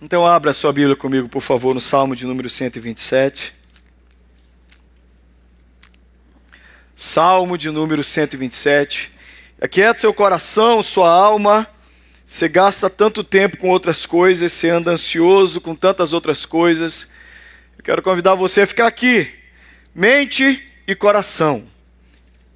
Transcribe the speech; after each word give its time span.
Então 0.00 0.26
abra 0.26 0.52
sua 0.52 0.74
Bíblia 0.74 0.94
comigo, 0.94 1.26
por 1.26 1.40
favor, 1.40 1.74
no 1.74 1.80
Salmo 1.80 2.14
de 2.14 2.26
número 2.26 2.50
127. 2.50 3.54
Salmo 6.94 7.56
de 7.56 7.70
número 7.70 8.04
127. 8.04 9.10
Aquieta 9.58 10.00
seu 10.00 10.12
coração, 10.12 10.82
sua 10.82 11.10
alma. 11.10 11.66
Você 12.26 12.46
gasta 12.46 12.90
tanto 12.90 13.24
tempo 13.24 13.56
com 13.56 13.70
outras 13.70 14.04
coisas, 14.04 14.52
você 14.52 14.68
anda 14.68 14.90
ansioso 14.90 15.62
com 15.62 15.74
tantas 15.74 16.12
outras 16.12 16.44
coisas. 16.44 17.08
Eu 17.78 17.82
quero 17.82 18.02
convidar 18.02 18.34
você 18.34 18.62
a 18.62 18.66
ficar 18.66 18.86
aqui. 18.86 19.32
Mente 19.94 20.62
e 20.86 20.94
coração. 20.94 21.66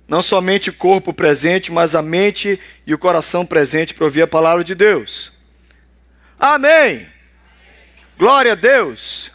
Não 0.06 0.20
somente 0.20 0.70
corpo 0.70 1.14
presente, 1.14 1.72
mas 1.72 1.94
a 1.94 2.02
mente 2.02 2.60
e 2.86 2.92
o 2.92 2.98
coração 2.98 3.46
presente 3.46 3.94
para 3.94 4.04
ouvir 4.04 4.20
a 4.20 4.26
palavra 4.26 4.62
de 4.62 4.74
Deus. 4.74 5.32
Amém. 6.38 7.19
Glória 8.20 8.52
a 8.52 8.54
Deus. 8.54 9.32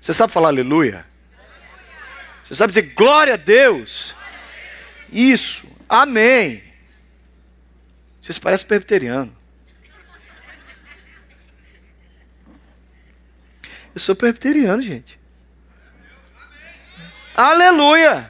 Você 0.00 0.12
sabe 0.12 0.32
falar 0.32 0.48
aleluia? 0.48 1.06
Você 2.44 2.56
sabe 2.56 2.72
dizer 2.72 2.92
glória 2.92 3.34
a 3.34 3.36
Deus? 3.36 4.12
Isso. 5.08 5.68
Amém. 5.88 6.60
Vocês 8.20 8.36
parecem 8.36 8.66
presbiteriano. 8.66 9.32
Eu 13.94 14.00
sou 14.00 14.16
presbiteriano, 14.16 14.82
gente. 14.82 15.16
Aleluia. 17.36 18.28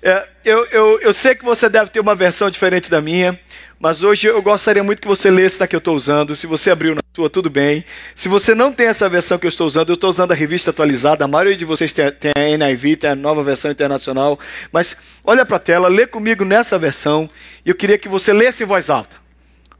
É, 0.08 0.24
eu, 0.44 0.64
eu, 0.66 1.00
eu 1.00 1.12
sei 1.12 1.34
que 1.34 1.44
você 1.44 1.68
deve 1.68 1.90
ter 1.90 1.98
uma 1.98 2.14
versão 2.14 2.48
diferente 2.48 2.88
da 2.88 3.00
minha, 3.00 3.36
mas 3.80 4.04
hoje 4.04 4.28
eu 4.28 4.40
gostaria 4.40 4.84
muito 4.84 5.02
que 5.02 5.08
você 5.08 5.32
lesse 5.32 5.58
na 5.58 5.66
que 5.66 5.74
eu 5.74 5.78
estou 5.78 5.96
usando. 5.96 6.36
Se 6.36 6.46
você 6.46 6.70
abriu 6.70 6.94
na 6.94 7.00
sua, 7.12 7.28
tudo 7.28 7.50
bem. 7.50 7.84
Se 8.14 8.28
você 8.28 8.54
não 8.54 8.72
tem 8.72 8.86
essa 8.86 9.08
versão 9.08 9.36
que 9.36 9.46
eu 9.46 9.48
estou 9.48 9.66
usando, 9.66 9.88
eu 9.88 9.96
estou 9.96 10.08
usando 10.08 10.30
a 10.30 10.34
revista 10.36 10.70
atualizada. 10.70 11.24
A 11.24 11.28
maioria 11.28 11.56
de 11.56 11.64
vocês 11.64 11.92
tem, 11.92 12.08
tem 12.12 12.32
a 12.36 12.56
NIV, 12.56 12.98
tem 12.98 13.10
a 13.10 13.16
nova 13.16 13.42
versão 13.42 13.68
internacional. 13.68 14.38
Mas 14.70 14.96
olha 15.24 15.44
para 15.44 15.56
a 15.56 15.58
tela, 15.58 15.88
lê 15.88 16.06
comigo 16.06 16.44
nessa 16.44 16.78
versão. 16.78 17.28
E 17.64 17.70
eu 17.70 17.74
queria 17.74 17.98
que 17.98 18.08
você 18.08 18.32
lesse 18.32 18.62
em 18.62 18.66
voz 18.66 18.88
alta. 18.88 19.16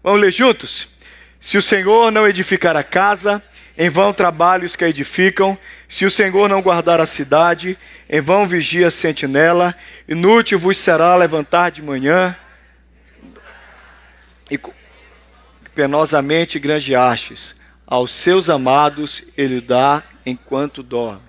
Vamos 0.03 0.21
ler 0.21 0.33
juntos? 0.33 0.89
Se 1.39 1.57
o 1.57 1.63
Senhor 1.63 2.11
não 2.11 2.27
edificar 2.27 2.77
a 2.77 2.83
casa, 2.83 3.41
em 3.79 3.89
vão 3.89 4.13
trabalhos 4.13 4.75
que 4.75 4.85
a 4.85 4.89
edificam. 4.89 5.57
Se 5.89 6.05
o 6.05 6.11
Senhor 6.11 6.49
não 6.49 6.63
guardar 6.63 7.01
a 7.01 7.07
cidade, 7.07 7.79
em 8.09 8.21
vão 8.21 8.47
vigia 8.47 8.89
a 8.89 8.91
sentinela. 8.91 9.75
Inútil 10.09 10.59
vos 10.59 10.77
será 10.77 11.15
levantar 11.15 11.71
de 11.71 11.83
manhã 11.83 12.37
e 14.51 14.59
penosamente 15.75 16.59
granjeastes. 16.59 17.55
Aos 17.87 18.11
seus 18.11 18.51
amados 18.51 19.23
ele 19.37 19.61
dá 19.61 20.03
enquanto 20.25 20.83
dorme. 20.83 21.23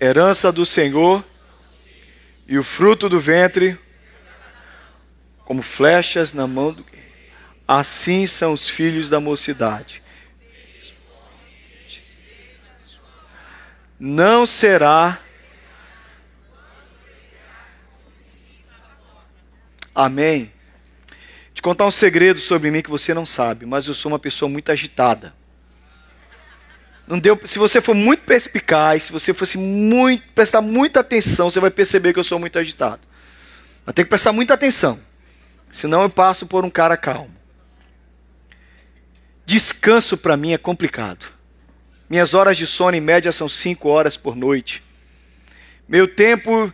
Herança 0.00 0.50
do 0.50 0.64
Senhor 0.64 1.22
e 2.48 2.58
o 2.58 2.64
fruto 2.64 3.08
do 3.08 3.20
ventre, 3.20 3.78
como 5.44 5.60
flechas 5.62 6.32
na 6.32 6.46
mão 6.46 6.72
do. 6.72 6.84
Assim 7.66 8.26
são 8.26 8.52
os 8.52 8.68
filhos 8.68 9.08
da 9.08 9.20
mocidade. 9.20 10.02
Não 14.04 14.44
será. 14.44 15.18
Amém. 19.94 20.52
Te 21.54 21.62
contar 21.62 21.86
um 21.86 21.90
segredo 21.90 22.38
sobre 22.38 22.70
mim 22.70 22.82
que 22.82 22.90
você 22.90 23.14
não 23.14 23.24
sabe, 23.24 23.64
mas 23.64 23.88
eu 23.88 23.94
sou 23.94 24.12
uma 24.12 24.18
pessoa 24.18 24.48
muito 24.48 24.70
agitada. 24.70 25.34
Não 27.06 27.18
deu, 27.18 27.40
se 27.46 27.58
você 27.58 27.80
for 27.80 27.94
muito 27.94 28.24
perspicaz, 28.24 29.04
se 29.04 29.12
você 29.12 29.32
fosse 29.32 29.56
muito 29.56 30.24
prestar 30.34 30.60
muita 30.60 31.00
atenção, 31.00 31.48
você 31.48 31.60
vai 31.60 31.70
perceber 31.70 32.12
que 32.12 32.18
eu 32.18 32.24
sou 32.24 32.38
muito 32.38 32.58
agitado. 32.58 33.00
Mas 33.86 33.94
tem 33.94 34.04
que 34.04 34.08
prestar 34.10 34.32
muita 34.32 34.52
atenção. 34.52 35.00
Senão 35.72 36.02
eu 36.02 36.10
passo 36.10 36.46
por 36.46 36.64
um 36.64 36.70
cara 36.70 36.96
calmo. 36.96 37.34
Descanso 39.46 40.16
para 40.16 40.36
mim 40.36 40.52
é 40.52 40.58
complicado. 40.58 41.33
Minhas 42.14 42.32
horas 42.32 42.56
de 42.56 42.64
sono 42.64 42.96
em 42.96 43.00
média 43.00 43.32
são 43.32 43.48
cinco 43.48 43.88
horas 43.88 44.16
por 44.16 44.36
noite. 44.36 44.80
Meu 45.88 46.06
tempo 46.06 46.72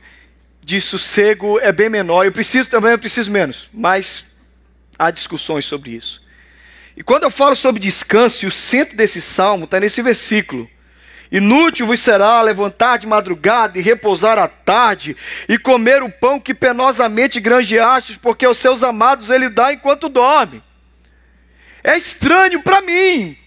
de 0.62 0.78
sossego 0.82 1.58
é 1.60 1.72
bem 1.72 1.88
menor. 1.88 2.26
Eu 2.26 2.30
preciso 2.30 2.68
também, 2.68 2.90
eu 2.90 2.98
preciso 2.98 3.30
menos, 3.30 3.66
mas 3.72 4.26
há 4.98 5.10
discussões 5.10 5.64
sobre 5.64 5.92
isso. 5.92 6.22
E 6.94 7.02
quando 7.02 7.22
eu 7.22 7.30
falo 7.30 7.56
sobre 7.56 7.80
descanso, 7.80 8.46
o 8.46 8.50
centro 8.50 8.94
desse 8.94 9.18
salmo 9.22 9.64
está 9.64 9.80
nesse 9.80 10.02
versículo. 10.02 10.68
Inútil 11.32 11.86
vos 11.86 12.00
será 12.00 12.42
levantar 12.42 12.98
de 12.98 13.06
madrugada 13.06 13.78
e 13.78 13.82
repousar 13.82 14.38
à 14.38 14.46
tarde, 14.46 15.16
e 15.48 15.56
comer 15.56 16.02
o 16.02 16.10
pão 16.10 16.38
que 16.38 16.52
penosamente 16.52 17.40
granjeastes, 17.40 18.18
porque 18.18 18.44
aos 18.44 18.58
seus 18.58 18.82
amados 18.82 19.30
ele 19.30 19.48
dá 19.48 19.72
enquanto 19.72 20.10
dorme. 20.10 20.62
É 21.82 21.96
estranho 21.96 22.62
para 22.62 22.82
mim, 22.82 23.38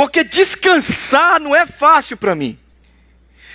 porque 0.00 0.24
descansar 0.24 1.38
não 1.38 1.54
é 1.54 1.66
fácil 1.66 2.16
para 2.16 2.34
mim. 2.34 2.58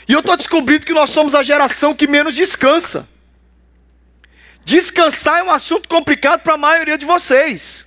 E 0.07 0.13
eu 0.13 0.19
estou 0.19 0.37
descobrindo 0.37 0.85
que 0.85 0.93
nós 0.93 1.09
somos 1.09 1.33
a 1.33 1.41
geração 1.41 1.95
que 1.95 2.05
menos 2.05 2.35
descansa. 2.35 3.09
Descansar 4.63 5.39
é 5.39 5.43
um 5.43 5.49
assunto 5.49 5.89
complicado 5.89 6.41
para 6.41 6.53
a 6.53 6.57
maioria 6.57 6.99
de 6.99 7.03
vocês. 7.03 7.83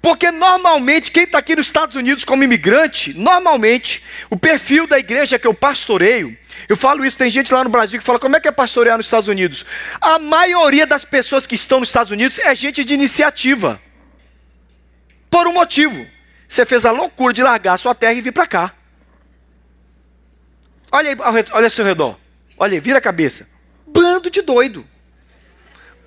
Porque 0.00 0.30
normalmente, 0.30 1.10
quem 1.10 1.24
está 1.24 1.36
aqui 1.36 1.54
nos 1.54 1.66
Estados 1.66 1.94
Unidos 1.94 2.24
como 2.24 2.42
imigrante, 2.42 3.12
normalmente, 3.12 4.02
o 4.30 4.38
perfil 4.38 4.86
da 4.86 4.98
igreja 4.98 5.38
que 5.38 5.46
eu 5.46 5.52
pastoreio, 5.52 6.34
eu 6.70 6.76
falo 6.76 7.04
isso, 7.04 7.18
tem 7.18 7.30
gente 7.30 7.52
lá 7.52 7.62
no 7.62 7.68
Brasil 7.68 7.98
que 7.98 8.06
fala, 8.06 8.18
como 8.18 8.34
é 8.34 8.40
que 8.40 8.48
é 8.48 8.52
pastorear 8.52 8.96
nos 8.96 9.04
Estados 9.04 9.28
Unidos? 9.28 9.66
A 10.00 10.18
maioria 10.18 10.86
das 10.86 11.04
pessoas 11.04 11.46
que 11.46 11.54
estão 11.54 11.80
nos 11.80 11.90
Estados 11.90 12.12
Unidos 12.12 12.38
é 12.38 12.54
gente 12.54 12.82
de 12.82 12.94
iniciativa. 12.94 13.78
Por 15.28 15.46
um 15.46 15.52
motivo. 15.52 16.10
Você 16.52 16.66
fez 16.66 16.84
a 16.84 16.90
loucura 16.90 17.32
de 17.32 17.42
largar 17.42 17.72
a 17.72 17.78
sua 17.78 17.94
terra 17.94 18.12
e 18.12 18.20
vir 18.20 18.30
para 18.30 18.46
cá. 18.46 18.74
Olha 20.90 21.08
aí, 21.08 21.16
olha 21.50 21.66
ao 21.66 21.70
seu 21.70 21.82
redor. 21.82 22.18
Olha 22.58 22.74
aí, 22.74 22.80
vira 22.80 22.98
a 22.98 23.00
cabeça. 23.00 23.48
Bando 23.86 24.30
de 24.30 24.42
doido. 24.42 24.86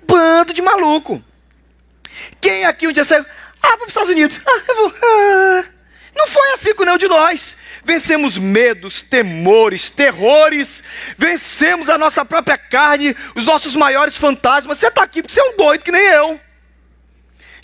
Bando 0.06 0.52
de 0.52 0.62
maluco. 0.62 1.20
Quem 2.40 2.64
aqui 2.64 2.86
um 2.86 2.92
dia 2.92 3.04
saiu? 3.04 3.26
Ah, 3.60 3.76
para 3.76 3.82
os 3.82 3.88
Estados 3.88 4.10
Unidos. 4.10 4.40
Ah, 4.46 4.62
eu 4.68 4.76
vou. 4.76 4.94
Ah. 5.02 5.64
Não 6.14 6.28
foi 6.28 6.52
assim 6.52 6.72
com 6.76 6.84
nenhum 6.84 6.96
de 6.96 7.08
nós. 7.08 7.56
Vencemos 7.84 8.38
medos, 8.38 9.02
temores, 9.02 9.90
terrores. 9.90 10.80
Vencemos 11.18 11.88
a 11.88 11.98
nossa 11.98 12.24
própria 12.24 12.56
carne, 12.56 13.16
os 13.34 13.44
nossos 13.44 13.74
maiores 13.74 14.16
fantasmas. 14.16 14.78
Você 14.78 14.86
está 14.86 15.02
aqui 15.02 15.22
porque 15.22 15.34
você 15.34 15.40
é 15.40 15.50
um 15.50 15.56
doido 15.56 15.82
que 15.82 15.90
nem 15.90 16.04
eu. 16.04 16.40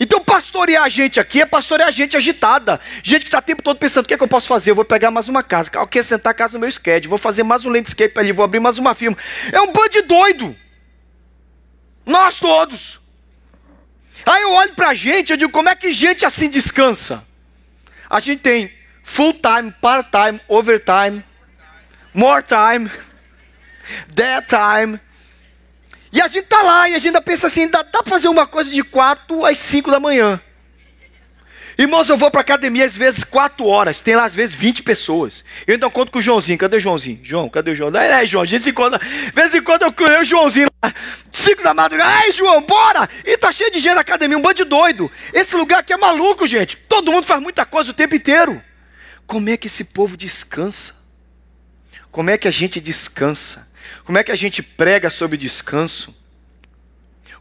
Então, 0.01 0.21
pastorear 0.21 0.85
a 0.85 0.89
gente 0.89 1.21
aqui 1.21 1.43
é 1.43 1.47
pastorear 1.47 1.89
a 1.89 1.93
gente 1.93 2.17
agitada. 2.17 2.81
Gente 3.03 3.23
que 3.23 3.29
está 3.29 3.39
o 3.39 3.43
tempo 3.43 3.63
todo 3.63 3.79
pensando: 3.79 4.05
o 4.05 4.09
que 4.09 4.15
é 4.15 4.17
que 4.17 4.23
eu 4.23 4.29
posso 4.29 4.47
fazer? 4.49 4.71
Eu 4.71 4.75
vou 4.75 4.85
pegar 4.85 5.11
mais 5.11 5.29
uma 5.29 5.43
casa, 5.43 5.71
eu 5.75 6.03
sentar 6.03 6.31
a 6.33 6.35
casa 6.35 6.55
no 6.55 6.61
meu 6.61 6.69
sked, 6.69 7.09
vou 7.09 7.19
fazer 7.19 7.43
mais 7.43 7.65
um 7.65 7.71
landscape 7.71 8.19
ali, 8.19 8.33
vou 8.33 8.45
abrir 8.45 8.61
mais 8.61 8.79
uma 8.79 8.95
firma. 8.95 9.17
É 9.53 9.61
um 9.61 9.73
bando 9.73 9.91
de 9.91 10.03
doido. 10.03 10.57
Nós 12.05 12.39
todos. 12.41 13.01
Aí 14.25 14.43
eu 14.43 14.53
olho 14.53 14.75
para 14.75 14.91
a 14.91 14.95
gente, 14.95 15.31
eu 15.31 15.37
digo: 15.37 15.53
como 15.53 15.69
é 15.69 15.75
que 15.75 15.93
gente 15.93 16.25
assim 16.25 16.49
descansa? 16.49 17.27
A 18.09 18.21
gente 18.21 18.41
tem 18.41 18.73
full 19.03 19.35
time, 19.35 19.73
part 19.81 20.11
time, 20.11 20.41
overtime, 20.49 21.25
more 22.15 22.43
time, 22.43 22.91
dead 24.09 24.45
time. 24.47 25.01
E 26.13 26.21
a 26.21 26.29
gente 26.29 26.45
tá 26.45 26.61
lá 26.63 26.89
e 26.89 26.93
a 26.93 26.99
gente 26.99 27.09
ainda 27.09 27.23
pensa 27.23 27.47
assim, 27.47 27.67
dá, 27.67 27.83
dá 27.83 28.03
para 28.03 28.11
fazer 28.11 28.29
uma 28.29 28.47
coisa 28.47 28.71
de 28.71 28.83
4 28.83 29.47
às 29.47 29.57
5 29.57 29.91
da 29.91 29.99
manhã. 29.99 30.39
Irmãos, 31.79 32.07
eu 32.11 32.19
vou 32.19 32.31
para 32.31 32.43
academia 32.43 32.85
às 32.85 32.95
vezes 32.95 33.25
4 33.25 33.65
horas, 33.67 34.01
tem 34.03 34.15
lá 34.15 34.25
às 34.25 34.35
vezes 34.35 34.55
20 34.55 34.83
pessoas. 34.83 35.43
Eu 35.67 35.75
então 35.75 35.91
conto 35.91 36.13
com 36.13 36.19
o 36.19 36.23
Joãozinho, 36.23 36.59
cadê 36.59 36.77
o 36.77 36.81
Joãozinho? 36.81 37.19
João, 37.23 37.49
cadê 37.49 37.71
o 37.71 37.75
João? 37.75 37.91
É, 37.97 38.23
é 38.23 38.27
João, 38.27 38.45
de 38.45 38.51
vez 38.51 38.67
em 38.67 38.75
quando, 38.75 39.01
vez 39.35 39.55
em 39.55 39.63
quando 39.63 39.83
eu 39.83 39.93
creio 39.93 40.21
o 40.21 40.25
Joãozinho 40.25 40.69
lá, 40.85 40.95
5 41.33 41.63
da 41.63 41.73
madrugada, 41.73 42.11
ai 42.11 42.31
João, 42.33 42.61
bora! 42.61 43.09
E 43.25 43.39
tá 43.39 43.51
cheio 43.51 43.73
de 43.73 43.81
gente 43.81 43.95
na 43.95 44.03
academia, 44.03 44.37
um 44.37 44.43
bando 44.43 44.57
de 44.57 44.65
doido. 44.65 45.11
Esse 45.33 45.57
lugar 45.57 45.79
aqui 45.79 45.95
é 45.95 45.97
maluco, 45.97 46.47
gente. 46.47 46.77
Todo 46.77 47.11
mundo 47.11 47.25
faz 47.25 47.41
muita 47.41 47.65
coisa 47.65 47.91
o 47.91 47.95
tempo 47.95 48.15
inteiro. 48.15 48.63
Como 49.27 49.49
é 49.49 49.57
que 49.57 49.67
esse 49.67 49.83
povo 49.83 50.15
descansa? 50.15 50.95
Como 52.11 52.29
é 52.29 52.37
que 52.37 52.47
a 52.47 52.51
gente 52.51 52.83
descansa? 52.83 53.67
Como 54.05 54.19
é 54.19 54.25
que 54.25 54.33
a 54.33 54.37
gente 54.37 54.63
prega 54.63 55.11
sobre 55.11 55.37
descanso? 55.37 56.15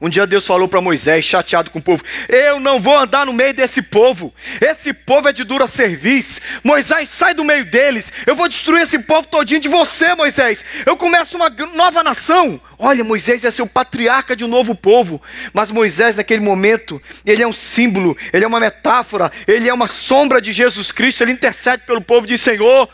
Um 0.01 0.09
dia 0.09 0.25
Deus 0.25 0.47
falou 0.47 0.67
para 0.67 0.81
Moisés, 0.81 1.23
chateado 1.23 1.69
com 1.69 1.77
o 1.77 1.81
povo: 1.81 2.03
Eu 2.27 2.59
não 2.59 2.79
vou 2.79 2.97
andar 2.97 3.23
no 3.23 3.31
meio 3.31 3.53
desse 3.53 3.83
povo. 3.83 4.33
Esse 4.59 4.91
povo 4.93 5.29
é 5.29 5.31
de 5.31 5.43
dura 5.43 5.67
serviço. 5.67 6.41
Moisés, 6.63 7.07
sai 7.07 7.35
do 7.35 7.45
meio 7.45 7.63
deles. 7.63 8.11
Eu 8.25 8.35
vou 8.35 8.49
destruir 8.49 8.81
esse 8.81 8.97
povo 8.97 9.27
todinho 9.27 9.61
de 9.61 9.67
você, 9.67 10.15
Moisés. 10.15 10.65
Eu 10.87 10.97
começo 10.97 11.37
uma 11.37 11.51
nova 11.75 12.03
nação. 12.03 12.59
Olha, 12.79 13.03
Moisés 13.03 13.45
é 13.45 13.51
ser 13.51 13.61
o 13.61 13.67
patriarca 13.67 14.35
de 14.35 14.43
um 14.43 14.47
novo 14.47 14.73
povo. 14.73 15.21
Mas 15.53 15.69
Moisés, 15.69 16.15
naquele 16.15 16.41
momento, 16.41 16.99
ele 17.23 17.43
é 17.43 17.47
um 17.47 17.53
símbolo, 17.53 18.17
ele 18.33 18.43
é 18.43 18.47
uma 18.47 18.59
metáfora, 18.59 19.31
ele 19.47 19.69
é 19.69 19.73
uma 19.73 19.87
sombra 19.87 20.41
de 20.41 20.51
Jesus 20.51 20.91
Cristo. 20.91 21.21
Ele 21.21 21.33
intercede 21.33 21.83
pelo 21.85 22.01
povo 22.01 22.25
e 22.25 22.29
diz: 22.29 22.41
Senhor, 22.41 22.89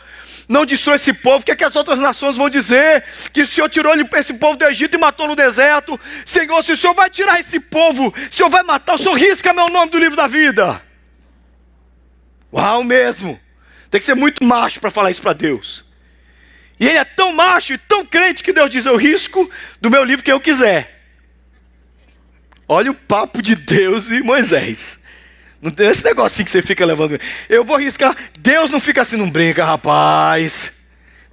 não 0.48 0.64
destrói 0.64 0.96
esse 0.96 1.12
povo. 1.12 1.38
O 1.38 1.44
que, 1.44 1.52
é 1.52 1.56
que 1.56 1.64
as 1.64 1.76
outras 1.76 1.98
nações 1.98 2.36
vão 2.36 2.48
dizer? 2.48 3.04
Que 3.32 3.42
o 3.42 3.46
Senhor 3.46 3.68
tirou 3.68 3.92
esse 4.14 4.32
povo 4.32 4.56
do 4.56 4.64
Egito 4.64 4.96
e 4.96 4.98
matou 4.98 5.28
no 5.28 5.36
deserto. 5.36 6.00
Senhor, 6.24 6.64
se 6.64 6.72
o 6.72 6.76
Senhor 6.76 6.94
vai 6.94 7.10
tirar 7.10 7.38
esse 7.38 7.60
povo, 7.60 8.08
o 8.08 8.34
Senhor 8.34 8.48
vai 8.48 8.62
matar, 8.62 8.94
o 8.94 8.98
Senhor 8.98 9.14
risca 9.14 9.52
meu 9.52 9.68
nome 9.68 9.90
do 9.90 9.98
livro 9.98 10.16
da 10.16 10.26
vida. 10.26 10.82
Uau 12.50 12.82
mesmo. 12.82 13.38
Tem 13.90 14.00
que 14.00 14.06
ser 14.06 14.14
muito 14.14 14.42
macho 14.42 14.80
para 14.80 14.90
falar 14.90 15.10
isso 15.10 15.20
para 15.20 15.34
Deus. 15.34 15.84
E 16.80 16.86
ele 16.86 16.98
é 16.98 17.04
tão 17.04 17.32
macho 17.32 17.74
e 17.74 17.78
tão 17.78 18.06
crente 18.06 18.42
que 18.42 18.52
Deus 18.52 18.70
diz: 18.70 18.86
Eu 18.86 18.96
risco 18.96 19.50
do 19.80 19.90
meu 19.90 20.02
livro 20.02 20.24
quem 20.24 20.32
eu 20.32 20.40
quiser. 20.40 21.02
Olha 22.66 22.90
o 22.90 22.94
papo 22.94 23.42
de 23.42 23.54
Deus 23.54 24.08
e 24.08 24.22
Moisés. 24.22 24.98
Não 25.60 25.70
tem 25.70 25.88
esse 25.88 26.04
negocinho 26.04 26.44
que 26.44 26.50
você 26.50 26.62
fica 26.62 26.86
levando. 26.86 27.20
Eu 27.48 27.64
vou 27.64 27.76
riscar. 27.76 28.16
Deus 28.38 28.70
não 28.70 28.78
fica 28.78 29.02
assim, 29.02 29.16
não 29.16 29.28
brinca, 29.28 29.64
rapaz. 29.64 30.72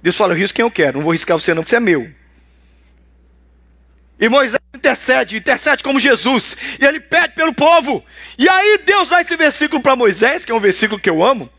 Deus 0.02 0.16
fala, 0.16 0.32
eu 0.32 0.38
risco 0.38 0.56
quem 0.56 0.64
eu 0.64 0.70
quero. 0.70 0.98
Não 0.98 1.04
vou 1.04 1.12
riscar 1.12 1.38
você 1.38 1.54
não, 1.54 1.62
porque 1.62 1.70
você 1.70 1.76
é 1.76 1.80
meu. 1.80 2.10
E 4.18 4.28
Moisés 4.28 4.60
intercede, 4.74 5.36
intercede 5.36 5.84
como 5.84 6.00
Jesus. 6.00 6.56
E 6.80 6.84
ele 6.84 6.98
pede 6.98 7.34
pelo 7.34 7.54
povo. 7.54 8.04
E 8.38 8.48
aí 8.48 8.78
Deus 8.84 9.08
dá 9.08 9.20
esse 9.20 9.36
versículo 9.36 9.80
para 9.80 9.94
Moisés, 9.94 10.44
que 10.44 10.52
é 10.52 10.54
um 10.54 10.60
versículo 10.60 11.00
que 11.00 11.10
eu 11.10 11.22
amo. 11.22 11.50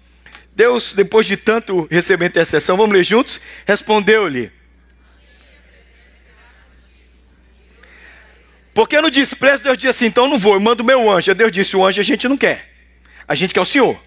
Deus, 0.55 0.93
depois 0.93 1.27
de 1.27 1.37
tanto 1.37 1.87
receber 1.89 2.25
intercessão, 2.25 2.75
vamos 2.75 2.93
ler 2.93 3.03
juntos? 3.03 3.39
Respondeu-lhe: 3.65 4.51
Porque 8.77 9.01
no 9.01 9.09
desprezo 9.09 9.63
Deus 9.63 9.75
disse 9.75 9.88
assim: 9.88 10.06
então 10.06 10.27
não 10.27 10.38
vou, 10.38 10.53
eu 10.53 10.59
mando 10.59 10.83
meu 10.83 11.09
anjo. 11.09 11.33
Deus 11.33 11.51
disse: 11.51 11.75
o 11.75 11.83
anjo 11.83 12.00
a 12.00 12.03
gente 12.03 12.27
não 12.27 12.38
quer, 12.38 12.63
a 13.27 13.33
gente 13.33 13.51
quer 13.51 13.62
o 13.62 13.65
Senhor. 13.65 14.00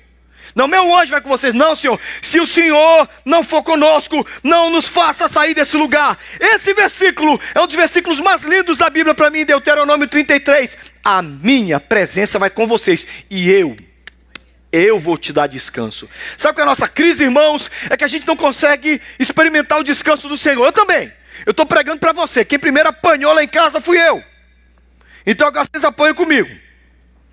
Não, 0.54 0.68
meu 0.68 0.96
anjo 0.96 1.10
vai 1.10 1.20
com 1.20 1.28
vocês. 1.28 1.52
Não, 1.52 1.74
Senhor. 1.74 1.98
Se 2.22 2.38
o 2.38 2.46
Senhor 2.46 3.08
não 3.24 3.42
for 3.42 3.64
conosco, 3.64 4.24
não 4.44 4.70
nos 4.70 4.86
faça 4.86 5.28
sair 5.28 5.54
desse 5.54 5.76
lugar. 5.76 6.16
Esse 6.38 6.72
versículo 6.72 7.40
é 7.52 7.60
um 7.60 7.66
dos 7.66 7.74
versículos 7.74 8.20
mais 8.20 8.44
lindos 8.44 8.78
da 8.78 8.88
Bíblia 8.88 9.12
para 9.12 9.28
mim, 9.28 9.44
Deuteronômio 9.44 10.06
33. 10.06 10.78
A 11.02 11.20
minha 11.20 11.80
presença 11.80 12.38
vai 12.38 12.48
com 12.48 12.64
vocês 12.64 13.04
e 13.28 13.50
eu, 13.50 13.76
eu 14.70 15.00
vou 15.00 15.18
te 15.18 15.32
dar 15.32 15.48
descanso. 15.48 16.08
Sabe 16.38 16.54
qual 16.54 16.64
é 16.64 16.68
a 16.68 16.70
nossa 16.70 16.86
crise, 16.86 17.24
irmãos? 17.24 17.68
É 17.90 17.96
que 17.96 18.04
a 18.04 18.08
gente 18.08 18.24
não 18.24 18.36
consegue 18.36 19.02
experimentar 19.18 19.80
o 19.80 19.82
descanso 19.82 20.28
do 20.28 20.38
Senhor. 20.38 20.64
Eu 20.64 20.72
também. 20.72 21.12
Eu 21.44 21.50
estou 21.50 21.66
pregando 21.66 21.98
para 21.98 22.12
você. 22.12 22.44
Quem 22.44 22.56
primeiro 22.56 22.88
apanhou 22.88 23.32
lá 23.32 23.42
em 23.42 23.48
casa 23.48 23.80
fui 23.80 23.98
eu. 23.98 24.29
Então 25.26 25.48
agora 25.48 25.66
vocês 25.70 25.84
apoiam 25.84 26.14
comigo. 26.14 26.50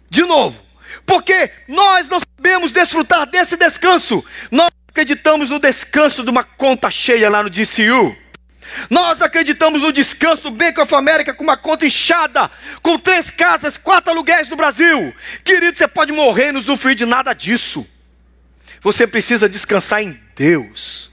De 0.10 0.24
novo. 0.24 0.62
Porque 1.06 1.52
nós 1.68 2.10
não 2.10 2.20
sabemos 2.20 2.72
desfrutar 2.72 3.26
desse 3.26 3.56
descanso. 3.56 4.24
Nós 4.52 4.72
acreditamos 4.88 5.50
no 5.50 5.60
descanso 5.60 6.24
de 6.24 6.30
uma 6.30 6.44
conta 6.44 6.90
cheia 6.90 7.30
lá 7.30 7.44
no 7.44 7.50
DCU. 7.50 8.16
Nós 8.90 9.22
acreditamos 9.22 9.82
no 9.82 9.92
descanso 9.92 10.44
do 10.44 10.52
Bank 10.52 10.80
of 10.80 10.94
America 10.94 11.34
com 11.34 11.44
uma 11.44 11.58
conta 11.58 11.86
inchada, 11.86 12.52
com 12.82 12.98
três 12.98 13.32
casas, 13.32 13.78
quatro 13.78 14.12
aluguéis 14.12 14.50
no 14.50 14.56
Brasil. 14.56 15.14
Querido, 15.44 15.78
você 15.78 15.88
pode 15.88 16.12
morrer 16.12 16.50
e 16.50 16.52
não 16.52 16.60
usufruir 16.60 16.96
de 16.96 17.06
nada 17.06 17.34
disso. 17.34 17.88
Você 18.82 19.08
precisa 19.08 19.50
descansar 19.50 20.02
em 20.02 20.20
Deus. 20.36 21.10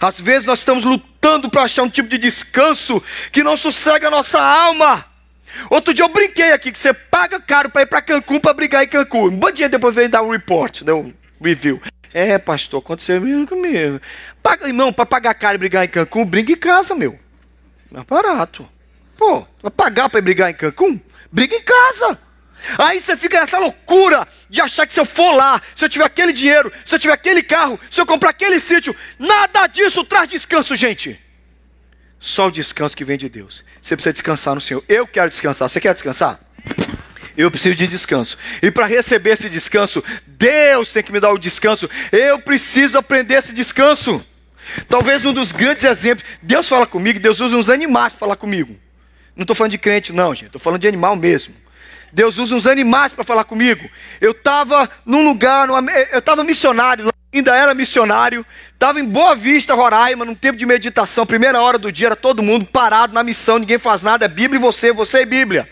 Às 0.00 0.20
vezes 0.20 0.46
nós 0.46 0.60
estamos 0.60 0.84
lutando 0.84 1.48
para 1.48 1.62
achar 1.62 1.82
um 1.82 1.88
tipo 1.88 2.08
de 2.08 2.18
descanso 2.18 3.02
que 3.30 3.42
não 3.42 3.56
sossega 3.56 4.08
a 4.08 4.10
nossa 4.10 4.40
alma. 4.40 5.04
Outro 5.70 5.92
dia 5.92 6.04
eu 6.04 6.08
brinquei 6.08 6.52
aqui 6.52 6.70
que 6.72 6.78
você 6.78 6.92
paga 6.92 7.40
caro 7.40 7.70
para 7.70 7.82
ir 7.82 7.86
para 7.86 8.02
Cancún 8.02 8.40
para 8.40 8.52
brigar 8.52 8.84
em 8.84 8.88
Cancún. 8.88 9.28
Um 9.28 9.52
dia 9.52 9.68
depois 9.68 9.94
veio 9.94 10.08
dar 10.08 10.22
um 10.22 10.30
report, 10.30 10.82
deu 10.82 10.98
um 10.98 11.14
review. 11.42 11.80
É, 12.12 12.38
pastor, 12.38 12.80
aconteceu 12.80 13.20
comigo. 13.46 14.00
Paga, 14.42 14.66
irmão, 14.66 14.92
para 14.92 15.06
pagar 15.06 15.34
caro 15.34 15.56
e 15.56 15.58
brigar 15.58 15.84
em 15.84 15.88
Cancún, 15.88 16.24
briga 16.24 16.52
em 16.52 16.56
casa, 16.56 16.94
meu. 16.94 17.18
É 17.94 18.02
barato. 18.04 18.68
Pô, 19.16 19.46
vai 19.62 19.70
pagar 19.70 20.08
para 20.08 20.20
brigar 20.20 20.50
em 20.50 20.54
Cancún? 20.54 21.00
Briga 21.30 21.54
em 21.54 21.62
casa. 21.62 22.18
Aí 22.78 23.00
você 23.00 23.16
fica 23.16 23.40
nessa 23.40 23.58
loucura 23.58 24.26
de 24.48 24.60
achar 24.60 24.86
que 24.86 24.92
se 24.92 25.00
eu 25.00 25.04
for 25.04 25.32
lá, 25.32 25.60
se 25.74 25.84
eu 25.84 25.88
tiver 25.88 26.04
aquele 26.04 26.32
dinheiro, 26.32 26.72
se 26.84 26.94
eu 26.94 26.98
tiver 26.98 27.14
aquele 27.14 27.42
carro, 27.42 27.78
se 27.90 28.00
eu 28.00 28.06
comprar 28.06 28.30
aquele 28.30 28.58
sítio, 28.58 28.94
nada 29.18 29.66
disso 29.66 30.04
traz 30.04 30.28
descanso, 30.28 30.74
gente. 30.74 31.20
Só 32.18 32.48
o 32.48 32.50
descanso 32.50 32.96
que 32.96 33.04
vem 33.04 33.18
de 33.18 33.28
Deus. 33.28 33.64
Você 33.80 33.94
precisa 33.94 34.12
descansar 34.12 34.54
no 34.54 34.60
Senhor. 34.60 34.82
Eu 34.88 35.06
quero 35.06 35.28
descansar. 35.28 35.68
Você 35.68 35.80
quer 35.80 35.92
descansar? 35.92 36.40
Eu 37.36 37.50
preciso 37.50 37.76
de 37.76 37.86
descanso. 37.86 38.38
E 38.62 38.70
para 38.70 38.86
receber 38.86 39.30
esse 39.30 39.48
descanso, 39.48 40.02
Deus 40.26 40.92
tem 40.92 41.02
que 41.02 41.12
me 41.12 41.20
dar 41.20 41.30
o 41.32 41.38
descanso. 41.38 41.88
Eu 42.10 42.38
preciso 42.38 42.96
aprender 42.96 43.34
esse 43.34 43.52
descanso. 43.52 44.24
Talvez 44.88 45.24
um 45.24 45.32
dos 45.32 45.52
grandes 45.52 45.84
exemplos. 45.84 46.26
Deus 46.42 46.68
fala 46.68 46.86
comigo, 46.86 47.20
Deus 47.20 47.40
usa 47.40 47.56
uns 47.56 47.68
animais 47.68 48.12
para 48.12 48.20
falar 48.20 48.36
comigo. 48.36 48.74
Não 49.36 49.42
estou 49.42 49.54
falando 49.54 49.72
de 49.72 49.78
crente, 49.78 50.12
não, 50.12 50.34
gente. 50.34 50.46
Estou 50.46 50.60
falando 50.60 50.80
de 50.80 50.88
animal 50.88 51.14
mesmo. 51.14 51.54
Deus 52.12 52.38
usa 52.38 52.54
uns 52.54 52.66
animais 52.66 53.12
para 53.12 53.24
falar 53.24 53.44
comigo. 53.44 53.88
Eu 54.20 54.30
estava 54.30 54.88
num 55.04 55.22
lugar, 55.22 55.68
numa, 55.68 55.90
eu 55.92 56.20
estava 56.20 56.42
missionário, 56.42 57.04
ainda 57.38 57.54
era 57.54 57.74
missionário, 57.74 58.44
estava 58.72 59.00
em 59.00 59.04
Boa 59.04 59.34
Vista, 59.34 59.74
Roraima, 59.74 60.24
num 60.24 60.34
tempo 60.34 60.58
de 60.58 60.66
meditação, 60.66 61.26
primeira 61.26 61.60
hora 61.60 61.78
do 61.78 61.90
dia, 61.90 62.08
era 62.08 62.16
todo 62.16 62.42
mundo 62.42 62.66
parado 62.66 63.12
na 63.14 63.22
missão, 63.22 63.58
ninguém 63.58 63.78
faz 63.78 64.02
nada, 64.02 64.24
é 64.24 64.28
Bíblia 64.28 64.58
e 64.58 64.62
você, 64.62 64.92
você 64.92 65.22
e 65.22 65.26
Bíblia. 65.26 65.68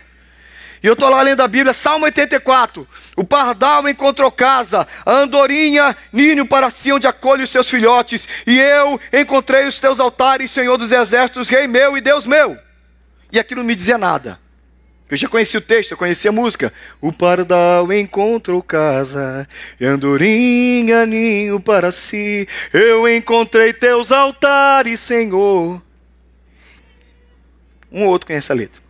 E 0.85 0.87
eu 0.87 0.93
estou 0.93 1.09
lá 1.09 1.23
lendo 1.23 1.41
a 1.41 1.49
Bíblia, 1.49 1.73
Salmo 1.73 2.05
84. 2.05 2.87
O 3.17 3.25
pardal 3.25 3.89
encontrou 3.89 4.31
casa, 4.31 4.87
a 5.07 5.13
andorinha, 5.13 5.97
ninho 6.13 6.45
para 6.45 6.69
si, 6.69 6.93
onde 6.93 7.07
acolhe 7.07 7.43
os 7.43 7.49
seus 7.49 7.71
filhotes. 7.71 8.29
E 8.47 8.59
eu 8.61 9.01
encontrei 9.11 9.65
os 9.65 9.81
teus 9.81 9.99
altares, 9.99 10.51
Senhor 10.51 10.77
dos 10.77 10.93
exércitos, 10.93 11.49
Rei 11.49 11.67
meu 11.67 11.97
e 11.97 12.03
Deus 12.03 12.27
meu. 12.27 12.59
E 13.33 13.39
aquilo 13.39 13.63
não 13.63 13.67
me 13.67 13.75
dizia 13.75 13.97
nada. 13.97 14.39
Eu 15.15 15.19
já 15.19 15.29
conhecia 15.29 15.61
o 15.61 15.63
texto, 15.63 15.93
eu 15.93 15.97
conhecia 15.97 16.31
a 16.31 16.33
música. 16.33 16.73
O 17.01 17.13
pardal 17.13 17.93
encontrou 17.93 18.61
casa, 18.61 19.47
e 19.79 19.87
andorinha 19.87 21.07
ninho 21.07 21.61
para 21.61 21.93
si. 21.93 22.49
Eu 22.73 23.09
encontrei 23.09 23.73
teus 23.73 24.11
altares, 24.11 24.99
Senhor. 24.99 25.81
Um 27.93 28.03
ou 28.03 28.11
outro 28.11 28.27
conhece 28.27 28.51
a 28.51 28.57
letra. 28.57 28.83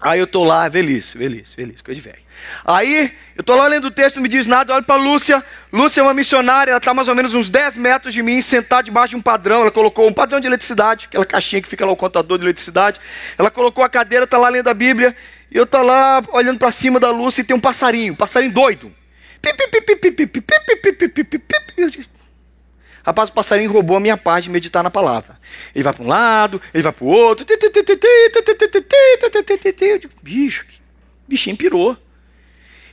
Aí 0.00 0.20
eu 0.20 0.28
tô 0.28 0.44
lá, 0.44 0.68
velhice, 0.68 1.18
velhice, 1.18 1.56
velhice, 1.56 1.82
coisa 1.82 2.00
de 2.00 2.08
velho. 2.08 2.22
Aí, 2.64 3.12
eu 3.36 3.42
tô 3.42 3.56
lá 3.56 3.66
lendo 3.66 3.86
o 3.86 3.90
texto, 3.90 4.16
não 4.16 4.22
me 4.22 4.28
diz 4.28 4.46
nada, 4.46 4.70
eu 4.70 4.76
olho 4.76 4.84
para 4.84 4.94
Lúcia. 4.94 5.44
Lúcia 5.72 6.00
é 6.00 6.04
uma 6.04 6.14
missionária, 6.14 6.70
ela 6.70 6.78
está 6.78 6.94
mais 6.94 7.08
ou 7.08 7.16
menos 7.16 7.34
uns 7.34 7.48
10 7.48 7.76
metros 7.76 8.14
de 8.14 8.22
mim, 8.22 8.40
sentada 8.40 8.84
debaixo 8.84 9.10
de 9.10 9.16
um 9.16 9.20
padrão. 9.20 9.62
Ela 9.62 9.72
colocou 9.72 10.06
um 10.06 10.12
padrão 10.12 10.38
de 10.38 10.46
eletricidade, 10.46 11.06
aquela 11.06 11.26
caixinha 11.26 11.60
que 11.60 11.66
fica 11.66 11.84
lá 11.84 11.90
o 11.90 11.96
contador 11.96 12.38
de 12.38 12.44
eletricidade. 12.44 13.00
Ela 13.36 13.50
colocou 13.50 13.82
a 13.82 13.88
cadeira, 13.88 14.24
está 14.24 14.38
lá 14.38 14.48
lendo 14.48 14.68
a 14.68 14.74
Bíblia. 14.74 15.16
E 15.50 15.56
eu 15.56 15.66
tô 15.66 15.82
lá 15.82 16.22
olhando 16.32 16.58
para 16.58 16.70
cima 16.70 17.00
da 17.00 17.10
Lúcia 17.10 17.40
e 17.40 17.44
tem 17.44 17.56
um 17.56 17.60
passarinho, 17.60 18.12
um 18.12 18.16
passarinho 18.16 18.52
doido. 18.52 18.94
Rapaz, 23.04 23.30
o 23.30 23.32
passarinho 23.32 23.72
roubou 23.72 23.96
a 23.96 24.00
minha 24.00 24.18
paz 24.18 24.44
de 24.44 24.50
meditar 24.50 24.82
na 24.82 24.90
palavra. 24.90 25.38
Ele 25.74 25.82
vai 25.82 25.92
para 25.94 26.04
um 26.04 26.08
lado, 26.08 26.60
ele 26.74 26.82
vai 26.82 26.92
para 26.92 27.04
o 27.04 27.08
outro. 27.08 27.46
Bicho, 30.22 30.66
bichinho 31.26 31.56
pirou. 31.56 31.96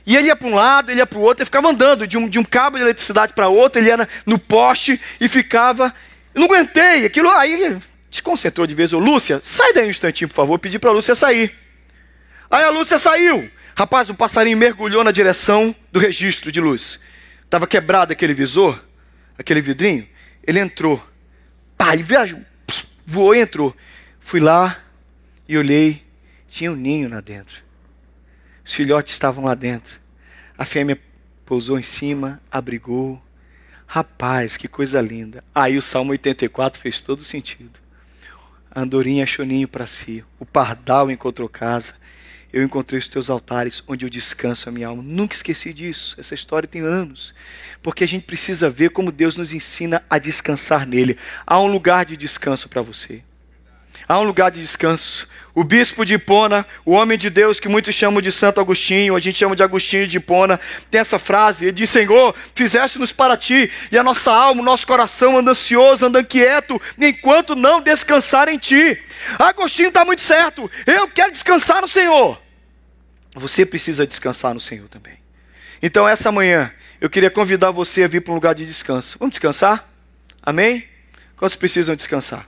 E 0.06 0.16
ele 0.16 0.28
ia 0.28 0.36
para 0.36 0.48
um 0.48 0.54
lado, 0.54 0.90
ele 0.90 1.00
ia 1.00 1.06
para 1.06 1.18
o 1.18 1.20
outro, 1.20 1.42
ele 1.42 1.46
ficava 1.46 1.68
andando 1.68 2.06
de 2.06 2.16
um, 2.16 2.28
de 2.28 2.38
um 2.38 2.44
cabo 2.44 2.78
de 2.78 2.84
eletricidade 2.84 3.32
para 3.34 3.48
outro, 3.48 3.80
ele 3.80 3.88
ia 3.88 4.08
no 4.24 4.38
poste 4.38 4.98
e 5.20 5.28
ficava. 5.28 5.92
Eu 6.32 6.40
não 6.40 6.46
aguentei, 6.46 7.04
aquilo 7.04 7.28
aí 7.28 7.76
desconcentrou 8.08 8.66
de 8.66 8.74
vez. 8.74 8.92
Ô, 8.92 8.98
Lúcia, 8.98 9.40
sai 9.42 9.74
daí 9.74 9.86
um 9.86 9.90
instantinho, 9.90 10.28
por 10.28 10.36
favor. 10.36 10.58
Pedi 10.58 10.78
para 10.78 10.90
a 10.90 10.92
Lúcia 10.92 11.14
sair. 11.14 11.65
Aí 12.50 12.64
a 12.64 12.70
Lúcia 12.70 12.98
saiu. 12.98 13.50
Rapaz, 13.74 14.08
o 14.08 14.14
passarinho 14.14 14.56
mergulhou 14.56 15.04
na 15.04 15.10
direção 15.10 15.74
do 15.92 16.00
registro 16.00 16.50
de 16.50 16.60
luz. 16.60 16.98
Estava 17.44 17.66
quebrado 17.66 18.12
aquele 18.12 18.32
visor, 18.32 18.82
aquele 19.38 19.60
vidrinho. 19.60 20.08
Ele 20.46 20.58
entrou. 20.58 21.04
Pá, 21.76 21.92
ele 21.92 22.02
viajou, 22.02 22.40
voou 23.04 23.34
e 23.34 23.40
entrou. 23.40 23.76
Fui 24.18 24.40
lá 24.40 24.78
e 25.48 25.58
olhei. 25.58 26.02
Tinha 26.48 26.72
um 26.72 26.76
ninho 26.76 27.10
lá 27.10 27.20
dentro. 27.20 27.62
Os 28.64 28.72
filhotes 28.72 29.12
estavam 29.12 29.44
lá 29.44 29.54
dentro. 29.54 30.00
A 30.56 30.64
fêmea 30.64 30.98
pousou 31.44 31.78
em 31.78 31.82
cima, 31.82 32.40
abrigou. 32.50 33.22
Rapaz, 33.86 34.56
que 34.56 34.66
coisa 34.66 35.00
linda. 35.00 35.44
Aí 35.54 35.76
o 35.76 35.82
Salmo 35.82 36.12
84 36.12 36.80
fez 36.80 37.00
todo 37.00 37.22
sentido. 37.22 37.78
A 38.70 38.80
andorinha 38.80 39.24
achou 39.24 39.44
ninho 39.44 39.68
para 39.68 39.86
si. 39.86 40.24
O 40.40 40.46
pardal 40.46 41.10
encontrou 41.10 41.48
casa. 41.48 41.94
Eu 42.52 42.62
encontrei 42.62 42.98
os 42.98 43.08
teus 43.08 43.28
altares 43.28 43.82
onde 43.86 44.04
eu 44.04 44.10
descanso 44.10 44.68
a 44.68 44.72
minha 44.72 44.88
alma. 44.88 45.02
Nunca 45.02 45.34
esqueci 45.34 45.72
disso. 45.72 46.16
Essa 46.18 46.34
história 46.34 46.68
tem 46.68 46.82
anos. 46.82 47.34
Porque 47.82 48.04
a 48.04 48.08
gente 48.08 48.24
precisa 48.24 48.70
ver 48.70 48.90
como 48.90 49.12
Deus 49.12 49.36
nos 49.36 49.52
ensina 49.52 50.02
a 50.08 50.18
descansar 50.18 50.86
nele. 50.86 51.18
Há 51.46 51.60
um 51.60 51.66
lugar 51.66 52.04
de 52.04 52.16
descanso 52.16 52.68
para 52.68 52.82
você. 52.82 53.22
Há 54.08 54.18
um 54.20 54.22
lugar 54.22 54.50
de 54.50 54.60
descanso. 54.60 55.26
O 55.52 55.64
bispo 55.64 56.04
de 56.04 56.14
Hipona, 56.14 56.66
o 56.84 56.92
homem 56.92 57.16
de 57.16 57.30
Deus 57.30 57.58
que 57.58 57.66
muitos 57.66 57.94
chamam 57.94 58.20
de 58.20 58.30
Santo 58.30 58.60
Agostinho, 58.60 59.16
a 59.16 59.20
gente 59.20 59.38
chama 59.38 59.56
de 59.56 59.62
Agostinho 59.62 60.06
de 60.06 60.18
Hipona, 60.18 60.60
tem 60.90 61.00
essa 61.00 61.18
frase, 61.18 61.64
ele 61.64 61.72
diz, 61.72 61.88
Senhor, 61.88 62.34
fizeste-nos 62.54 63.10
para 63.10 63.38
ti, 63.38 63.70
e 63.90 63.96
a 63.96 64.02
nossa 64.02 64.30
alma, 64.30 64.60
o 64.60 64.64
nosso 64.64 64.86
coração 64.86 65.38
anda 65.38 65.52
ansioso, 65.52 66.04
anda 66.04 66.20
inquieto, 66.20 66.80
enquanto 66.98 67.56
não 67.56 67.80
descansar 67.80 68.50
em 68.50 68.58
ti. 68.58 69.02
Agostinho 69.38 69.88
está 69.88 70.04
muito 70.04 70.20
certo, 70.20 70.70
eu 70.86 71.08
quero 71.08 71.32
descansar 71.32 71.80
no 71.80 71.88
Senhor. 71.88 72.38
Você 73.34 73.64
precisa 73.64 74.06
descansar 74.06 74.52
no 74.52 74.60
Senhor 74.60 74.88
também. 74.88 75.16
Então 75.82 76.06
essa 76.06 76.30
manhã, 76.30 76.70
eu 77.00 77.08
queria 77.08 77.30
convidar 77.30 77.70
você 77.70 78.04
a 78.04 78.08
vir 78.08 78.20
para 78.20 78.32
um 78.32 78.34
lugar 78.34 78.54
de 78.54 78.66
descanso. 78.66 79.18
Vamos 79.18 79.32
descansar? 79.32 79.88
Amém? 80.42 80.86
Quantos 81.34 81.56
precisam 81.56 81.96
descansar? 81.96 82.46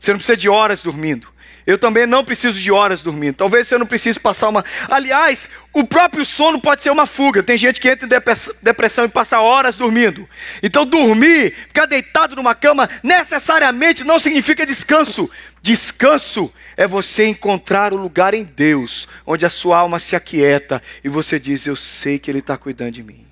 Você 0.00 0.12
não 0.12 0.18
precisa 0.18 0.36
de 0.36 0.48
horas 0.48 0.82
dormindo. 0.82 1.28
Eu 1.66 1.76
também 1.76 2.06
não 2.06 2.24
preciso 2.24 2.58
de 2.58 2.72
horas 2.72 3.02
dormindo. 3.02 3.36
Talvez 3.36 3.68
você 3.68 3.76
não 3.76 3.86
precise 3.86 4.18
passar 4.18 4.48
uma. 4.48 4.64
Aliás, 4.88 5.48
o 5.72 5.84
próprio 5.84 6.24
sono 6.24 6.58
pode 6.58 6.82
ser 6.82 6.90
uma 6.90 7.06
fuga. 7.06 7.42
Tem 7.42 7.58
gente 7.58 7.78
que 7.78 7.88
entra 7.88 8.06
em 8.06 8.54
depressão 8.62 9.04
e 9.04 9.08
passa 9.08 9.40
horas 9.40 9.76
dormindo. 9.76 10.28
Então, 10.62 10.86
dormir, 10.86 11.54
ficar 11.68 11.86
deitado 11.86 12.34
numa 12.34 12.54
cama, 12.54 12.88
necessariamente 13.02 14.02
não 14.02 14.18
significa 14.18 14.64
descanso. 14.64 15.30
Descanso 15.62 16.52
é 16.76 16.86
você 16.86 17.26
encontrar 17.26 17.92
o 17.92 17.96
lugar 17.96 18.32
em 18.32 18.42
Deus, 18.42 19.06
onde 19.26 19.44
a 19.44 19.50
sua 19.50 19.78
alma 19.78 20.00
se 20.00 20.16
aquieta 20.16 20.82
e 21.04 21.10
você 21.10 21.38
diz: 21.38 21.66
Eu 21.66 21.76
sei 21.76 22.18
que 22.18 22.30
Ele 22.30 22.38
está 22.38 22.56
cuidando 22.56 22.92
de 22.92 23.02
mim. 23.02 23.29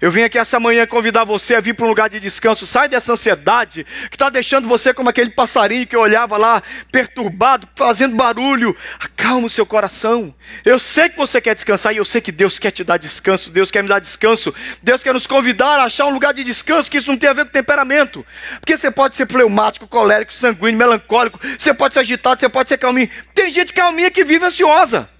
Eu 0.00 0.10
vim 0.10 0.22
aqui 0.22 0.38
essa 0.38 0.58
manhã 0.58 0.86
convidar 0.86 1.24
você 1.24 1.54
a 1.54 1.60
vir 1.60 1.74
para 1.74 1.84
um 1.84 1.88
lugar 1.88 2.08
de 2.08 2.18
descanso. 2.18 2.66
Sai 2.66 2.88
dessa 2.88 3.12
ansiedade 3.12 3.84
que 4.08 4.16
está 4.16 4.30
deixando 4.30 4.66
você 4.66 4.94
como 4.94 5.10
aquele 5.10 5.28
passarinho 5.28 5.86
que 5.86 5.94
olhava 5.94 6.38
lá, 6.38 6.62
perturbado, 6.90 7.68
fazendo 7.76 8.16
barulho. 8.16 8.74
Acalma 8.98 9.46
o 9.46 9.50
seu 9.50 9.66
coração. 9.66 10.34
Eu 10.64 10.78
sei 10.78 11.10
que 11.10 11.18
você 11.18 11.38
quer 11.38 11.54
descansar 11.54 11.92
e 11.92 11.98
eu 11.98 12.04
sei 12.06 12.22
que 12.22 12.32
Deus 12.32 12.58
quer 12.58 12.70
te 12.70 12.82
dar 12.82 12.96
descanso. 12.96 13.50
Deus 13.50 13.70
quer 13.70 13.82
me 13.82 13.90
dar 13.90 13.98
descanso. 13.98 14.54
Deus 14.82 15.02
quer 15.02 15.12
nos 15.12 15.26
convidar 15.26 15.78
a 15.78 15.84
achar 15.84 16.06
um 16.06 16.14
lugar 16.14 16.32
de 16.32 16.44
descanso, 16.44 16.90
que 16.90 16.96
isso 16.96 17.10
não 17.10 17.18
tem 17.18 17.28
a 17.28 17.34
ver 17.34 17.44
com 17.44 17.50
temperamento. 17.50 18.24
Porque 18.58 18.78
você 18.78 18.90
pode 18.90 19.16
ser 19.16 19.30
fleumático, 19.30 19.86
colérico, 19.86 20.32
sanguíneo, 20.32 20.78
melancólico. 20.78 21.38
Você 21.58 21.74
pode 21.74 21.92
ser 21.92 22.00
agitado, 22.00 22.40
você 22.40 22.48
pode 22.48 22.70
ser 22.70 22.78
calminho. 22.78 23.10
Tem 23.34 23.52
gente 23.52 23.74
calminha 23.74 24.10
que 24.10 24.24
vive 24.24 24.46
ansiosa. 24.46 25.10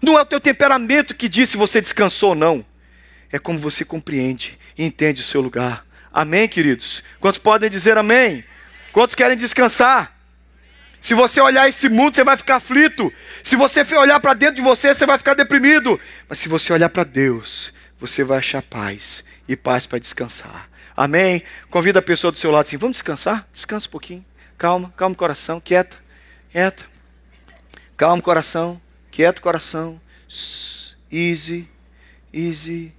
Não 0.00 0.16
é 0.16 0.22
o 0.22 0.26
teu 0.26 0.38
temperamento 0.38 1.12
que 1.12 1.28
diz 1.28 1.50
se 1.50 1.56
você 1.56 1.80
descansou 1.80 2.28
ou 2.28 2.34
não 2.36 2.75
é 3.32 3.38
como 3.38 3.58
você 3.58 3.84
compreende 3.84 4.58
e 4.76 4.84
entende 4.84 5.20
o 5.20 5.24
seu 5.24 5.40
lugar. 5.40 5.84
Amém, 6.12 6.48
queridos? 6.48 7.02
Quantos 7.20 7.38
podem 7.38 7.68
dizer 7.68 7.98
amém? 7.98 8.44
Quantos 8.92 9.14
querem 9.14 9.36
descansar? 9.36 10.16
Se 11.00 11.14
você 11.14 11.40
olhar 11.40 11.68
esse 11.68 11.88
mundo, 11.88 12.14
você 12.14 12.24
vai 12.24 12.36
ficar 12.36 12.56
aflito. 12.56 13.12
Se 13.42 13.54
você 13.54 13.84
olhar 13.94 14.18
para 14.18 14.34
dentro 14.34 14.56
de 14.56 14.62
você, 14.62 14.94
você 14.94 15.06
vai 15.06 15.18
ficar 15.18 15.34
deprimido. 15.34 16.00
Mas 16.28 16.38
se 16.38 16.48
você 16.48 16.72
olhar 16.72 16.88
para 16.88 17.04
Deus, 17.04 17.72
você 18.00 18.24
vai 18.24 18.38
achar 18.38 18.62
paz 18.62 19.22
e 19.46 19.54
paz 19.54 19.86
para 19.86 19.98
descansar. 19.98 20.68
Amém? 20.96 21.42
Convida 21.70 21.98
a 21.98 22.02
pessoa 22.02 22.32
do 22.32 22.38
seu 22.38 22.50
lado 22.50 22.66
assim: 22.66 22.76
vamos 22.76 22.96
descansar? 22.96 23.46
Descansa 23.52 23.86
um 23.86 23.90
pouquinho. 23.90 24.24
Calma, 24.56 24.92
calma 24.96 25.12
o 25.12 25.16
coração, 25.16 25.60
quieta, 25.60 25.96
quieta. 26.50 26.84
Calma 27.96 28.18
o 28.18 28.22
coração, 28.22 28.80
quieto 29.10 29.40
coração. 29.40 30.00
Easy, 31.12 31.68
easy, 32.32 32.92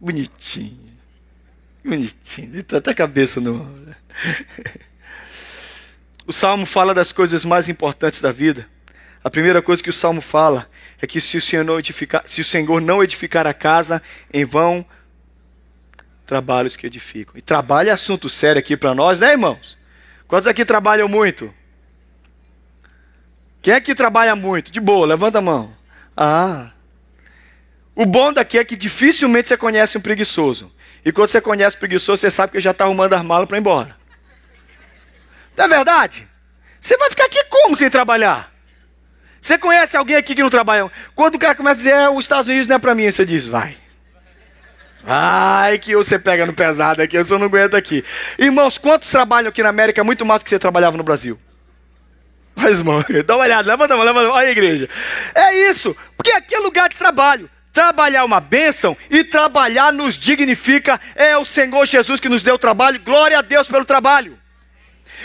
Bonitinho. 0.00 0.96
Bonitinho. 1.84 2.54
Ele 2.54 2.62
tá 2.62 2.78
até 2.78 2.90
a 2.90 2.94
cabeça 2.94 3.40
no. 3.40 3.66
O 6.26 6.32
salmo 6.32 6.66
fala 6.66 6.92
das 6.92 7.10
coisas 7.10 7.42
mais 7.42 7.70
importantes 7.70 8.20
da 8.20 8.30
vida. 8.30 8.68
A 9.24 9.30
primeira 9.30 9.62
coisa 9.62 9.82
que 9.82 9.88
o 9.88 9.94
salmo 9.94 10.20
fala 10.20 10.68
é 11.00 11.06
que 11.06 11.22
se 11.22 11.38
o 11.38 11.40
Senhor 11.40 11.64
não 11.64 11.78
edificar, 11.78 12.22
se 12.26 12.42
o 12.42 12.44
Senhor 12.44 12.82
não 12.82 13.02
edificar 13.02 13.46
a 13.46 13.54
casa, 13.54 14.02
em 14.30 14.44
vão 14.44 14.84
trabalhos 16.26 16.76
que 16.76 16.86
edificam. 16.86 17.34
E 17.34 17.40
trabalho 17.40 17.88
é 17.88 17.92
assunto 17.92 18.28
sério 18.28 18.60
aqui 18.60 18.76
para 18.76 18.94
nós, 18.94 19.20
né, 19.20 19.30
irmãos? 19.30 19.78
Quantos 20.26 20.46
aqui 20.46 20.66
trabalham 20.66 21.08
muito? 21.08 21.52
Quem 23.62 23.72
aqui 23.72 23.94
trabalha 23.94 24.36
muito? 24.36 24.70
De 24.70 24.80
boa, 24.80 25.06
levanta 25.06 25.38
a 25.38 25.42
mão. 25.42 25.74
Ah, 26.14 26.70
o 27.98 28.06
bom 28.06 28.32
daqui 28.32 28.56
é 28.56 28.64
que 28.64 28.76
dificilmente 28.76 29.48
você 29.48 29.56
conhece 29.56 29.98
um 29.98 30.00
preguiçoso. 30.00 30.72
E 31.04 31.10
quando 31.10 31.30
você 31.30 31.40
conhece 31.40 31.76
um 31.76 31.80
preguiçoso, 31.80 32.20
você 32.20 32.30
sabe 32.30 32.52
que 32.52 32.60
já 32.60 32.70
está 32.70 32.84
arrumando 32.84 33.14
as 33.14 33.24
malas 33.24 33.48
para 33.48 33.58
ir 33.58 33.60
embora. 33.60 33.96
Não 35.56 35.64
é 35.64 35.68
verdade? 35.68 36.28
Você 36.80 36.96
vai 36.96 37.10
ficar 37.10 37.24
aqui 37.24 37.42
como 37.50 37.76
sem 37.76 37.90
trabalhar? 37.90 38.54
Você 39.42 39.58
conhece 39.58 39.96
alguém 39.96 40.14
aqui 40.14 40.36
que 40.36 40.42
não 40.44 40.48
trabalha? 40.48 40.88
Quando 41.12 41.34
o 41.34 41.38
cara 41.40 41.56
começa 41.56 41.74
a 41.74 41.78
dizer, 41.78 41.90
é, 41.92 42.08
os 42.08 42.20
Estados 42.24 42.46
Unidos 42.46 42.68
não 42.68 42.76
é 42.76 42.78
para 42.78 42.94
mim, 42.94 43.10
você 43.10 43.26
diz, 43.26 43.48
vai. 43.48 43.76
Ai, 45.04 45.76
que 45.80 45.96
você 45.96 46.20
pega 46.20 46.46
no 46.46 46.54
pesado 46.54 47.02
aqui, 47.02 47.18
eu 47.18 47.24
só 47.24 47.36
não 47.36 47.46
aguento 47.46 47.74
aqui. 47.74 48.04
Irmãos, 48.38 48.78
quantos 48.78 49.10
trabalham 49.10 49.48
aqui 49.48 49.60
na 49.60 49.70
América 49.70 50.04
muito 50.04 50.24
mais 50.24 50.40
do 50.40 50.44
que 50.44 50.50
você 50.50 50.58
trabalhava 50.60 50.96
no 50.96 51.02
Brasil? 51.02 51.36
Mas, 52.54 52.78
irmão, 52.78 53.04
dá 53.26 53.34
uma 53.34 53.42
olhada, 53.42 53.68
levanta 53.68 53.94
a 53.94 53.96
mão, 53.96 54.06
levanta 54.06 54.26
a 54.26 54.28
mão, 54.28 54.38
olha 54.38 54.46
a 54.46 54.52
igreja. 54.52 54.88
É 55.34 55.68
isso, 55.68 55.96
porque 56.16 56.30
aqui 56.30 56.54
é 56.54 56.60
lugar 56.60 56.88
de 56.88 56.96
trabalho. 56.96 57.50
Trabalhar 57.78 58.24
uma 58.24 58.40
bênção 58.40 58.96
e 59.08 59.22
trabalhar 59.22 59.92
nos 59.92 60.18
dignifica. 60.18 61.00
É 61.14 61.36
o 61.36 61.44
Senhor 61.44 61.86
Jesus 61.86 62.18
que 62.18 62.28
nos 62.28 62.42
deu 62.42 62.56
o 62.56 62.58
trabalho. 62.58 62.98
Glória 62.98 63.38
a 63.38 63.40
Deus 63.40 63.68
pelo 63.68 63.84
trabalho. 63.84 64.36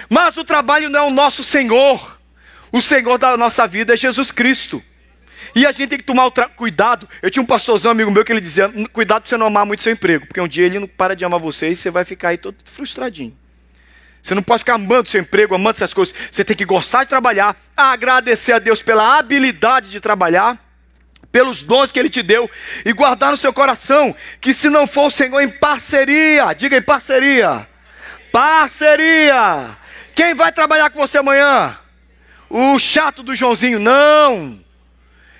Mas 0.07 0.37
o 0.37 0.43
trabalho 0.43 0.87
não 0.87 0.99
é 0.99 1.01
o 1.01 1.09
nosso 1.09 1.43
Senhor. 1.43 2.19
O 2.71 2.79
Senhor 2.79 3.17
da 3.17 3.35
nossa 3.35 3.65
vida 3.65 3.95
é 3.95 3.97
Jesus 3.97 4.31
Cristo. 4.31 4.83
E 5.55 5.65
a 5.65 5.71
gente 5.71 5.89
tem 5.89 5.97
que 5.97 6.05
tomar 6.05 6.29
cuidado. 6.55 7.09
Eu 7.23 7.31
tinha 7.31 7.41
um 7.41 7.45
pastorzão 7.45 7.89
amigo 7.89 8.11
meu 8.11 8.23
que 8.23 8.31
ele 8.31 8.39
dizia: 8.39 8.71
cuidado 8.93 9.23
para 9.23 9.29
você 9.29 9.35
não 9.35 9.47
amar 9.47 9.65
muito 9.65 9.81
seu 9.81 9.91
emprego, 9.91 10.27
porque 10.27 10.39
um 10.39 10.47
dia 10.47 10.67
ele 10.67 10.77
não 10.77 10.87
para 10.87 11.15
de 11.15 11.25
amar 11.25 11.39
você 11.39 11.69
e 11.69 11.75
você 11.75 11.89
vai 11.89 12.05
ficar 12.05 12.29
aí 12.29 12.37
todo 12.37 12.57
frustradinho. 12.63 13.35
Você 14.21 14.35
não 14.35 14.43
pode 14.43 14.59
ficar 14.59 14.75
amando 14.75 15.09
seu 15.09 15.19
emprego, 15.19 15.55
amando 15.55 15.77
essas 15.77 15.91
coisas. 15.91 16.13
Você 16.31 16.45
tem 16.45 16.55
que 16.55 16.65
gostar 16.65 17.03
de 17.03 17.09
trabalhar, 17.09 17.59
agradecer 17.75 18.53
a 18.53 18.59
Deus 18.59 18.83
pela 18.83 19.17
habilidade 19.17 19.89
de 19.89 19.99
trabalhar 19.99 20.62
pelos 21.33 21.63
dons 21.63 21.91
que 21.91 21.99
Ele 21.99 22.11
te 22.11 22.21
deu, 22.21 22.49
e 22.85 22.93
guardar 22.93 23.31
no 23.31 23.37
seu 23.37 23.51
coração 23.51 24.15
que 24.39 24.53
se 24.53 24.69
não 24.69 24.85
for 24.85 25.07
o 25.07 25.11
Senhor 25.11 25.41
em 25.41 25.49
parceria, 25.49 26.53
diga 26.53 26.77
em 26.77 26.81
parceria, 26.81 27.67
parceria. 28.31 29.75
Quem 30.13 30.35
vai 30.35 30.51
trabalhar 30.51 30.91
com 30.91 30.99
você 30.99 31.17
amanhã? 31.17 31.75
O 32.47 32.77
chato 32.77 33.23
do 33.23 33.35
Joãozinho? 33.35 33.79
Não, 33.79 34.63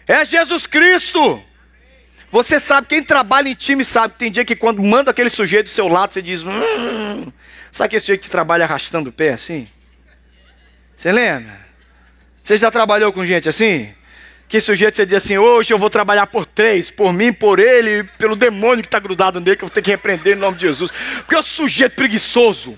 é 0.07 0.25
Jesus 0.25 0.65
Cristo. 0.65 1.41
Você 2.31 2.59
sabe, 2.59 2.87
quem 2.87 3.03
trabalha 3.03 3.47
em 3.47 3.53
time 3.53 3.85
sabe, 3.85 4.15
tem 4.17 4.31
dia 4.31 4.43
que 4.43 4.55
quando 4.55 4.81
manda 4.81 5.11
aquele 5.11 5.29
sujeito 5.29 5.65
do 5.65 5.71
seu 5.71 5.87
lado, 5.87 6.11
você 6.11 6.23
diz, 6.23 6.41
hum, 6.41 7.31
sabe 7.71 7.85
aquele 7.85 7.99
sujeito 7.99 8.21
que 8.23 8.29
trabalha 8.31 8.65
arrastando 8.65 9.11
o 9.11 9.13
pé 9.13 9.33
assim? 9.33 9.69
Você 10.97 11.11
lembra? 11.11 11.63
Você 12.43 12.57
já 12.57 12.71
trabalhou 12.71 13.13
com 13.13 13.23
gente 13.23 13.47
assim? 13.47 13.93
Que 14.53 14.61
sujeito 14.61 14.95
você 14.95 15.03
diz 15.03 15.17
assim: 15.17 15.35
hoje 15.35 15.73
eu 15.73 15.79
vou 15.79 15.89
trabalhar 15.89 16.27
por 16.27 16.45
três, 16.45 16.91
por 16.91 17.11
mim, 17.11 17.33
por 17.33 17.57
ele, 17.57 18.03
pelo 18.19 18.35
demônio 18.35 18.83
que 18.83 18.87
está 18.87 18.99
grudado 18.99 19.39
nele, 19.39 19.55
que 19.55 19.63
eu 19.63 19.67
vou 19.67 19.73
ter 19.73 19.81
que 19.81 19.89
repreender 19.89 20.37
em 20.37 20.39
nome 20.39 20.57
de 20.57 20.67
Jesus. 20.67 20.91
Porque 21.17 21.33
eu 21.33 21.41
sou 21.41 21.67
sujeito 21.67 21.95
preguiçoso. 21.95 22.77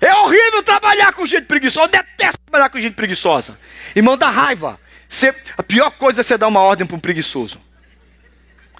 É 0.00 0.12
horrível 0.12 0.64
trabalhar 0.64 1.12
com 1.12 1.24
gente 1.24 1.44
preguiçosa. 1.44 1.86
Eu 1.86 1.90
detesto 1.92 2.40
trabalhar 2.44 2.68
com 2.68 2.80
gente 2.80 2.94
preguiçosa. 2.94 3.56
Irmão, 3.94 4.16
dá 4.16 4.28
raiva. 4.28 4.80
Você, 5.08 5.32
a 5.56 5.62
pior 5.62 5.88
coisa 5.92 6.22
é 6.22 6.24
você 6.24 6.36
dar 6.36 6.48
uma 6.48 6.58
ordem 6.58 6.84
para 6.84 6.96
um 6.96 6.98
preguiçoso. 7.00 7.60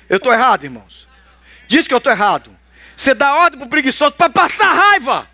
Eu 0.09 0.17
estou 0.17 0.33
errado, 0.33 0.65
irmãos. 0.65 1.07
Diz 1.69 1.87
que 1.87 1.95
eu 1.95 1.99
estou 1.99 2.11
errado. 2.11 2.51
Você 2.97 3.15
dá 3.15 3.33
ordem 3.33 3.61
para 3.61 3.67
o 3.67 3.71
preguiçoso 3.71 4.11
para 4.11 4.29
passar 4.29 4.73
raiva. 4.73 5.31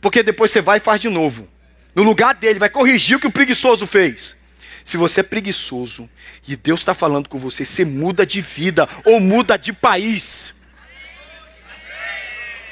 Porque 0.00 0.22
depois 0.22 0.52
você 0.52 0.60
vai 0.60 0.78
e 0.78 0.80
faz 0.80 1.00
de 1.00 1.08
novo. 1.08 1.48
No 1.96 2.04
lugar 2.04 2.32
dele, 2.36 2.60
vai 2.60 2.70
corrigir 2.70 3.16
o 3.16 3.20
que 3.20 3.26
o 3.26 3.32
preguiçoso 3.32 3.88
fez. 3.88 4.36
Se 4.84 4.98
você 4.98 5.20
é 5.20 5.22
preguiçoso 5.22 6.08
e 6.46 6.54
Deus 6.54 6.80
está 6.80 6.92
falando 6.92 7.28
com 7.28 7.38
você, 7.38 7.64
você 7.64 7.84
muda 7.84 8.26
de 8.26 8.40
vida 8.42 8.88
ou 9.04 9.18
muda 9.18 9.56
de 9.56 9.72
país. 9.72 10.52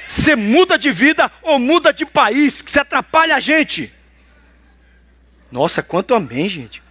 Você 0.07 0.37
muda 0.37 0.79
de 0.79 0.93
vida 0.93 1.33
ou 1.41 1.59
muda 1.59 1.91
de 1.91 2.05
país, 2.05 2.61
que 2.61 2.71
você 2.71 2.81
atrapalha 2.81 3.35
a 3.35 3.41
gente. 3.41 3.91
Nossa, 5.51 5.83
quanto 5.83 6.15
amém, 6.15 6.51
gente. 6.51 6.83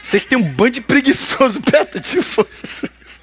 Vocês 0.00 0.24
têm 0.24 0.38
um 0.38 0.42
bando 0.42 0.72
de 0.72 0.80
preguiçoso 0.80 1.60
perto 1.62 2.00
de 2.00 2.20
vocês. 2.20 3.20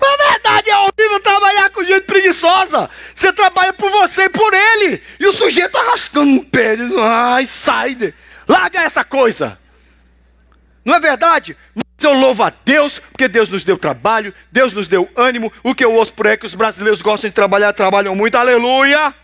Mas 0.00 0.20
a 0.20 0.30
verdade 0.32 0.70
é 0.70 0.76
horrível 0.76 1.20
trabalhar 1.20 1.70
com 1.70 1.84
gente 1.84 2.02
preguiçosa. 2.02 2.90
Você 3.14 3.32
trabalha 3.32 3.72
por 3.72 3.90
você 3.90 4.24
e 4.24 4.28
por 4.28 4.52
ele. 4.52 5.00
E 5.20 5.26
o 5.26 5.32
sujeito 5.32 5.76
arrastando 5.76 6.30
um 6.30 6.44
pé. 6.44 6.76
Ai, 7.00 7.46
sai. 7.46 8.12
Larga 8.46 8.82
essa 8.82 9.04
coisa. 9.04 9.58
Não 10.88 10.94
é 10.94 11.00
verdade? 11.00 11.54
Mas 11.74 11.84
eu 12.02 12.14
louvo 12.14 12.42
a 12.42 12.50
Deus, 12.64 12.98
porque 12.98 13.28
Deus 13.28 13.50
nos 13.50 13.62
deu 13.62 13.76
trabalho, 13.76 14.32
Deus 14.50 14.72
nos 14.72 14.88
deu 14.88 15.06
ânimo. 15.14 15.52
O 15.62 15.74
que 15.74 15.84
eu 15.84 15.92
ouço 15.92 16.14
por 16.14 16.26
aí 16.26 16.32
é 16.32 16.36
que 16.38 16.46
os 16.46 16.54
brasileiros 16.54 17.02
gostam 17.02 17.28
de 17.28 17.34
trabalhar, 17.34 17.74
trabalham 17.74 18.16
muito, 18.16 18.36
aleluia. 18.36 19.14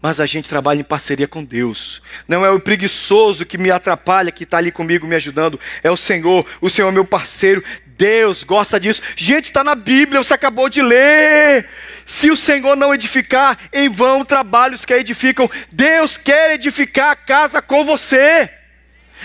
Mas 0.00 0.20
a 0.20 0.24
gente 0.24 0.48
trabalha 0.48 0.80
em 0.80 0.84
parceria 0.84 1.28
com 1.28 1.44
Deus. 1.44 2.00
Não 2.26 2.46
é 2.46 2.50
o 2.50 2.58
preguiçoso 2.58 3.44
que 3.44 3.58
me 3.58 3.70
atrapalha, 3.70 4.32
que 4.32 4.44
está 4.44 4.56
ali 4.56 4.72
comigo 4.72 5.06
me 5.06 5.16
ajudando. 5.16 5.60
É 5.82 5.90
o 5.90 5.98
Senhor. 5.98 6.46
O 6.62 6.70
Senhor 6.70 6.88
é 6.88 6.92
meu 6.92 7.04
parceiro. 7.04 7.62
Deus 7.84 8.42
gosta 8.42 8.80
disso. 8.80 9.02
Gente, 9.16 9.46
está 9.46 9.62
na 9.62 9.74
Bíblia, 9.74 10.22
você 10.24 10.32
acabou 10.32 10.70
de 10.70 10.80
ler. 10.80 11.68
Se 12.06 12.30
o 12.30 12.36
Senhor 12.38 12.74
não 12.74 12.94
edificar, 12.94 13.58
em 13.70 13.90
vão 13.90 14.24
trabalhos 14.24 14.86
que 14.86 14.94
edificam. 14.94 15.50
Deus 15.70 16.16
quer 16.16 16.54
edificar 16.54 17.10
a 17.10 17.16
casa 17.16 17.60
com 17.60 17.84
você. 17.84 18.63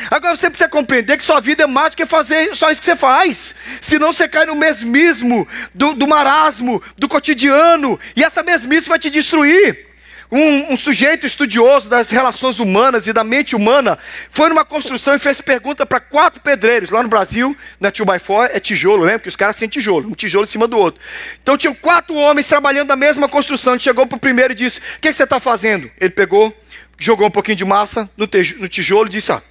Agora 0.10 0.36
você 0.36 0.50
precisa 0.50 0.70
compreender 0.70 1.18
que 1.18 1.24
sua 1.24 1.40
vida 1.40 1.64
é 1.64 1.68
mais 1.68 1.92
do 1.92 1.98
que 1.98 2.06
fazer 2.06 2.56
só 2.56 2.72
isso 2.72 2.82
que 2.82 2.86
você 2.86 2.96
faz. 2.96 3.56
Senão 3.82 4.14
você 4.14 4.28
cai 4.28 4.46
no 4.46 4.56
mesmismo 4.56 5.48
do, 5.74 5.94
do 5.94 6.08
marasmo, 6.08 6.82
do 6.98 7.08
cotidiano. 7.08 8.00
E 8.16 8.24
essa 8.24 8.44
mesmice 8.44 8.90
vai 8.90 9.00
te 9.00 9.10
destruir. 9.10 9.90
Um, 10.32 10.74
um, 10.74 10.78
sujeito 10.78 11.26
estudioso 11.26 11.90
das 11.90 12.12
relações 12.12 12.60
humanas 12.60 13.08
e 13.08 13.14
da 13.14 13.24
mente 13.24 13.56
humana 13.56 13.98
foi 14.30 14.48
numa 14.50 14.64
construção 14.64 15.16
e 15.16 15.20
fez 15.20 15.42
pergunta 15.42 15.88
para 15.88 16.00
quatro 16.00 16.40
pedreiros. 16.40 16.92
Lá 16.92 17.02
no 17.02 17.10
Brasil, 17.10 17.58
na 17.80 17.92
2x4 17.92 18.52
é 18.54 18.60
tijolo, 18.60 19.04
lembra? 19.04 19.22
Que 19.22 19.30
os 19.30 19.36
caras 19.36 19.58
têm 19.58 19.68
tijolo, 19.68 20.08
um 20.08 20.14
tijolo 20.14 20.46
em 20.46 20.48
cima 20.48 20.68
do 20.68 20.78
outro. 20.78 21.02
Então 21.42 21.58
tinham 21.58 21.74
quatro 21.74 22.14
homens 22.14 22.48
trabalhando 22.48 22.90
na 22.90 22.96
mesma 22.96 23.28
construção. 23.28 23.74
Ele 23.74 23.82
chegou 23.82 24.06
para 24.06 24.18
o 24.18 24.20
primeiro 24.20 24.54
e 24.54 24.56
disse: 24.56 24.78
O 24.78 25.00
que, 25.02 25.12
você 25.12 25.24
está 25.24 25.40
fazendo? 25.40 25.90
Ele 26.00 26.12
pegou, 26.12 26.56
jogou 27.00 27.26
um 27.26 27.32
pouquinho 27.32 27.58
de 27.58 27.66
massa 27.66 28.08
no 28.16 28.28
tijolo 28.68 29.08
e 29.08 29.12
disse: 29.12 29.32
uai, 29.32 29.42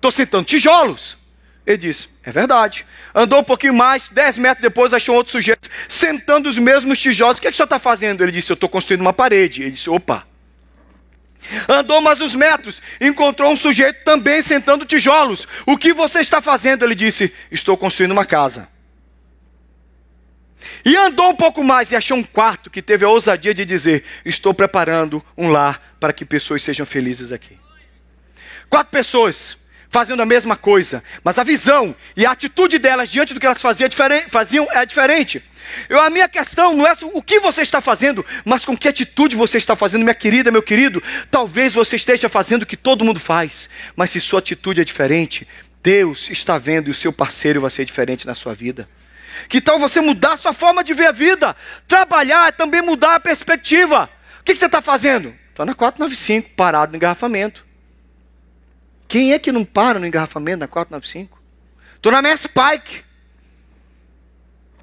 estou 0.00 0.10
sentando 0.10 0.44
tijolos. 0.44 1.16
Ele 1.66 1.76
disse: 1.76 2.08
É 2.24 2.32
verdade. 2.32 2.86
Andou 3.14 3.40
um 3.40 3.44
pouquinho 3.44 3.74
mais, 3.74 4.08
dez 4.08 4.38
metros 4.38 4.62
depois, 4.62 4.94
achou 4.94 5.14
outro 5.14 5.30
sujeito 5.30 5.68
sentando 5.88 6.48
os 6.48 6.58
mesmos 6.58 6.98
tijolos. 6.98 7.38
O 7.38 7.40
que, 7.40 7.46
é 7.46 7.50
que 7.50 7.54
o 7.54 7.56
senhor 7.56 7.66
está 7.66 7.78
fazendo? 7.78 8.24
Ele 8.24 8.32
disse: 8.32 8.50
Eu 8.50 8.54
estou 8.54 8.68
construindo 8.68 9.02
uma 9.02 9.12
parede. 9.12 9.62
Ele 9.62 9.72
disse: 9.72 9.90
Opa. 9.90 10.26
Andou 11.68 12.02
mais 12.02 12.20
uns 12.20 12.34
metros, 12.34 12.82
encontrou 13.00 13.50
um 13.50 13.56
sujeito 13.56 14.04
também 14.04 14.42
sentando 14.42 14.84
tijolos. 14.84 15.48
O 15.64 15.76
que 15.76 15.92
você 15.92 16.20
está 16.20 16.40
fazendo? 16.40 16.84
Ele 16.84 16.94
disse: 16.94 17.32
Estou 17.50 17.76
construindo 17.76 18.12
uma 18.12 18.24
casa. 18.24 18.68
E 20.84 20.94
andou 20.96 21.30
um 21.30 21.36
pouco 21.36 21.64
mais 21.64 21.90
e 21.90 21.96
achou 21.96 22.16
um 22.16 22.22
quarto 22.22 22.70
que 22.70 22.82
teve 22.82 23.04
a 23.04 23.08
ousadia 23.08 23.54
de 23.54 23.64
dizer: 23.64 24.04
Estou 24.24 24.54
preparando 24.54 25.24
um 25.36 25.48
lar 25.48 25.94
para 25.98 26.12
que 26.12 26.24
pessoas 26.24 26.62
sejam 26.62 26.86
felizes 26.86 27.32
aqui. 27.32 27.58
Quatro 28.68 28.90
pessoas 28.92 29.56
fazendo 29.90 30.22
a 30.22 30.26
mesma 30.26 30.56
coisa, 30.56 31.02
mas 31.22 31.36
a 31.36 31.44
visão 31.44 31.94
e 32.16 32.24
a 32.24 32.30
atitude 32.30 32.78
delas 32.78 33.10
diante 33.10 33.34
do 33.34 33.40
que 33.40 33.46
elas 33.46 33.60
faziam, 33.60 33.88
é 34.72 34.80
é 34.80 34.86
diferente. 34.86 35.42
Eu, 35.88 36.00
a 36.00 36.08
minha 36.08 36.28
questão 36.28 36.74
não 36.74 36.86
é 36.86 36.94
o 37.12 37.22
que 37.22 37.40
você 37.40 37.62
está 37.62 37.80
fazendo, 37.80 38.24
mas 38.44 38.64
com 38.64 38.76
que 38.76 38.88
atitude 38.88 39.36
você 39.36 39.58
está 39.58 39.76
fazendo, 39.76 40.02
minha 40.02 40.14
querida, 40.14 40.50
meu 40.50 40.62
querido. 40.62 41.02
Talvez 41.30 41.74
você 41.74 41.96
esteja 41.96 42.28
fazendo 42.28 42.62
o 42.62 42.66
que 42.66 42.76
todo 42.76 43.04
mundo 43.04 43.20
faz, 43.20 43.68
mas 43.94 44.10
se 44.10 44.20
sua 44.20 44.38
atitude 44.38 44.80
é 44.80 44.84
diferente, 44.84 45.46
Deus 45.82 46.28
está 46.30 46.56
vendo 46.56 46.88
e 46.88 46.90
o 46.90 46.94
seu 46.94 47.12
parceiro 47.12 47.60
vai 47.60 47.70
ser 47.70 47.84
diferente 47.84 48.26
na 48.26 48.34
sua 48.34 48.54
vida. 48.54 48.88
Que 49.48 49.60
tal 49.60 49.78
você 49.78 50.00
mudar 50.00 50.34
a 50.34 50.36
sua 50.36 50.52
forma 50.52 50.82
de 50.82 50.92
ver 50.92 51.06
a 51.06 51.12
vida? 51.12 51.56
Trabalhar 51.86 52.48
é 52.48 52.52
também 52.52 52.82
mudar 52.82 53.16
a 53.16 53.20
perspectiva. 53.20 54.10
O 54.40 54.44
que, 54.44 54.52
que 54.52 54.58
você 54.58 54.66
está 54.66 54.82
fazendo? 54.82 55.34
Estou 55.50 55.64
na 55.64 55.74
495, 55.74 56.50
parado 56.56 56.92
no 56.92 56.96
engarrafamento. 56.96 57.69
Quem 59.10 59.32
é 59.32 59.40
que 59.40 59.50
não 59.50 59.64
para 59.64 59.98
no 59.98 60.06
engarrafamento 60.06 60.60
na 60.60 60.68
495? 60.68 61.42
Estou 61.96 62.12
na 62.12 62.22
Mass 62.22 62.46
Pike. 62.46 63.02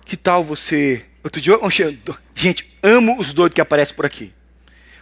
Que 0.03 0.17
tal 0.17 0.43
você. 0.43 1.05
Outro 1.23 1.39
dia, 1.39 1.57
gente, 2.35 2.77
amo 2.83 3.17
os 3.17 3.33
doidos 3.33 3.55
que 3.55 3.61
aparecem 3.61 3.95
por 3.95 4.05
aqui. 4.05 4.33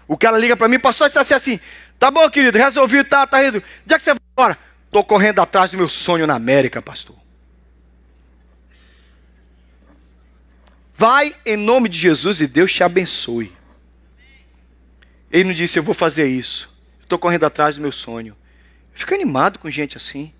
O 0.07 0.15
cara 0.15 0.37
liga 0.37 0.55
para 0.55 0.67
mim, 0.67 0.77
passou 0.77 1.07
e 1.07 1.09
disse 1.09 1.33
assim: 1.33 1.59
Tá 1.97 2.11
bom, 2.11 2.29
querido, 2.29 2.55
resolvi, 2.55 3.03
tá, 3.03 3.25
tá 3.25 3.43
indo. 3.43 3.57
Onde 3.57 3.95
é 3.95 3.97
que 3.97 4.03
você 4.03 4.11
vai 4.11 4.19
embora? 4.31 4.59
Estou 4.85 5.03
correndo 5.03 5.39
atrás 5.41 5.71
do 5.71 5.77
meu 5.77 5.89
sonho 5.89 6.27
na 6.27 6.35
América, 6.35 6.79
pastor. 6.79 7.15
Vai 10.95 11.35
em 11.43 11.57
nome 11.57 11.89
de 11.89 11.97
Jesus 11.97 12.41
e 12.41 12.47
Deus 12.47 12.71
te 12.71 12.83
abençoe. 12.83 13.51
Ele 15.31 15.45
não 15.45 15.53
disse, 15.53 15.79
eu 15.79 15.83
vou 15.83 15.95
fazer 15.95 16.27
isso. 16.27 16.71
Estou 17.01 17.17
correndo 17.17 17.45
atrás 17.45 17.77
do 17.77 17.81
meu 17.81 17.91
sonho. 17.91 18.37
Fica 18.95 19.13
animado 19.13 19.59
com 19.59 19.69
gente 19.69 19.97
assim. 19.97 20.31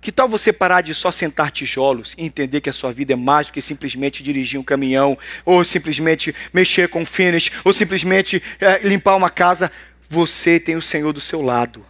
Que 0.00 0.12
tal 0.12 0.28
você 0.28 0.52
parar 0.52 0.82
de 0.82 0.92
só 0.92 1.10
sentar 1.10 1.50
tijolos 1.50 2.14
e 2.18 2.26
entender 2.26 2.60
que 2.60 2.68
a 2.68 2.74
sua 2.74 2.92
vida 2.92 3.14
é 3.14 3.16
mais 3.16 3.46
do 3.46 3.54
que 3.54 3.62
simplesmente 3.62 4.22
dirigir 4.22 4.60
um 4.60 4.62
caminhão, 4.62 5.18
ou 5.46 5.64
simplesmente 5.64 6.34
mexer 6.52 6.90
com 6.90 7.06
finish, 7.06 7.50
ou 7.64 7.72
simplesmente 7.72 8.42
é, 8.60 8.86
limpar 8.86 9.16
uma 9.16 9.30
casa? 9.30 9.72
Você 10.10 10.60
tem 10.60 10.76
o 10.76 10.82
Senhor 10.82 11.10
do 11.14 11.22
seu 11.22 11.40
lado. 11.40 11.84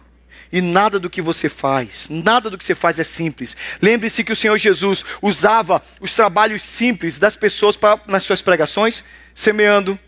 E 0.49 0.61
nada 0.61 0.97
do 0.97 1.09
que 1.09 1.21
você 1.21 1.49
faz, 1.49 2.07
nada 2.09 2.49
do 2.49 2.57
que 2.57 2.63
você 2.63 2.73
faz 2.73 2.97
é 2.97 3.03
simples. 3.03 3.57
Lembre-se 3.81 4.23
que 4.23 4.31
o 4.31 4.35
Senhor 4.35 4.57
Jesus 4.57 5.03
usava 5.21 5.83
os 5.99 6.13
trabalhos 6.13 6.61
simples 6.61 7.19
das 7.19 7.35
pessoas 7.35 7.75
pra, 7.75 7.99
nas 8.07 8.23
suas 8.23 8.41
pregações, 8.41 9.03
semeando, 9.33 9.99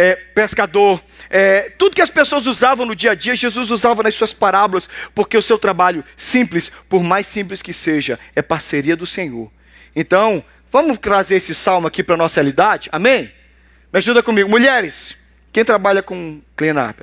é, 0.00 0.16
pescador, 0.16 1.02
é, 1.28 1.68
tudo 1.76 1.94
que 1.94 2.00
as 2.00 2.08
pessoas 2.08 2.46
usavam 2.46 2.86
no 2.86 2.96
dia 2.96 3.10
a 3.10 3.14
dia, 3.14 3.36
Jesus 3.36 3.70
usava 3.70 4.02
nas 4.02 4.14
suas 4.14 4.32
parábolas, 4.32 4.88
porque 5.14 5.36
o 5.36 5.42
seu 5.42 5.58
trabalho 5.58 6.02
simples, 6.16 6.72
por 6.88 7.02
mais 7.02 7.26
simples 7.26 7.60
que 7.60 7.74
seja, 7.74 8.18
é 8.34 8.40
parceria 8.40 8.96
do 8.96 9.04
Senhor. 9.04 9.52
Então, 9.94 10.42
vamos 10.72 10.96
trazer 10.96 11.36
esse 11.36 11.54
salmo 11.54 11.86
aqui 11.86 12.02
para 12.02 12.14
a 12.14 12.18
nossa 12.18 12.40
realidade? 12.40 12.88
Amém? 12.90 13.30
Me 13.92 13.98
ajuda 13.98 14.22
comigo. 14.22 14.48
Mulheres, 14.48 15.14
quem 15.52 15.64
trabalha 15.64 16.02
com 16.02 16.40
clean 16.56 16.76
up? 16.88 17.02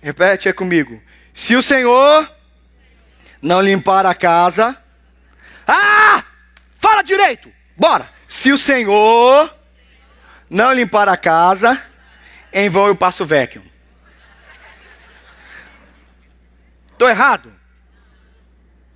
Repete 0.00 0.48
aí 0.48 0.54
comigo. 0.54 1.02
Se 1.34 1.54
o 1.56 1.62
Senhor 1.62 2.26
não 3.42 3.60
limpar 3.60 4.06
a 4.06 4.14
casa. 4.14 4.76
Ah! 5.66 6.24
Fala 6.78 7.02
direito! 7.02 7.52
Bora! 7.76 8.08
Se 8.26 8.50
o 8.50 8.56
Senhor 8.58 9.57
não 10.50 10.72
limpar 10.72 11.08
a 11.08 11.16
casa, 11.16 11.80
em 12.52 12.68
vão 12.68 12.86
eu 12.86 12.96
passo 12.96 13.26
vacuum. 13.26 13.62
Estou 16.92 17.08
errado? 17.08 17.52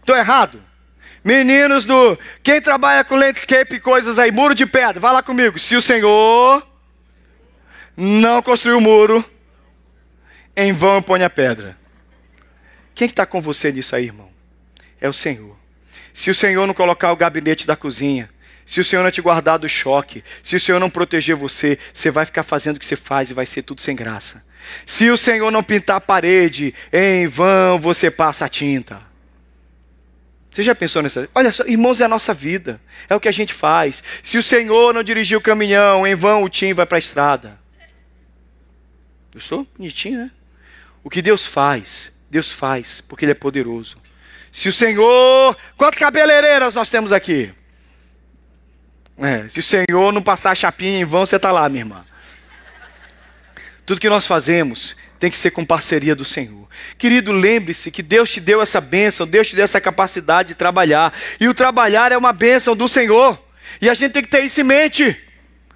Estou 0.01 0.17
errado? 0.17 0.63
Meninos 1.23 1.85
do. 1.85 2.19
Quem 2.43 2.61
trabalha 2.61 3.05
com 3.05 3.15
landscape 3.15 3.77
e 3.77 3.81
coisas 3.81 4.19
aí, 4.19 4.33
muro 4.33 4.55
de 4.55 4.67
pedra, 4.67 4.99
vai 4.99 5.13
lá 5.13 5.23
comigo. 5.23 5.59
Se 5.59 5.77
o 5.77 5.83
Senhor 5.83 6.67
não 7.97 8.43
construiu 8.43 8.79
o 8.79 8.81
muro, 8.81 9.25
em 10.57 10.73
vão 10.73 10.97
eu 10.97 11.03
ponho 11.03 11.25
a 11.25 11.31
pedra. 11.31 11.77
Quem 12.95 13.07
está 13.07 13.25
com 13.25 13.41
você 13.41 13.71
nisso 13.71 13.95
aí, 13.95 14.07
irmão? 14.07 14.31
É 15.01 15.09
o 15.09 15.13
Senhor. 15.13 15.57
Se 16.13 16.29
o 16.31 16.35
Senhor 16.35 16.67
não 16.67 16.75
colocar 16.75 17.13
o 17.13 17.17
gabinete 17.17 17.67
da 17.67 17.77
cozinha, 17.77 18.29
se 18.65 18.81
o 18.81 18.85
Senhor 18.85 19.03
não 19.03 19.11
te 19.11 19.21
guardar 19.21 19.59
do 19.59 19.69
choque, 19.69 20.23
se 20.43 20.57
o 20.57 20.61
Senhor 20.61 20.79
não 20.79 20.91
proteger 20.91 21.37
você, 21.37 21.79
você 21.93 22.11
vai 22.11 22.25
ficar 22.25 22.43
fazendo 22.43 22.77
o 22.77 22.79
que 22.79 22.87
você 22.87 22.97
faz 22.97 23.31
e 23.31 23.35
vai 23.35 23.47
ser 23.47 23.63
tudo 23.63 23.81
sem 23.81 23.95
graça. 23.95 24.45
Se 24.87 25.11
o 25.11 25.17
Senhor 25.17 25.51
não 25.51 25.63
pintar 25.63 25.97
a 25.97 26.01
parede, 26.01 26.75
em 26.93 27.27
vão 27.27 27.79
você 27.79 28.11
passa 28.11 28.45
a 28.45 28.49
tinta. 28.49 29.03
Você 30.51 30.63
já 30.63 30.75
pensou 30.75 31.03
nessa? 31.03 31.29
Olha 31.35 31.51
só, 31.51 31.65
irmãos, 31.65 32.01
é 32.01 32.05
a 32.05 32.09
nossa 32.09 32.35
vida, 32.35 32.81
é 33.09 33.15
o 33.15 33.21
que 33.21 33.29
a 33.29 33.33
gente 33.33 33.55
faz. 33.55 34.03
Se 34.23 34.37
o 34.37 34.43
Senhor 34.43 34.93
não 34.93 35.03
dirigir 35.03 35.37
o 35.37 35.41
caminhão, 35.41 36.07
em 36.07 36.15
vão 36.15 36.45
o 36.45 36.49
Tim 36.49 36.75
vai 36.75 36.85
para 36.85 36.99
a 36.99 37.01
estrada. 37.01 37.59
Eu 39.35 39.41
sou 39.41 39.67
bonitinho, 39.77 40.19
né? 40.19 40.31
O 41.03 41.09
que 41.09 41.23
Deus 41.23 41.47
faz, 41.47 42.13
Deus 42.31 42.53
faz, 42.53 43.01
porque 43.01 43.25
Ele 43.25 43.33
é 43.33 43.35
poderoso. 43.35 43.97
Se 44.53 44.69
o 44.69 44.73
Senhor. 44.73 45.57
Quantas 45.77 45.99
cabeleireiras 45.99 46.75
nós 46.75 46.91
temos 46.91 47.13
aqui? 47.13 47.53
É, 49.19 49.49
se 49.49 49.61
o 49.61 49.63
Senhor 49.63 50.13
não 50.13 50.23
passar 50.23 50.53
a 50.53 50.55
chapinha 50.55 51.01
em 51.01 51.05
vão, 51.05 51.27
você 51.27 51.37
está 51.37 51.53
lá, 51.53 51.69
minha 51.69 51.83
irmã. 51.83 52.05
Tudo 53.85 54.01
que 54.01 54.09
nós 54.09 54.27
fazemos 54.27 54.97
tem 55.19 55.31
que 55.31 55.37
ser 55.37 55.51
com 55.51 55.65
parceria 55.65 56.15
do 56.15 56.25
Senhor. 56.25 56.69
Querido, 56.97 57.33
lembre-se 57.33 57.91
que 57.91 58.03
Deus 58.03 58.31
te 58.31 58.41
deu 58.41 58.63
essa 58.63 58.81
bênção, 58.81 59.27
Deus 59.27 59.49
te 59.49 59.57
deu 59.57 59.65
essa 59.65 59.81
capacidade 59.81 60.49
de 60.49 60.55
trabalhar. 60.55 61.13
E 61.39 61.49
o 61.49 61.55
trabalhar 61.55 62.11
é 62.11 62.17
uma 62.17 62.33
bênção 62.33 62.75
do 62.75 62.89
Senhor. 62.89 63.39
E 63.81 63.89
a 63.89 63.95
gente 63.95 64.13
tem 64.13 64.23
que 64.23 64.31
ter 64.31 64.45
isso 64.45 64.61
em 64.61 64.65
mente. 64.65 65.17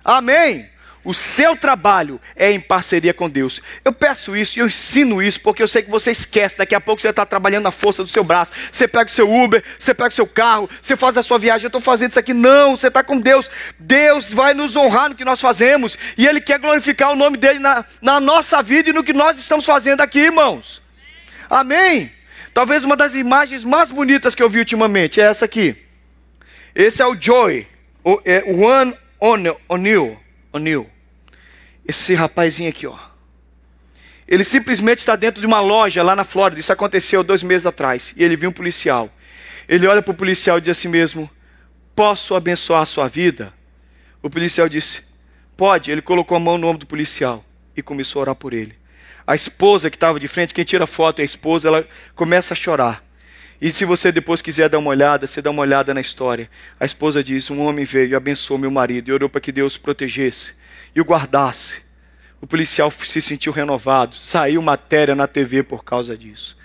Amém? 0.05 0.68
O 1.07 1.14
seu 1.14 1.55
trabalho 1.55 2.21
é 2.35 2.51
em 2.51 2.59
parceria 2.59 3.14
com 3.14 3.31
Deus. 3.31 3.62
Eu 3.85 3.92
peço 3.92 4.37
isso 4.37 4.59
e 4.59 4.61
eu 4.61 4.66
ensino 4.66 5.23
isso 5.23 5.40
porque 5.40 5.62
eu 5.62 5.69
sei 5.69 5.81
que 5.83 5.88
você 5.88 6.11
esquece. 6.11 6.59
Daqui 6.59 6.75
a 6.75 6.81
pouco 6.81 7.01
você 7.01 7.11
está 7.11 7.25
trabalhando 7.25 7.62
na 7.62 7.71
força 7.71 8.03
do 8.03 8.09
seu 8.09 8.25
braço. 8.25 8.51
Você 8.73 8.88
pega 8.88 9.09
o 9.09 9.14
seu 9.14 9.33
Uber, 9.33 9.62
você 9.79 9.95
pega 9.95 10.09
o 10.09 10.12
seu 10.12 10.27
carro, 10.27 10.69
você 10.83 10.97
faz 10.97 11.16
a 11.16 11.23
sua 11.23 11.38
viagem. 11.38 11.66
Eu 11.66 11.69
estou 11.69 11.81
fazendo 11.81 12.11
isso 12.11 12.19
aqui. 12.19 12.35
Não, 12.35 12.77
você 12.77 12.88
está 12.88 13.05
com 13.05 13.21
Deus. 13.21 13.49
Deus 13.79 14.33
vai 14.33 14.53
nos 14.53 14.75
honrar 14.75 15.11
no 15.11 15.14
que 15.14 15.25
nós 15.25 15.40
fazemos 15.40 15.97
e 16.19 16.27
Ele 16.27 16.40
quer 16.40 16.59
glorificar 16.59 17.12
o 17.12 17.16
nome 17.16 17.37
dele 17.37 17.61
na, 17.61 17.85
na 18.03 18.19
nossa 18.19 18.61
vida 18.61 18.90
e 18.90 18.92
no 18.92 19.05
que 19.05 19.12
nós 19.12 19.38
estamos 19.38 19.64
fazendo 19.64 20.01
aqui, 20.01 20.19
irmãos. 20.19 20.83
Amém? 21.49 22.11
Talvez 22.53 22.83
uma 22.83 22.97
das 22.97 23.14
imagens 23.14 23.62
mais 23.62 23.92
bonitas 23.92 24.35
que 24.35 24.42
eu 24.42 24.51
vi 24.51 24.59
ultimamente 24.59 25.21
é 25.21 25.25
essa 25.25 25.45
aqui. 25.45 25.77
Esse 26.75 27.01
é 27.01 27.07
o 27.07 27.16
Joy, 27.19 27.64
o, 28.03 28.21
é, 28.25 28.42
Juan 28.53 28.92
O'Neill. 29.21 29.57
O'Neill. 30.53 30.95
Esse 31.87 32.14
rapazinho 32.14 32.68
aqui, 32.68 32.87
ó. 32.87 32.96
Ele 34.27 34.42
simplesmente 34.42 34.99
está 34.99 35.14
dentro 35.14 35.40
de 35.40 35.46
uma 35.46 35.61
loja 35.61 36.03
lá 36.03 36.16
na 36.16 36.25
Flórida. 36.25 36.59
Isso 36.59 36.72
aconteceu 36.72 37.22
dois 37.22 37.42
meses 37.42 37.64
atrás. 37.64 38.12
E 38.16 38.25
ele 38.25 38.37
viu 38.37 38.51
um 38.51 38.53
policial. 38.53 39.09
Ele 39.68 39.87
olha 39.87 40.03
para 40.03 40.11
o 40.11 40.16
policial 40.16 40.59
e 40.59 40.61
diz 40.61 40.77
assim 40.77 40.88
mesmo: 40.88 41.31
Posso 41.94 42.35
abençoar 42.35 42.83
a 42.83 42.87
sua 42.87 43.09
vida? 43.09 43.53
O 44.20 44.29
policial 44.29 44.68
disse: 44.68 45.03
Pode. 45.57 45.90
Ele 45.90 46.03
colocou 46.03 46.37
a 46.37 46.40
mão 46.40 46.59
no 46.59 46.66
ombro 46.66 46.81
do 46.81 46.87
policial 46.87 47.44
e 47.77 47.83
começou 47.83 48.20
a 48.20 48.22
orar 48.22 48.35
por 48.35 48.53
ele. 48.53 48.75
A 49.25 49.37
esposa 49.37 49.90
que 49.90 49.96
estava 49.96 50.18
de 50.18 50.29
frente, 50.29 50.55
quem 50.55 50.64
tira 50.64 50.87
foto 50.87 51.20
é 51.20 51.22
a 51.22 51.25
esposa, 51.25 51.68
ela 51.68 51.88
começa 52.14 52.55
a 52.55 52.57
chorar. 52.57 53.05
E 53.61 53.72
se 53.72 53.85
você 53.85 54.12
depois 54.12 54.42
quiser 54.42 54.68
dar 54.68 54.79
uma 54.79 54.90
olhada, 54.90 55.27
você 55.27 55.40
dá 55.40 55.51
uma 55.51 55.62
olhada 55.62 55.94
na 55.94 56.01
história. 56.01 56.51
A 56.81 56.85
esposa 56.85 57.22
diz: 57.22 57.49
Um 57.49 57.61
homem 57.61 57.85
veio 57.85 58.11
e 58.11 58.14
abençoou 58.14 58.59
meu 58.59 58.72
marido 58.72 59.09
e 59.09 59.12
orou 59.12 59.29
para 59.29 59.40
que 59.40 59.53
Deus 59.53 59.79
protegesse 59.79 60.55
e 60.96 61.00
o 61.00 61.04
guardasse. 61.04 61.82
O 62.40 62.46
policial 62.46 62.90
se 62.90 63.20
sentiu 63.20 63.52
renovado, 63.52 64.16
saiu 64.16 64.61
matéria 64.62 65.14
na 65.14 65.28
TV 65.28 65.62
por 65.62 65.85
causa 65.85 66.16
disso. 66.16 66.56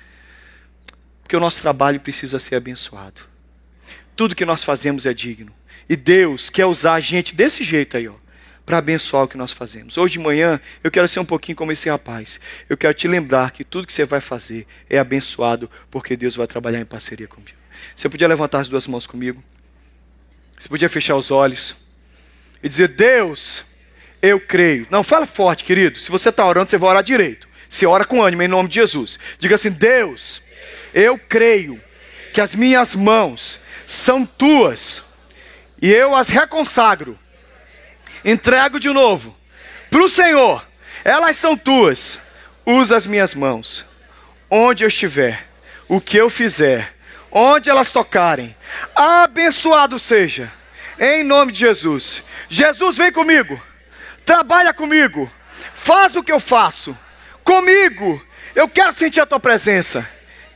Porque 1.22 1.36
o 1.36 1.40
nosso 1.40 1.62
trabalho 1.62 2.00
precisa 2.00 2.40
ser 2.40 2.56
abençoado. 2.56 3.22
Tudo 4.16 4.36
que 4.36 4.46
nós 4.46 4.64
fazemos 4.64 5.06
é 5.06 5.14
digno. 5.14 5.54
E 5.88 5.96
Deus 5.96 6.50
quer 6.50 6.66
usar 6.66 6.94
a 6.94 7.00
gente 7.00 7.36
desse 7.36 7.64
jeito 7.64 7.98
aí, 7.98 8.08
ó 8.08 8.16
para 8.66 8.78
abençoar 8.78 9.24
o 9.24 9.28
que 9.28 9.36
nós 9.36 9.52
fazemos. 9.52 9.98
Hoje 9.98 10.14
de 10.14 10.20
manhã, 10.20 10.62
eu 10.82 10.90
quero 10.90 11.08
ser 11.08 11.20
um 11.20 11.26
pouquinho 11.26 11.58
como 11.58 11.74
esse 11.74 11.90
rapaz. 11.90 12.40
Eu 12.70 12.78
quero 12.78 12.94
te 12.94 13.06
lembrar 13.06 13.52
que 13.52 13.66
tudo 13.66 13.86
que 13.86 13.92
você 13.92 14.06
vai 14.06 14.22
fazer 14.22 14.66
é 14.90 14.98
abençoado, 14.98 15.70
porque 15.90 16.16
Deus 16.16 16.38
vai 16.38 16.48
trabalhar 16.48 16.80
em 16.80 16.86
parceria 16.86 17.28
comigo. 17.28 17.58
Você 17.94 18.08
podia 18.08 18.30
levantar 18.30 18.60
as 18.60 18.70
duas 18.70 18.88
mãos 18.88 19.06
comigo? 19.06 19.44
Você 20.58 20.70
podia 20.70 20.88
fechar 20.88 21.18
os 21.18 21.32
olhos 21.32 21.76
e 22.64 22.70
dizer: 22.70 22.90
Deus, 22.90 23.66
eu 24.22 24.40
creio. 24.40 24.88
Não, 24.90 25.04
fala 25.04 25.26
forte, 25.26 25.64
querido. 25.64 25.98
Se 26.00 26.12
você 26.12 26.30
está 26.30 26.46
orando, 26.46 26.70
você 26.70 26.78
vai 26.78 26.90
orar 26.90 27.04
direito. 27.04 27.48
Se 27.70 27.86
ora 27.86 28.06
com 28.06 28.22
ânimo, 28.22 28.44
em 28.44 28.48
nome 28.48 28.70
de 28.70 28.76
Jesus. 28.76 29.20
Diga 29.40 29.56
assim: 29.56 29.72
Deus, 29.72 30.42
eu 30.94 31.18
creio 31.18 31.82
que 32.34 32.42
as 32.42 32.54
minhas 32.54 32.96
mãos 32.96 33.60
são 33.88 34.26
tuas 34.26 35.04
e 35.82 35.92
eu 35.92 36.16
as 36.16 36.30
reconsagro 36.30 37.18
entrego 38.24 38.80
de 38.80 38.90
novo 38.90 39.36
para 39.90 40.04
o 40.04 40.10
Senhor. 40.10 40.66
Elas 41.04 41.36
são 41.36 41.58
tuas. 41.58 42.20
Usa 42.66 42.96
as 42.96 43.06
minhas 43.06 43.34
mãos. 43.34 43.84
Onde 44.50 44.84
eu 44.84 44.88
estiver, 44.88 45.48
o 45.88 46.00
que 46.00 46.18
eu 46.18 46.30
fizer, 46.30 46.94
onde 47.32 47.70
elas 47.70 47.92
tocarem, 47.92 48.56
abençoado 48.96 49.98
seja. 49.98 50.52
Em 51.00 51.24
nome 51.24 51.52
de 51.52 51.60
Jesus. 51.60 52.22
Jesus, 52.50 52.98
vem 52.98 53.12
comigo. 53.12 53.60
Trabalha 54.26 54.74
comigo. 54.74 55.32
Faz 55.74 56.16
o 56.16 56.24
que 56.24 56.32
eu 56.32 56.40
faço. 56.40 56.98
Comigo. 57.44 58.22
Eu 58.56 58.68
quero 58.68 58.94
sentir 58.94 59.22
a 59.22 59.26
tua 59.26 59.40
presença. 59.40 60.08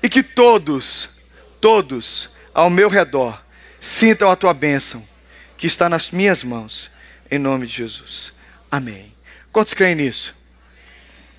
E 0.02 0.10
que 0.10 0.22
todos, 0.22 1.10
todos 1.60 2.30
ao 2.54 2.70
meu 2.70 2.90
redor 2.90 3.44
sintam 3.80 4.30
a 4.30 4.36
tua 4.36 4.54
bênção 4.54 5.06
que 5.58 5.68
está 5.68 5.90
nas 5.90 6.12
minhas 6.12 6.44
mãos 6.44 6.90
em 7.30 7.40
nome 7.40 7.68
de 7.68 7.74
Jesus. 7.74 8.34
Amém. 8.70 9.14
Quantos 9.52 9.74
creem 9.74 9.96
nisso? 9.96 10.36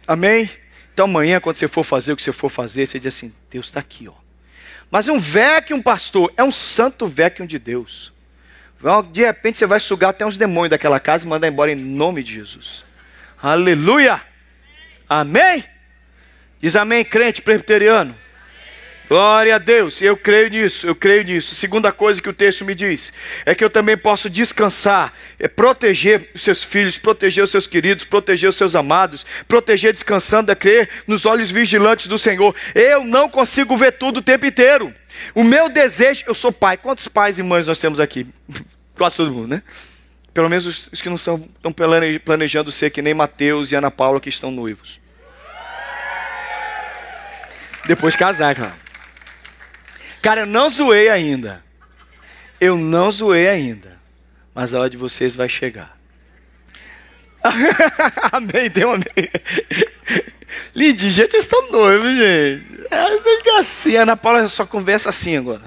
Amém? 0.07 0.51
Então 0.93 1.05
amanhã, 1.05 1.41
quando 1.41 1.57
você 1.57 1.69
for 1.69 1.85
fazer 1.85 2.13
o 2.13 2.17
que 2.17 2.23
você 2.23 2.33
for 2.33 2.49
fazer, 2.49 2.87
você 2.87 2.99
diz 2.99 3.15
assim: 3.15 3.35
Deus 3.51 3.67
está 3.67 3.81
aqui, 3.81 4.09
ó. 4.09 4.15
Mas 4.91 5.09
um 5.09 5.19
um 5.73 5.83
pastor, 5.83 6.33
é 6.37 6.45
um 6.45 6.53
santo 6.53 7.07
véquium 7.07 7.47
de 7.47 7.59
Deus. 7.59 8.13
De 9.13 9.25
repente 9.25 9.59
você 9.59 9.67
vai 9.67 9.81
sugar 9.81 10.11
até 10.11 10.25
uns 10.25 10.37
demônios 10.37 10.71
daquela 10.71 11.01
casa 11.01 11.25
e 11.25 11.29
mandar 11.29 11.49
embora 11.49 11.73
em 11.73 11.77
nome 11.77 12.23
de 12.23 12.35
Jesus. 12.35 12.85
Aleluia! 13.43 14.21
Amém? 15.09 15.65
Diz 16.61 16.75
amém, 16.75 17.05
crente 17.05 17.43
presbiteriano. 17.43 18.15
Glória 19.09 19.55
a 19.55 19.59
Deus, 19.59 20.03
eu 20.03 20.17
creio 20.17 20.51
nisso, 20.51 20.85
eu 20.85 20.95
creio 20.95 21.23
nisso. 21.23 21.55
Segunda 21.55 21.93
coisa 21.93 22.21
que 22.21 22.29
o 22.29 22.33
texto 22.33 22.65
me 22.65 22.75
diz 22.75 23.13
é 23.45 23.55
que 23.55 23.63
eu 23.63 23.71
também 23.71 23.97
posso 23.97 24.29
descansar, 24.29 25.13
é 25.39 25.47
proteger 25.47 26.29
os 26.35 26.43
seus 26.43 26.65
filhos, 26.65 26.99
proteger 26.99 27.45
os 27.45 27.51
seus 27.51 27.69
queridos, 27.69 28.05
proteger 28.05 28.51
os 28.51 28.57
seus 28.57 28.75
amados, 28.75 29.25
proteger 29.47 29.93
descansando, 29.93 30.51
é 30.51 30.57
crer 30.57 30.89
nos 31.07 31.25
olhos 31.25 31.53
vigilantes 31.53 32.09
do 32.09 32.19
Senhor. 32.19 32.53
Eu 32.75 33.05
não 33.05 33.29
consigo 33.29 33.77
ver 33.77 33.93
tudo 33.93 34.19
o 34.19 34.23
tempo 34.23 34.45
inteiro. 34.45 34.93
O 35.35 35.45
meu 35.45 35.69
desejo, 35.69 36.25
eu 36.27 36.35
sou 36.35 36.53
pai. 36.53 36.77
Quantos 36.77 37.09
pais 37.09 37.39
e 37.39 37.43
mães 37.43 37.67
nós 37.67 37.79
temos 37.79 38.01
aqui? 38.01 38.27
Quase 38.97 39.17
todo 39.17 39.33
mundo, 39.33 39.49
né? 39.49 39.63
Pelo 40.33 40.49
menos 40.49 40.67
os, 40.67 40.89
os 40.93 41.01
que 41.01 41.09
não 41.09 41.17
são, 41.17 41.49
estão 41.57 41.73
planejando 42.25 42.71
ser 42.71 42.91
que 42.91 43.01
nem 43.01 43.15
Mateus 43.15 43.73
e 43.73 43.75
Ana 43.75 43.91
Paula 43.91 44.21
que 44.21 44.29
estão 44.29 44.51
noivos. 44.51 45.01
Depois 47.87 48.17
casar, 48.17 48.55
cara. 48.55 48.75
Cara, 50.21 50.41
eu 50.41 50.47
não 50.47 50.69
zoei 50.69 51.09
ainda. 51.09 51.63
Eu 52.61 52.77
não 52.77 53.11
zoei 53.11 53.49
ainda. 53.49 53.97
Mas 54.55 54.75
a 54.75 54.81
hora 54.81 54.91
de 54.91 54.97
vocês 54.97 55.37
vai 55.37 55.49
chegar. 55.49 55.97
amém, 58.33 58.71
um 58.85 58.93
amém. 58.93 59.31
Gente, 60.75 61.11
vocês 61.11 61.35
estão 61.35 61.71
noivos, 61.71 62.11
gente. 62.11 62.87
É 62.91 63.59
assim, 63.59 63.97
a 63.97 64.03
Ana 64.03 64.17
Paula 64.17 64.49
só 64.49 64.67
conversa 64.67 65.11
assim 65.11 65.37
agora. 65.37 65.63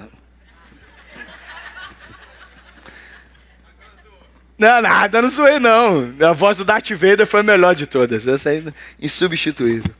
Não, 4.60 4.82
nada, 4.82 5.22
não 5.22 5.30
zoei 5.30 5.58
não. 5.58 6.14
A 6.20 6.32
voz 6.32 6.58
do 6.58 6.64
Darth 6.66 6.90
Vader 6.90 7.26
foi 7.26 7.40
a 7.40 7.42
melhor 7.42 7.74
de 7.74 7.86
todas. 7.86 8.28
Essa 8.28 8.50
aí, 8.50 8.58
é 8.58 8.72
insubstituível. 9.00 9.90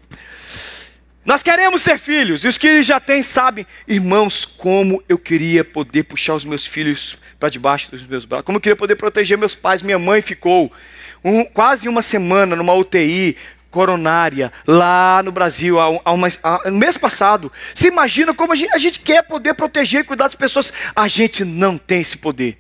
Nós 1.25 1.43
queremos 1.43 1.83
ser 1.83 1.99
filhos, 1.99 2.45
e 2.45 2.49
os 2.49 2.59
que 2.59 2.83
já 2.83 2.99
têm 2.99 3.23
sabem, 3.23 3.67
irmãos, 3.87 4.45
como 4.45 5.03
eu 5.09 5.19
queria 5.19 5.63
poder 5.65 6.05
puxar 6.05 6.35
os 6.35 6.45
meus 6.45 6.67
filhos 6.67 7.17
para 7.39 7.49
debaixo 7.49 7.91
dos 7.91 8.07
meus 8.07 8.25
braços, 8.25 8.45
como 8.45 8.57
eu 8.57 8.61
queria 8.61 8.77
poder 8.77 8.97
proteger 8.97 9.39
meus 9.39 9.55
pais. 9.55 9.81
Minha 9.81 9.99
mãe 9.99 10.23
ficou 10.23 10.73
um, 11.25 11.45
quase 11.45 11.89
uma 11.89 12.03
semana 12.03 12.57
numa 12.57 12.75
UTI 12.75 13.37
coronária 13.71 14.53
lá 14.67 15.23
no 15.23 15.33
Brasil, 15.33 15.79
há, 15.81 16.01
há 16.05 16.13
uma, 16.13 16.29
há, 16.43 16.71
no 16.71 16.79
mês 16.79 16.97
passado. 16.97 17.51
Você 17.75 17.89
imagina 17.89 18.35
como 18.35 18.53
a 18.53 18.57
gente, 18.57 18.73
a 18.75 18.79
gente 18.79 19.01
quer 19.01 19.23
poder 19.23 19.55
proteger 19.55 20.01
e 20.01 20.05
cuidar 20.05 20.25
das 20.25 20.35
pessoas, 20.35 20.73
a 20.95 21.07
gente 21.09 21.45
não 21.45 21.79
tem 21.79 22.01
esse 22.01 22.19
poder. 22.19 22.59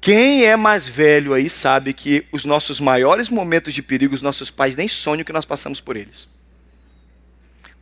Quem 0.00 0.44
é 0.44 0.56
mais 0.56 0.88
velho 0.88 1.32
aí 1.32 1.48
sabe 1.48 1.92
que 1.92 2.26
os 2.32 2.44
nossos 2.44 2.80
maiores 2.80 3.28
momentos 3.28 3.72
de 3.72 3.80
perigo, 3.80 4.14
os 4.14 4.22
nossos 4.22 4.50
pais 4.50 4.74
nem 4.74 4.88
sonham 4.88 5.22
que 5.22 5.32
nós 5.32 5.44
passamos 5.44 5.80
por 5.80 5.96
eles. 5.96 6.26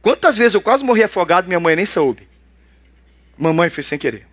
Quantas 0.02 0.36
vezes 0.36 0.54
eu 0.54 0.60
quase 0.60 0.84
morri 0.84 1.02
afogado, 1.02 1.48
minha 1.48 1.60
mãe 1.60 1.74
nem 1.74 1.86
soube. 1.86 2.28
Mamãe 3.38 3.70
fez 3.70 3.86
sem 3.86 3.98
querer. 3.98 4.29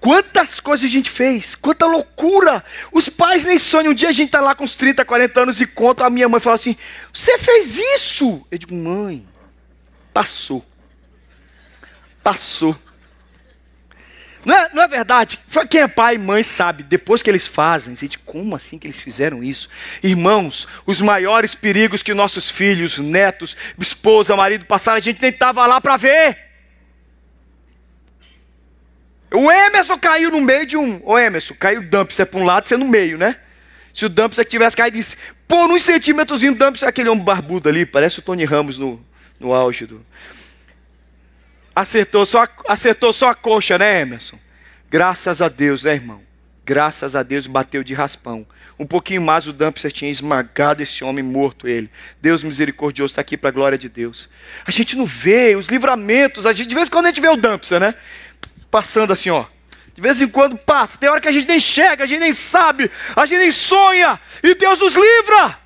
Quantas 0.00 0.60
coisas 0.60 0.84
a 0.84 0.92
gente 0.92 1.10
fez, 1.10 1.54
quanta 1.54 1.86
loucura. 1.86 2.64
Os 2.92 3.08
pais 3.08 3.44
nem 3.44 3.58
sonham. 3.58 3.92
Um 3.92 3.94
dia 3.94 4.08
a 4.08 4.12
gente 4.12 4.28
está 4.28 4.40
lá 4.40 4.54
com 4.54 4.64
uns 4.64 4.76
30, 4.76 5.04
40 5.04 5.40
anos 5.40 5.60
e 5.60 5.66
conta, 5.66 6.04
a 6.04 6.10
minha 6.10 6.28
mãe 6.28 6.40
fala 6.40 6.54
assim: 6.54 6.76
Você 7.12 7.38
fez 7.38 7.78
isso? 7.78 8.46
Eu 8.50 8.58
digo, 8.58 8.74
mãe, 8.74 9.26
passou. 10.12 10.64
Passou. 12.22 12.76
Não 14.46 14.56
é, 14.56 14.70
não 14.72 14.82
é 14.84 14.86
verdade? 14.86 15.40
Quem 15.68 15.80
é 15.80 15.88
pai 15.88 16.14
e 16.14 16.18
mãe 16.18 16.44
sabe, 16.44 16.84
depois 16.84 17.20
que 17.20 17.28
eles 17.28 17.48
fazem, 17.48 17.96
gente, 17.96 18.16
como 18.20 18.54
assim 18.54 18.78
que 18.78 18.86
eles 18.86 19.00
fizeram 19.00 19.42
isso? 19.42 19.68
Irmãos, 20.04 20.68
os 20.86 21.00
maiores 21.00 21.56
perigos 21.56 22.00
que 22.00 22.14
nossos 22.14 22.48
filhos, 22.48 22.96
netos, 22.98 23.56
esposa, 23.76 24.36
marido 24.36 24.64
passaram, 24.64 24.98
a 24.98 25.02
gente 25.02 25.20
nem 25.20 25.32
estava 25.32 25.66
lá 25.66 25.80
para 25.80 25.96
ver. 25.96 26.45
O 29.32 29.50
Emerson 29.50 29.98
caiu 29.98 30.30
no 30.30 30.40
meio 30.40 30.66
de 30.66 30.76
um. 30.76 31.00
Ô 31.04 31.18
Emerson, 31.18 31.54
caiu 31.54 31.80
o 31.80 31.84
dumpster 31.84 32.26
para 32.26 32.40
um 32.40 32.44
lado, 32.44 32.68
você 32.68 32.76
no 32.76 32.86
meio, 32.86 33.18
né? 33.18 33.36
Se 33.92 34.04
o 34.04 34.08
dumpster 34.08 34.44
tivesse 34.44 34.76
caído, 34.76 34.96
disse, 34.96 35.16
pô, 35.48 35.66
uns 35.66 35.82
centímetros 35.82 36.42
o 36.42 36.54
dumpster, 36.54 36.88
aquele 36.88 37.08
homem 37.08 37.24
barbudo 37.24 37.68
ali, 37.68 37.86
parece 37.86 38.18
o 38.18 38.22
Tony 38.22 38.44
Ramos 38.44 38.78
no, 38.78 39.02
no 39.40 39.52
auge 39.52 39.86
do. 39.86 40.04
Acertou 41.74 42.24
só, 42.24 42.46
acertou 42.68 43.12
só 43.12 43.30
a 43.30 43.34
coxa, 43.34 43.76
né, 43.78 44.00
Emerson? 44.00 44.38
Graças 44.88 45.42
a 45.42 45.48
Deus, 45.48 45.84
né, 45.84 45.94
irmão? 45.94 46.22
Graças 46.64 47.14
a 47.14 47.22
Deus 47.22 47.46
bateu 47.46 47.84
de 47.84 47.94
raspão. 47.94 48.46
Um 48.78 48.84
pouquinho 48.84 49.22
mais 49.22 49.46
o 49.46 49.52
Dumpster 49.52 49.90
tinha 49.90 50.10
esmagado 50.10 50.82
esse 50.82 51.02
homem 51.02 51.24
morto, 51.24 51.66
ele. 51.66 51.90
Deus 52.20 52.42
misericordioso 52.42 53.12
está 53.12 53.20
aqui 53.22 53.36
para 53.36 53.48
a 53.48 53.52
glória 53.52 53.78
de 53.78 53.88
Deus. 53.88 54.28
A 54.66 54.70
gente 54.70 54.96
não 54.96 55.06
vê 55.06 55.56
os 55.56 55.68
livramentos, 55.68 56.44
a 56.44 56.52
gente, 56.52 56.68
de 56.68 56.74
vez 56.74 56.88
em 56.88 56.90
quando 56.90 57.06
a 57.06 57.08
gente 57.08 57.20
vê 57.20 57.28
o 57.28 57.36
Dumpster, 57.36 57.80
né? 57.80 57.94
Passando 58.76 59.14
assim, 59.14 59.30
ó. 59.30 59.46
De 59.94 60.02
vez 60.02 60.20
em 60.20 60.28
quando 60.28 60.54
passa. 60.54 60.98
Tem 60.98 61.08
hora 61.08 61.18
que 61.18 61.28
a 61.28 61.32
gente 61.32 61.48
nem 61.48 61.58
chega, 61.58 62.04
a 62.04 62.06
gente 62.06 62.20
nem 62.20 62.34
sabe, 62.34 62.90
a 63.16 63.24
gente 63.24 63.38
nem 63.38 63.50
sonha. 63.50 64.20
E 64.42 64.54
Deus 64.54 64.78
nos 64.78 64.92
livra. 64.92 65.58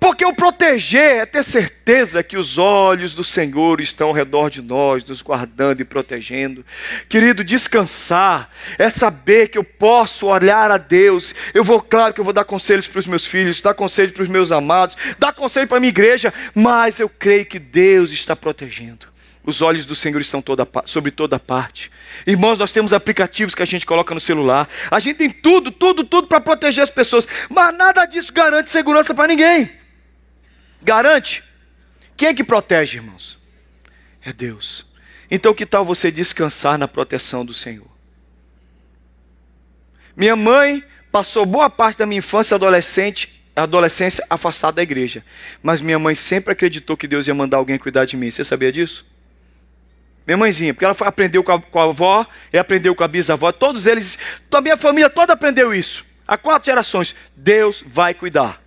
Porque 0.00 0.24
o 0.26 0.34
proteger 0.34 1.18
é 1.18 1.24
ter 1.26 1.44
certeza 1.44 2.24
que 2.24 2.36
os 2.36 2.58
olhos 2.58 3.14
do 3.14 3.22
Senhor 3.22 3.80
estão 3.80 4.08
ao 4.08 4.12
redor 4.12 4.50
de 4.50 4.60
nós, 4.60 5.04
nos 5.04 5.22
guardando 5.22 5.80
e 5.80 5.84
protegendo. 5.84 6.66
Querido, 7.08 7.44
descansar 7.44 8.50
é 8.78 8.90
saber 8.90 9.46
que 9.46 9.56
eu 9.56 9.62
posso 9.62 10.26
olhar 10.26 10.72
a 10.72 10.78
Deus. 10.78 11.36
Eu 11.54 11.62
vou, 11.62 11.80
claro 11.80 12.12
que 12.12 12.18
eu 12.18 12.24
vou 12.24 12.32
dar 12.32 12.44
conselhos 12.44 12.88
para 12.88 12.98
os 12.98 13.06
meus 13.06 13.24
filhos, 13.24 13.62
dar 13.62 13.74
conselhos 13.74 14.10
para 14.10 14.24
os 14.24 14.28
meus 14.28 14.50
amados, 14.50 14.96
dar 15.20 15.32
conselho 15.32 15.68
para 15.68 15.76
a 15.76 15.80
minha 15.80 15.90
igreja, 15.90 16.34
mas 16.52 16.98
eu 16.98 17.08
creio 17.08 17.46
que 17.46 17.60
Deus 17.60 18.10
está 18.10 18.34
protegendo. 18.34 19.14
Os 19.46 19.62
olhos 19.62 19.86
do 19.86 19.94
Senhor 19.94 20.20
estão 20.20 20.42
toda, 20.42 20.68
sobre 20.86 21.12
toda 21.12 21.38
parte. 21.38 21.88
Irmãos, 22.26 22.58
nós 22.58 22.72
temos 22.72 22.92
aplicativos 22.92 23.54
que 23.54 23.62
a 23.62 23.66
gente 23.66 23.86
coloca 23.86 24.12
no 24.12 24.20
celular. 24.20 24.68
A 24.90 24.98
gente 24.98 25.18
tem 25.18 25.30
tudo, 25.30 25.70
tudo, 25.70 26.02
tudo 26.02 26.26
para 26.26 26.40
proteger 26.40 26.82
as 26.82 26.90
pessoas. 26.90 27.28
Mas 27.48 27.74
nada 27.76 28.04
disso 28.06 28.32
garante 28.32 28.68
segurança 28.68 29.14
para 29.14 29.28
ninguém. 29.28 29.70
Garante? 30.82 31.44
Quem 32.16 32.28
é 32.28 32.34
que 32.34 32.42
protege, 32.42 32.96
irmãos? 32.98 33.38
É 34.20 34.32
Deus. 34.32 34.84
Então, 35.30 35.54
que 35.54 35.64
tal 35.64 35.84
você 35.84 36.10
descansar 36.10 36.76
na 36.76 36.88
proteção 36.88 37.44
do 37.44 37.54
Senhor? 37.54 37.86
Minha 40.16 40.34
mãe 40.34 40.82
passou 41.12 41.46
boa 41.46 41.70
parte 41.70 41.98
da 41.98 42.06
minha 42.06 42.18
infância 42.18 42.54
e 42.54 42.56
adolescente, 42.56 43.44
adolescência 43.54 44.26
afastada 44.28 44.76
da 44.76 44.82
igreja. 44.82 45.24
Mas 45.62 45.80
minha 45.80 46.00
mãe 46.00 46.16
sempre 46.16 46.52
acreditou 46.52 46.96
que 46.96 47.06
Deus 47.06 47.28
ia 47.28 47.34
mandar 47.34 47.58
alguém 47.58 47.78
cuidar 47.78 48.06
de 48.06 48.16
mim. 48.16 48.28
Você 48.28 48.42
sabia 48.42 48.72
disso? 48.72 49.04
Minha 50.26 50.36
mãezinha, 50.36 50.74
porque 50.74 50.84
ela 50.84 50.96
aprendeu 51.00 51.44
com 51.44 51.52
a, 51.52 51.60
com 51.60 51.78
a 51.78 51.84
avó 51.84 52.26
e 52.52 52.58
aprendeu 52.58 52.94
com 52.94 53.04
a 53.04 53.08
bisavó. 53.08 53.52
Todos 53.52 53.86
eles, 53.86 54.18
a 54.50 54.60
minha 54.60 54.76
família 54.76 55.08
toda 55.08 55.34
aprendeu 55.34 55.72
isso. 55.72 56.04
Há 56.26 56.36
quatro 56.36 56.66
gerações. 56.66 57.14
Deus 57.36 57.84
vai 57.86 58.12
cuidar. 58.12 58.60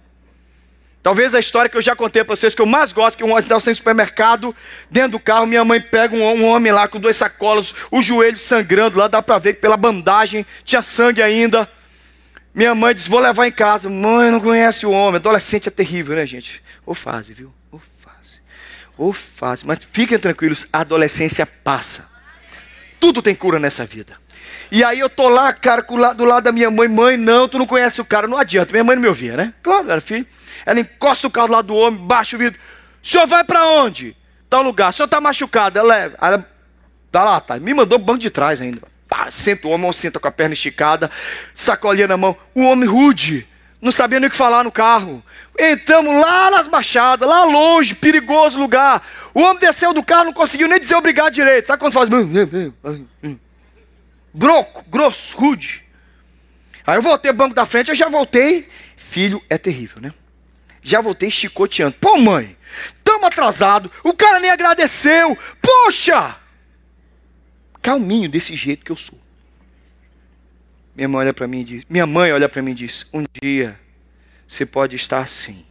Talvez 1.04 1.34
a 1.34 1.40
história 1.40 1.70
que 1.70 1.78
eu 1.78 1.82
já 1.82 1.96
contei 1.96 2.24
para 2.24 2.36
vocês, 2.36 2.54
que 2.54 2.62
eu 2.62 2.66
mais 2.66 2.94
gosto, 2.94 3.18
que 3.18 3.24
um 3.24 3.32
homem 3.32 3.60
sem 3.60 3.74
supermercado, 3.74 4.56
dentro 4.90 5.12
do 5.12 5.20
carro, 5.20 5.46
minha 5.46 5.64
mãe 5.64 5.80
pega 5.82 6.16
um, 6.16 6.24
um, 6.24 6.46
homem 6.46 6.72
lá 6.72 6.88
com 6.88 7.00
duas 7.00 7.16
sacolas, 7.16 7.74
o 7.90 8.02
joelho 8.02 8.38
sangrando 8.38 8.98
lá, 8.98 9.08
dá 9.08 9.22
para 9.22 9.40
ver 9.40 9.54
que 9.54 9.62
pela 9.62 9.78
bandagem 9.78 10.46
tinha 10.64 10.82
sangue 10.82 11.22
ainda. 11.22 11.70
Minha 12.54 12.76
mãe 12.76 12.94
disse, 12.94 13.10
vou 13.10 13.20
levar 13.20 13.48
em 13.48 13.52
casa. 13.52 13.90
Mãe, 13.90 14.32
não 14.32 14.40
conhece 14.40 14.86
o 14.86 14.92
homem. 14.92 15.16
Adolescente 15.16 15.68
é 15.68 15.72
terrível, 15.72 16.16
né, 16.16 16.26
gente? 16.26 16.62
Ou 16.86 16.94
fase, 16.94 17.34
viu? 17.34 17.54
Ou 19.00 19.14
fase. 19.14 19.66
Mas 19.66 19.80
fiquem 19.94 20.20
tranquilos, 20.20 20.68
a 20.74 20.82
adolescência 20.82 21.46
passa. 21.46 22.06
Tudo 23.00 23.22
tem 23.22 23.34
cura 23.34 23.58
nessa 23.58 23.86
vida. 23.86 24.18
E 24.70 24.84
aí 24.84 25.00
eu 25.00 25.10
tô 25.10 25.30
lá, 25.30 25.54
cara, 25.54 25.82
do 25.82 26.26
lado 26.26 26.44
da 26.44 26.52
minha 26.52 26.70
mãe. 26.70 26.90
Mãe, 26.90 27.16
não, 27.16 27.48
tu 27.48 27.58
não 27.58 27.66
conhece 27.66 28.02
o 28.02 28.06
cara. 28.06 28.28
Não 28.28 28.38
adianta. 28.38 28.74
Minha 28.74 28.84
mãe 28.84 28.98
não 28.98 29.02
me 29.02 29.08
ouvia, 29.08 29.38
né? 29.38 29.54
Claro, 29.64 29.90
era 29.90 30.02
filho. 30.02 30.28
Ela 30.66 30.82
encosta 30.82 31.26
o 31.26 31.32
carro 31.32 31.54
lá 31.54 31.62
do 31.62 31.74
homem, 31.74 32.06
baixa 32.06 32.36
o 32.36 32.40
vidro. 32.40 32.60
O 33.02 33.08
senhor 33.08 33.26
vai 33.26 33.42
para 33.42 33.66
onde? 33.68 34.18
Tal 34.50 34.62
lugar. 34.62 34.90
O 34.90 34.94
senhor 34.94 35.06
está 35.06 35.22
machucado. 35.22 35.80
É, 35.80 36.12
ela 36.22 36.46
tá 37.10 37.24
lá, 37.24 37.40
tá. 37.40 37.58
Me 37.58 37.74
mandou 37.74 37.98
banco 37.98 38.20
de 38.20 38.30
trás 38.30 38.60
ainda. 38.60 38.82
Senta 39.32 39.66
o 39.66 39.72
homem, 39.72 39.94
senta 39.94 40.20
com 40.20 40.28
a 40.28 40.32
perna 40.32 40.54
esticada, 40.54 41.10
sacolinha 41.56 42.08
na 42.10 42.18
mão. 42.18 42.36
O 42.54 42.64
homem 42.64 42.88
rude. 42.88 43.48
Não 43.82 43.92
sabia 43.92 44.20
nem 44.20 44.28
o 44.28 44.32
que 44.32 44.36
falar 44.36 44.64
no 44.64 44.72
carro. 44.72 45.24
Entramos 45.58 46.14
lá 46.20 46.52
nas 46.52 46.68
baixadas, 46.68 47.28
lá 47.28 47.46
longe, 47.46 47.96
perigoso 47.96 48.60
lugar. 48.60 49.06
O 49.34 49.42
homem 49.42 49.60
desceu 49.60 49.94
do 49.94 50.04
carro, 50.04 50.26
não 50.26 50.34
conseguiu 50.34 50.68
nem 50.68 50.80
dizer 50.80 50.96
obrigado 50.96 51.34
direito. 51.34 51.68
Sabe 51.68 51.80
quando 51.80 51.94
faz? 51.94 52.10
Broco, 54.34 54.84
grosso, 54.90 55.38
rude. 55.38 55.84
Aí 56.86 56.98
eu 56.98 57.02
voltei 57.02 57.32
banco 57.32 57.56
da 57.56 57.66
frente, 57.66 57.90
eu 57.90 57.96
já 57.96 58.10
voltei. 58.10 58.68
Filho 58.98 59.42
é 59.50 59.58
terrível, 59.58 60.02
né? 60.02 60.14
Já 60.82 61.02
voltei 61.02 61.32
chicoteando. 61.32 61.96
Pô, 62.00 62.18
mãe, 62.18 62.58
estamos 62.86 63.24
atrasado. 63.24 63.92
O 64.04 64.14
cara 64.14 64.40
nem 64.40 64.52
agradeceu. 64.52 65.38
Poxa! 65.62 66.36
Calminho 67.82 68.30
desse 68.30 68.56
jeito 68.56 68.84
que 68.84 68.92
eu 68.92 68.98
sou. 68.98 69.20
Minha 71.00 71.08
mãe 71.08 71.22
olha 71.22 71.34
para 71.34 71.48
mim 71.48 71.62
e 71.62 71.64
diz: 71.64 71.84
Minha 71.90 72.06
mãe 72.06 72.34
olha 72.34 72.50
para 72.50 72.62
mim 72.62 72.72
e 72.72 72.74
diz: 72.76 73.06
Um 73.14 73.24
dia 73.42 73.80
você 74.46 74.66
pode 74.66 74.98
estar 74.98 75.20
assim, 75.20 75.64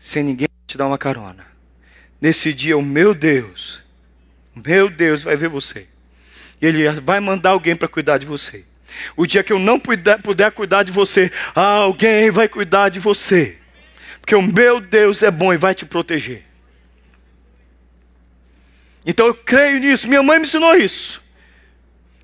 sem 0.00 0.24
ninguém 0.24 0.48
te 0.66 0.76
dar 0.76 0.88
uma 0.88 0.98
carona. 0.98 1.46
Nesse 2.20 2.52
dia, 2.52 2.76
o 2.76 2.82
meu 2.82 3.14
Deus, 3.14 3.84
meu 4.52 4.90
Deus 4.90 5.22
vai 5.22 5.36
ver 5.36 5.48
você. 5.48 5.86
E 6.60 6.66
Ele 6.66 6.90
vai 7.02 7.20
mandar 7.20 7.50
alguém 7.50 7.76
para 7.76 7.86
cuidar 7.86 8.18
de 8.18 8.26
você. 8.26 8.64
O 9.16 9.26
dia 9.26 9.44
que 9.44 9.52
eu 9.52 9.60
não 9.60 9.78
puder, 9.78 10.20
puder 10.20 10.50
cuidar 10.50 10.82
de 10.82 10.90
você, 10.90 11.30
alguém 11.54 12.32
vai 12.32 12.48
cuidar 12.48 12.88
de 12.88 12.98
você. 12.98 13.58
Porque 14.20 14.34
o 14.34 14.42
meu 14.42 14.80
Deus 14.80 15.22
é 15.22 15.30
bom 15.30 15.54
e 15.54 15.56
vai 15.56 15.72
te 15.72 15.86
proteger. 15.86 16.42
Então 19.06 19.26
eu 19.26 19.34
creio 19.34 19.78
nisso. 19.78 20.08
Minha 20.08 20.22
mãe 20.22 20.40
me 20.40 20.46
ensinou 20.46 20.74
isso. 20.74 21.23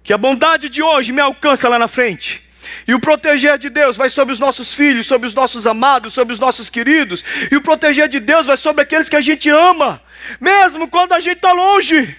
Que 0.02 0.12
a 0.12 0.18
bondade 0.18 0.68
de 0.68 0.82
hoje 0.82 1.12
me 1.12 1.20
alcança 1.20 1.68
lá 1.68 1.78
na 1.78 1.88
frente. 1.88 2.42
E 2.86 2.94
o 2.94 3.00
proteger 3.00 3.58
de 3.58 3.68
Deus 3.68 3.96
vai 3.96 4.08
sobre 4.08 4.32
os 4.32 4.38
nossos 4.38 4.72
filhos, 4.72 5.06
sobre 5.06 5.26
os 5.26 5.34
nossos 5.34 5.66
amados, 5.66 6.12
sobre 6.12 6.32
os 6.32 6.38
nossos 6.38 6.70
queridos. 6.70 7.24
E 7.50 7.56
o 7.56 7.62
proteger 7.62 8.08
de 8.08 8.20
Deus 8.20 8.46
vai 8.46 8.56
sobre 8.56 8.82
aqueles 8.82 9.08
que 9.08 9.16
a 9.16 9.20
gente 9.20 9.48
ama, 9.48 10.02
mesmo 10.40 10.88
quando 10.88 11.12
a 11.12 11.20
gente 11.20 11.36
está 11.36 11.52
longe. 11.52 12.16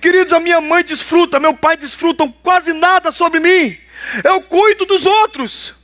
Queridos, 0.00 0.32
a 0.32 0.40
minha 0.40 0.60
mãe 0.60 0.84
desfruta, 0.84 1.40
meu 1.40 1.54
pai 1.54 1.76
desfrutam 1.76 2.30
quase 2.30 2.72
nada 2.72 3.10
sobre 3.10 3.40
mim. 3.40 3.76
Eu 4.22 4.40
cuido 4.42 4.84
dos 4.84 5.04
outros. 5.06 5.74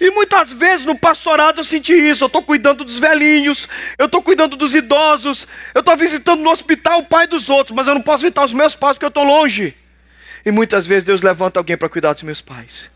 E 0.00 0.10
muitas 0.10 0.52
vezes 0.52 0.86
no 0.86 0.96
pastorado 0.96 1.60
eu 1.60 1.64
senti 1.64 1.92
isso. 1.92 2.24
Eu 2.24 2.26
estou 2.26 2.42
cuidando 2.42 2.84
dos 2.84 2.98
velhinhos, 2.98 3.68
eu 3.98 4.06
estou 4.06 4.22
cuidando 4.22 4.56
dos 4.56 4.74
idosos, 4.74 5.46
eu 5.74 5.80
estou 5.80 5.96
visitando 5.96 6.40
no 6.40 6.50
hospital 6.50 7.00
o 7.00 7.04
pai 7.04 7.26
dos 7.26 7.48
outros, 7.48 7.76
mas 7.76 7.86
eu 7.86 7.94
não 7.94 8.02
posso 8.02 8.22
visitar 8.22 8.44
os 8.44 8.52
meus 8.52 8.74
pais 8.74 8.94
porque 8.94 9.04
eu 9.04 9.08
estou 9.08 9.24
longe. 9.24 9.76
E 10.44 10.50
muitas 10.50 10.86
vezes 10.86 11.04
Deus 11.04 11.22
levanta 11.22 11.58
alguém 11.58 11.76
para 11.76 11.88
cuidar 11.88 12.12
dos 12.12 12.22
meus 12.22 12.40
pais. 12.40 12.90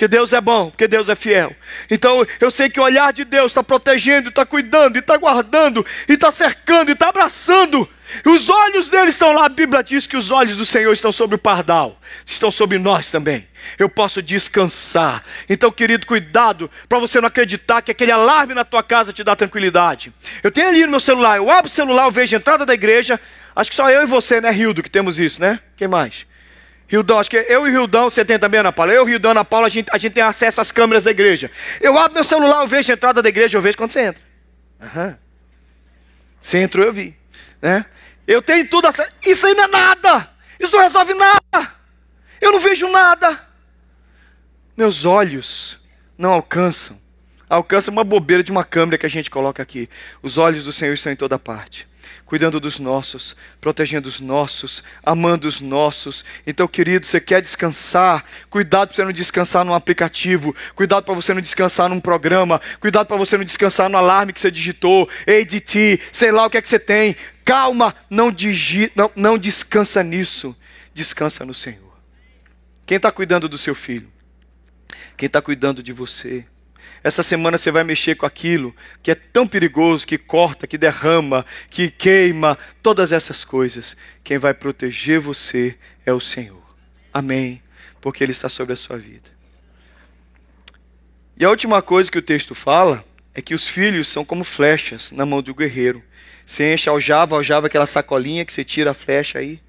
Porque 0.00 0.08
Deus 0.08 0.32
é 0.32 0.40
bom, 0.40 0.70
porque 0.70 0.88
Deus 0.88 1.10
é 1.10 1.14
fiel. 1.14 1.54
Então 1.90 2.26
eu 2.40 2.50
sei 2.50 2.70
que 2.70 2.80
o 2.80 2.82
olhar 2.82 3.12
de 3.12 3.22
Deus 3.22 3.52
está 3.52 3.62
protegendo, 3.62 4.30
está 4.30 4.46
cuidando, 4.46 4.96
está 4.98 5.14
guardando, 5.18 5.84
está 6.08 6.30
cercando, 6.30 6.90
está 6.90 7.10
abraçando. 7.10 7.86
Os 8.24 8.48
olhos 8.48 8.88
dele 8.88 9.10
estão 9.10 9.32
lá. 9.32 9.44
A 9.44 9.48
Bíblia 9.50 9.82
diz 9.82 10.06
que 10.06 10.16
os 10.16 10.30
olhos 10.30 10.56
do 10.56 10.64
Senhor 10.64 10.90
estão 10.90 11.12
sobre 11.12 11.36
o 11.36 11.38
pardal, 11.38 12.00
estão 12.24 12.50
sobre 12.50 12.78
nós 12.78 13.10
também. 13.10 13.46
Eu 13.78 13.90
posso 13.90 14.22
descansar. 14.22 15.22
Então, 15.48 15.70
querido, 15.70 16.06
cuidado 16.06 16.70
para 16.88 16.98
você 16.98 17.20
não 17.20 17.28
acreditar 17.28 17.82
que 17.82 17.90
aquele 17.90 18.10
alarme 18.10 18.54
na 18.54 18.64
tua 18.64 18.82
casa 18.82 19.12
te 19.12 19.22
dá 19.22 19.36
tranquilidade. 19.36 20.14
Eu 20.42 20.50
tenho 20.50 20.68
ali 20.68 20.80
no 20.86 20.92
meu 20.92 21.00
celular, 21.00 21.36
eu 21.36 21.50
abro 21.50 21.66
o 21.66 21.70
celular, 21.70 22.06
eu 22.06 22.10
vejo 22.10 22.34
a 22.34 22.38
entrada 22.38 22.64
da 22.64 22.72
igreja. 22.72 23.20
Acho 23.54 23.68
que 23.68 23.76
só 23.76 23.90
eu 23.90 24.02
e 24.02 24.06
você, 24.06 24.40
né, 24.40 24.50
Rildo, 24.50 24.82
que 24.82 24.90
temos 24.90 25.18
isso, 25.18 25.42
né? 25.42 25.60
Quem 25.76 25.86
mais? 25.86 26.29
Rildão, 26.90 27.20
acho 27.20 27.30
que 27.30 27.36
eu 27.36 27.68
e 27.68 27.70
Rildão, 27.70 28.10
você 28.10 28.24
tem 28.24 28.36
também, 28.36 28.58
Ana 28.58 28.72
Paula? 28.72 28.92
Eu, 28.92 29.04
Rildão, 29.04 29.30
Ana 29.30 29.44
Paula, 29.44 29.68
a 29.68 29.70
gente, 29.70 29.88
a 29.92 29.96
gente 29.96 30.12
tem 30.12 30.24
acesso 30.24 30.60
às 30.60 30.72
câmeras 30.72 31.04
da 31.04 31.12
igreja. 31.12 31.48
Eu 31.80 31.96
abro 31.96 32.14
meu 32.14 32.24
celular, 32.24 32.62
eu 32.62 32.66
vejo 32.66 32.90
a 32.90 32.94
entrada 32.94 33.22
da 33.22 33.28
igreja, 33.28 33.56
eu 33.56 33.62
vejo 33.62 33.76
quando 33.76 33.92
você 33.92 34.06
entra. 34.06 34.20
Uhum. 34.80 35.14
Você 36.42 36.58
entrou, 36.58 36.84
eu 36.84 36.92
vi. 36.92 37.16
Né? 37.62 37.86
Eu 38.26 38.42
tenho 38.42 38.68
tudo 38.68 38.88
acesso. 38.88 39.12
Isso 39.24 39.46
aí 39.46 39.54
não 39.54 39.64
é 39.64 39.68
nada. 39.68 40.30
Isso 40.58 40.74
não 40.74 40.82
resolve 40.82 41.14
nada. 41.14 41.72
Eu 42.40 42.50
não 42.50 42.58
vejo 42.58 42.90
nada. 42.90 43.40
Meus 44.76 45.04
olhos 45.04 45.78
não 46.18 46.32
alcançam. 46.32 47.00
Alcança 47.48 47.88
uma 47.92 48.02
bobeira 48.02 48.42
de 48.42 48.50
uma 48.50 48.64
câmera 48.64 48.98
que 48.98 49.06
a 49.06 49.10
gente 49.10 49.30
coloca 49.30 49.62
aqui. 49.62 49.88
Os 50.22 50.38
olhos 50.38 50.64
do 50.64 50.72
Senhor 50.72 50.94
estão 50.94 51.12
em 51.12 51.16
toda 51.16 51.38
parte 51.38 51.88
cuidando 52.30 52.60
dos 52.60 52.78
nossos, 52.78 53.34
protegendo 53.60 54.08
os 54.08 54.20
nossos, 54.20 54.84
amando 55.02 55.48
os 55.48 55.60
nossos. 55.60 56.24
Então, 56.46 56.68
querido, 56.68 57.04
você 57.04 57.20
quer 57.20 57.42
descansar? 57.42 58.24
Cuidado 58.48 58.90
para 58.90 58.94
você 58.94 59.04
não 59.04 59.10
descansar 59.10 59.64
num 59.64 59.74
aplicativo, 59.74 60.54
cuidado 60.76 61.02
para 61.02 61.12
você 61.12 61.34
não 61.34 61.40
descansar 61.40 61.88
num 61.88 61.98
programa, 61.98 62.60
cuidado 62.78 63.08
para 63.08 63.16
você 63.16 63.36
não 63.36 63.44
descansar 63.44 63.90
no 63.90 63.98
alarme 63.98 64.32
que 64.32 64.38
você 64.38 64.48
digitou, 64.48 65.08
ADT, 65.26 66.00
sei 66.12 66.30
lá 66.30 66.46
o 66.46 66.50
que 66.50 66.58
é 66.58 66.62
que 66.62 66.68
você 66.68 66.78
tem. 66.78 67.16
Calma, 67.44 67.92
não, 68.08 68.30
digi, 68.30 68.92
não, 68.94 69.10
não 69.16 69.36
descansa 69.36 70.00
nisso, 70.04 70.56
descansa 70.94 71.44
no 71.44 71.52
Senhor. 71.52 71.98
Quem 72.86 72.94
está 72.94 73.10
cuidando 73.10 73.48
do 73.48 73.58
seu 73.58 73.74
filho? 73.74 74.08
Quem 75.16 75.26
está 75.26 75.42
cuidando 75.42 75.82
de 75.82 75.92
você? 75.92 76.46
Essa 77.02 77.22
semana 77.22 77.56
você 77.56 77.70
vai 77.70 77.82
mexer 77.82 78.14
com 78.14 78.26
aquilo 78.26 78.74
que 79.02 79.10
é 79.10 79.14
tão 79.14 79.46
perigoso, 79.46 80.06
que 80.06 80.18
corta, 80.18 80.66
que 80.66 80.76
derrama, 80.76 81.46
que 81.70 81.90
queima, 81.90 82.58
todas 82.82 83.10
essas 83.10 83.44
coisas. 83.44 83.96
Quem 84.22 84.38
vai 84.38 84.52
proteger 84.52 85.18
você 85.18 85.78
é 86.04 86.12
o 86.12 86.20
Senhor. 86.20 86.62
Amém. 87.12 87.62
Porque 88.00 88.22
Ele 88.22 88.32
está 88.32 88.48
sobre 88.48 88.74
a 88.74 88.76
sua 88.76 88.98
vida. 88.98 89.30
E 91.36 91.44
a 91.44 91.48
última 91.48 91.80
coisa 91.80 92.10
que 92.10 92.18
o 92.18 92.22
texto 92.22 92.54
fala 92.54 93.02
é 93.34 93.40
que 93.40 93.54
os 93.54 93.66
filhos 93.66 94.08
são 94.08 94.24
como 94.24 94.44
flechas 94.44 95.10
na 95.10 95.24
mão 95.24 95.40
do 95.40 95.54
guerreiro. 95.54 96.02
Você 96.44 96.74
enche 96.74 96.90
aljava, 96.90 97.36
aljava 97.36 97.66
aquela 97.66 97.86
sacolinha 97.86 98.44
que 98.44 98.52
você 98.52 98.62
tira 98.62 98.90
a 98.90 98.94
flecha 98.94 99.38
aí. 99.38 99.60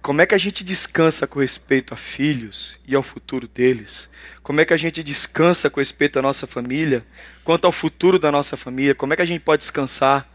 E 0.00 0.02
como 0.02 0.22
é 0.22 0.26
que 0.26 0.34
a 0.34 0.38
gente 0.38 0.64
descansa 0.64 1.26
com 1.26 1.40
respeito 1.40 1.92
a 1.92 1.96
filhos 1.96 2.78
e 2.88 2.96
ao 2.96 3.02
futuro 3.02 3.46
deles? 3.46 4.08
Como 4.42 4.58
é 4.58 4.64
que 4.64 4.72
a 4.72 4.76
gente 4.78 5.02
descansa 5.02 5.68
com 5.68 5.78
respeito 5.78 6.18
à 6.18 6.22
nossa 6.22 6.46
família, 6.46 7.04
quanto 7.44 7.66
ao 7.66 7.72
futuro 7.72 8.18
da 8.18 8.32
nossa 8.32 8.56
família? 8.56 8.94
Como 8.94 9.12
é 9.12 9.16
que 9.16 9.20
a 9.20 9.26
gente 9.26 9.42
pode 9.42 9.60
descansar? 9.60 10.26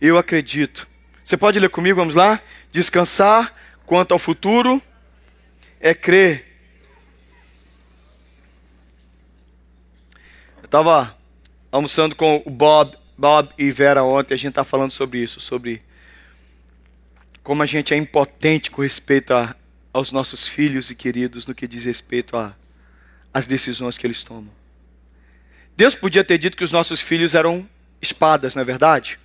Eu 0.00 0.16
acredito. 0.16 0.88
Você 1.22 1.36
pode 1.36 1.60
ler 1.60 1.68
comigo, 1.68 2.00
vamos 2.00 2.14
lá? 2.14 2.40
Descansar 2.72 3.54
quanto 3.84 4.12
ao 4.12 4.18
futuro 4.18 4.80
é 5.78 5.92
crer. 5.92 6.56
Eu 10.62 10.64
estava 10.64 11.14
almoçando 11.70 12.16
com 12.16 12.42
o 12.46 12.50
Bob, 12.50 12.96
Bob 13.18 13.50
e 13.58 13.70
Vera 13.70 14.02
ontem, 14.02 14.32
a 14.32 14.38
gente 14.38 14.52
está 14.52 14.64
falando 14.64 14.90
sobre 14.90 15.18
isso, 15.18 15.38
sobre 15.38 15.82
como 17.46 17.62
a 17.62 17.66
gente 17.66 17.94
é 17.94 17.96
impotente 17.96 18.72
com 18.72 18.82
respeito 18.82 19.32
a, 19.32 19.54
aos 19.92 20.10
nossos 20.10 20.48
filhos 20.48 20.90
e 20.90 20.96
queridos 20.96 21.46
no 21.46 21.54
que 21.54 21.68
diz 21.68 21.84
respeito 21.84 22.36
às 23.32 23.46
decisões 23.46 23.96
que 23.96 24.04
eles 24.04 24.24
tomam. 24.24 24.52
Deus 25.76 25.94
podia 25.94 26.24
ter 26.24 26.38
dito 26.38 26.56
que 26.56 26.64
os 26.64 26.72
nossos 26.72 27.00
filhos 27.00 27.36
eram 27.36 27.64
espadas, 28.02 28.56
não 28.56 28.62
é 28.62 28.64
verdade? 28.64 29.16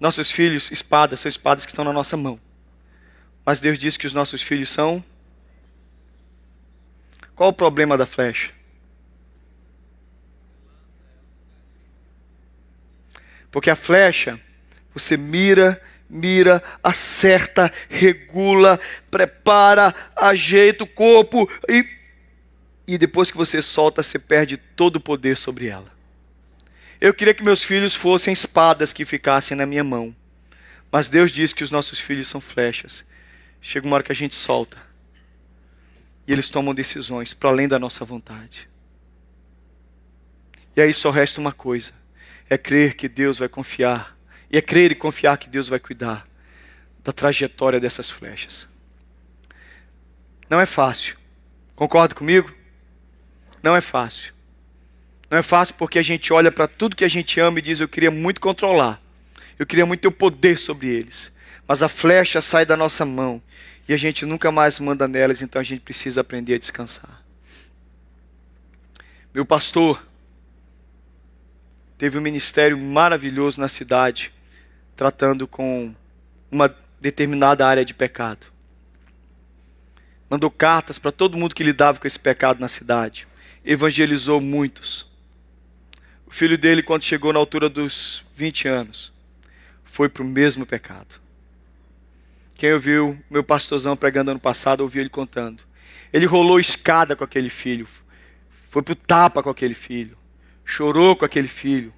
Nossos 0.00 0.30
filhos, 0.30 0.70
espadas, 0.70 1.20
são 1.20 1.28
espadas 1.28 1.66
que 1.66 1.70
estão 1.70 1.84
na 1.84 1.92
nossa 1.92 2.16
mão. 2.16 2.40
Mas 3.44 3.60
Deus 3.60 3.78
diz 3.78 3.98
que 3.98 4.06
os 4.06 4.14
nossos 4.14 4.40
filhos 4.40 4.70
são. 4.70 5.04
Qual 7.34 7.50
o 7.50 7.52
problema 7.52 7.98
da 7.98 8.06
flecha? 8.06 8.54
Porque 13.50 13.68
a 13.68 13.76
flecha, 13.76 14.40
você 14.94 15.14
mira 15.14 15.78
mira, 16.08 16.62
acerta, 16.82 17.72
regula, 17.88 18.80
prepara, 19.10 19.94
ajeita 20.16 20.84
o 20.84 20.86
corpo 20.86 21.48
e, 21.68 21.86
e 22.86 22.96
depois 22.96 23.30
que 23.30 23.36
você 23.36 23.60
solta, 23.60 24.02
você 24.02 24.18
perde 24.18 24.56
todo 24.56 24.96
o 24.96 25.00
poder 25.00 25.36
sobre 25.36 25.66
ela. 25.66 25.92
Eu 27.00 27.14
queria 27.14 27.34
que 27.34 27.44
meus 27.44 27.62
filhos 27.62 27.94
fossem 27.94 28.32
espadas 28.32 28.92
que 28.92 29.04
ficassem 29.04 29.56
na 29.56 29.66
minha 29.66 29.84
mão. 29.84 30.14
Mas 30.90 31.08
Deus 31.08 31.30
diz 31.30 31.52
que 31.52 31.62
os 31.62 31.70
nossos 31.70 32.00
filhos 32.00 32.26
são 32.26 32.40
flechas. 32.40 33.04
Chega 33.60 33.86
uma 33.86 33.94
hora 33.94 34.02
que 34.02 34.10
a 34.10 34.16
gente 34.16 34.34
solta. 34.34 34.78
E 36.26 36.32
eles 36.32 36.50
tomam 36.50 36.74
decisões 36.74 37.32
para 37.32 37.50
além 37.50 37.68
da 37.68 37.78
nossa 37.78 38.04
vontade. 38.04 38.68
E 40.76 40.80
aí 40.80 40.92
só 40.92 41.10
resta 41.10 41.40
uma 41.40 41.52
coisa: 41.52 41.92
é 42.50 42.58
crer 42.58 42.94
que 42.94 43.08
Deus 43.08 43.38
vai 43.38 43.48
confiar 43.48 44.17
e 44.50 44.56
é 44.56 44.62
crer 44.62 44.92
e 44.92 44.94
confiar 44.94 45.36
que 45.36 45.48
Deus 45.48 45.68
vai 45.68 45.78
cuidar 45.78 46.26
da 47.04 47.12
trajetória 47.12 47.80
dessas 47.80 48.10
flechas. 48.10 48.66
Não 50.48 50.60
é 50.60 50.66
fácil. 50.66 51.16
Concorda 51.74 52.14
comigo? 52.14 52.52
Não 53.62 53.76
é 53.76 53.80
fácil. 53.80 54.32
Não 55.30 55.38
é 55.38 55.42
fácil 55.42 55.74
porque 55.76 55.98
a 55.98 56.02
gente 56.02 56.32
olha 56.32 56.50
para 56.50 56.66
tudo 56.66 56.96
que 56.96 57.04
a 57.04 57.08
gente 57.08 57.38
ama 57.38 57.58
e 57.58 57.62
diz: 57.62 57.80
Eu 57.80 57.88
queria 57.88 58.10
muito 58.10 58.40
controlar. 58.40 59.00
Eu 59.58 59.66
queria 59.66 59.84
muito 59.84 60.00
ter 60.00 60.08
o 60.08 60.12
poder 60.12 60.58
sobre 60.58 60.88
eles. 60.88 61.30
Mas 61.66 61.82
a 61.82 61.88
flecha 61.88 62.40
sai 62.40 62.64
da 62.64 62.76
nossa 62.76 63.04
mão 63.04 63.42
e 63.86 63.92
a 63.92 63.96
gente 63.96 64.24
nunca 64.24 64.50
mais 64.50 64.78
manda 64.78 65.08
nelas, 65.08 65.42
então 65.42 65.60
a 65.60 65.64
gente 65.64 65.80
precisa 65.80 66.20
aprender 66.20 66.54
a 66.54 66.58
descansar. 66.58 67.22
Meu 69.34 69.44
pastor 69.44 70.06
teve 71.96 72.16
um 72.18 72.20
ministério 72.22 72.78
maravilhoso 72.78 73.60
na 73.60 73.68
cidade 73.68 74.32
tratando 74.98 75.46
com 75.46 75.94
uma 76.50 76.74
determinada 77.00 77.64
área 77.64 77.84
de 77.84 77.94
pecado. 77.94 78.48
Mandou 80.28 80.50
cartas 80.50 80.98
para 80.98 81.12
todo 81.12 81.36
mundo 81.36 81.54
que 81.54 81.62
lidava 81.62 82.00
com 82.00 82.06
esse 82.08 82.18
pecado 82.18 82.58
na 82.58 82.66
cidade. 82.66 83.28
Evangelizou 83.64 84.40
muitos. 84.40 85.06
O 86.26 86.32
filho 86.32 86.58
dele, 86.58 86.82
quando 86.82 87.04
chegou 87.04 87.32
na 87.32 87.38
altura 87.38 87.68
dos 87.68 88.24
20 88.34 88.66
anos, 88.66 89.12
foi 89.84 90.08
para 90.08 90.24
o 90.24 90.26
mesmo 90.26 90.66
pecado. 90.66 91.20
Quem 92.56 92.72
ouviu 92.72 93.16
meu 93.30 93.44
pastorzão 93.44 93.96
pregando 93.96 94.32
ano 94.32 94.40
passado, 94.40 94.80
ouviu 94.80 95.00
ele 95.00 95.08
contando. 95.08 95.62
Ele 96.12 96.26
rolou 96.26 96.58
escada 96.58 97.14
com 97.14 97.22
aquele 97.22 97.50
filho, 97.50 97.86
foi 98.68 98.82
para 98.82 98.92
o 98.92 98.96
tapa 98.96 99.44
com 99.44 99.50
aquele 99.50 99.74
filho, 99.74 100.18
chorou 100.64 101.14
com 101.14 101.24
aquele 101.24 101.46
filho, 101.46 101.94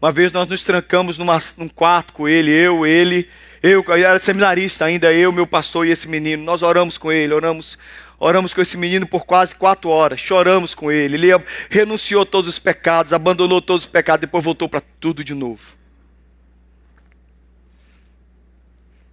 uma 0.00 0.12
vez 0.12 0.30
nós 0.30 0.46
nos 0.46 0.62
trancamos 0.62 1.18
numa, 1.18 1.38
num 1.56 1.68
quarto 1.68 2.12
com 2.12 2.28
ele, 2.28 2.52
eu, 2.52 2.86
ele, 2.86 3.28
eu, 3.60 3.84
eu 3.84 3.94
era 3.94 4.20
seminarista 4.20 4.84
ainda, 4.84 5.12
eu, 5.12 5.32
meu 5.32 5.46
pastor 5.46 5.86
e 5.86 5.90
esse 5.90 6.06
menino. 6.06 6.44
Nós 6.44 6.62
oramos 6.62 6.96
com 6.96 7.10
ele, 7.10 7.34
oramos, 7.34 7.76
oramos 8.16 8.54
com 8.54 8.60
esse 8.60 8.76
menino 8.76 9.08
por 9.08 9.26
quase 9.26 9.56
quatro 9.56 9.90
horas, 9.90 10.20
choramos 10.20 10.72
com 10.72 10.90
ele. 10.90 11.16
Ele 11.16 11.44
renunciou 11.68 12.22
a 12.22 12.26
todos 12.26 12.48
os 12.48 12.60
pecados, 12.60 13.12
abandonou 13.12 13.60
todos 13.60 13.82
os 13.82 13.90
pecados, 13.90 14.20
depois 14.20 14.44
voltou 14.44 14.68
para 14.68 14.80
tudo 15.00 15.24
de 15.24 15.34
novo. 15.34 15.76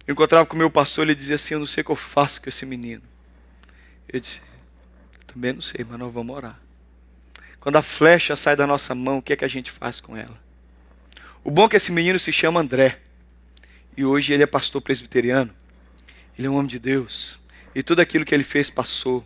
Eu 0.06 0.12
encontrava 0.12 0.46
com 0.46 0.54
o 0.54 0.58
meu 0.58 0.70
pastor, 0.70 1.04
ele 1.04 1.16
dizia 1.16 1.34
assim: 1.34 1.54
Eu 1.54 1.58
não 1.58 1.66
sei 1.66 1.82
o 1.82 1.84
que 1.84 1.90
eu 1.90 1.96
faço 1.96 2.40
com 2.40 2.48
esse 2.48 2.64
menino. 2.64 3.02
Eu 4.08 4.20
disse: 4.20 4.40
Também 5.26 5.52
não 5.52 5.60
sei, 5.60 5.84
mas 5.84 5.98
nós 5.98 6.14
vamos 6.14 6.36
orar. 6.36 6.60
Quando 7.58 7.74
a 7.74 7.82
flecha 7.82 8.36
sai 8.36 8.54
da 8.54 8.68
nossa 8.68 8.94
mão, 8.94 9.18
o 9.18 9.22
que 9.22 9.32
é 9.32 9.36
que 9.36 9.44
a 9.44 9.48
gente 9.48 9.72
faz 9.72 10.00
com 10.00 10.16
ela? 10.16 10.45
O 11.46 11.50
bom 11.52 11.66
é 11.66 11.68
que 11.68 11.76
esse 11.76 11.92
menino 11.92 12.18
se 12.18 12.32
chama 12.32 12.58
André. 12.58 12.98
E 13.96 14.04
hoje 14.04 14.32
ele 14.32 14.42
é 14.42 14.46
pastor 14.46 14.82
presbiteriano. 14.82 15.54
Ele 16.36 16.48
é 16.48 16.50
um 16.50 16.56
homem 16.56 16.66
de 16.66 16.80
Deus. 16.80 17.38
E 17.72 17.84
tudo 17.84 18.00
aquilo 18.00 18.24
que 18.24 18.34
ele 18.34 18.42
fez 18.42 18.68
passou. 18.68 19.24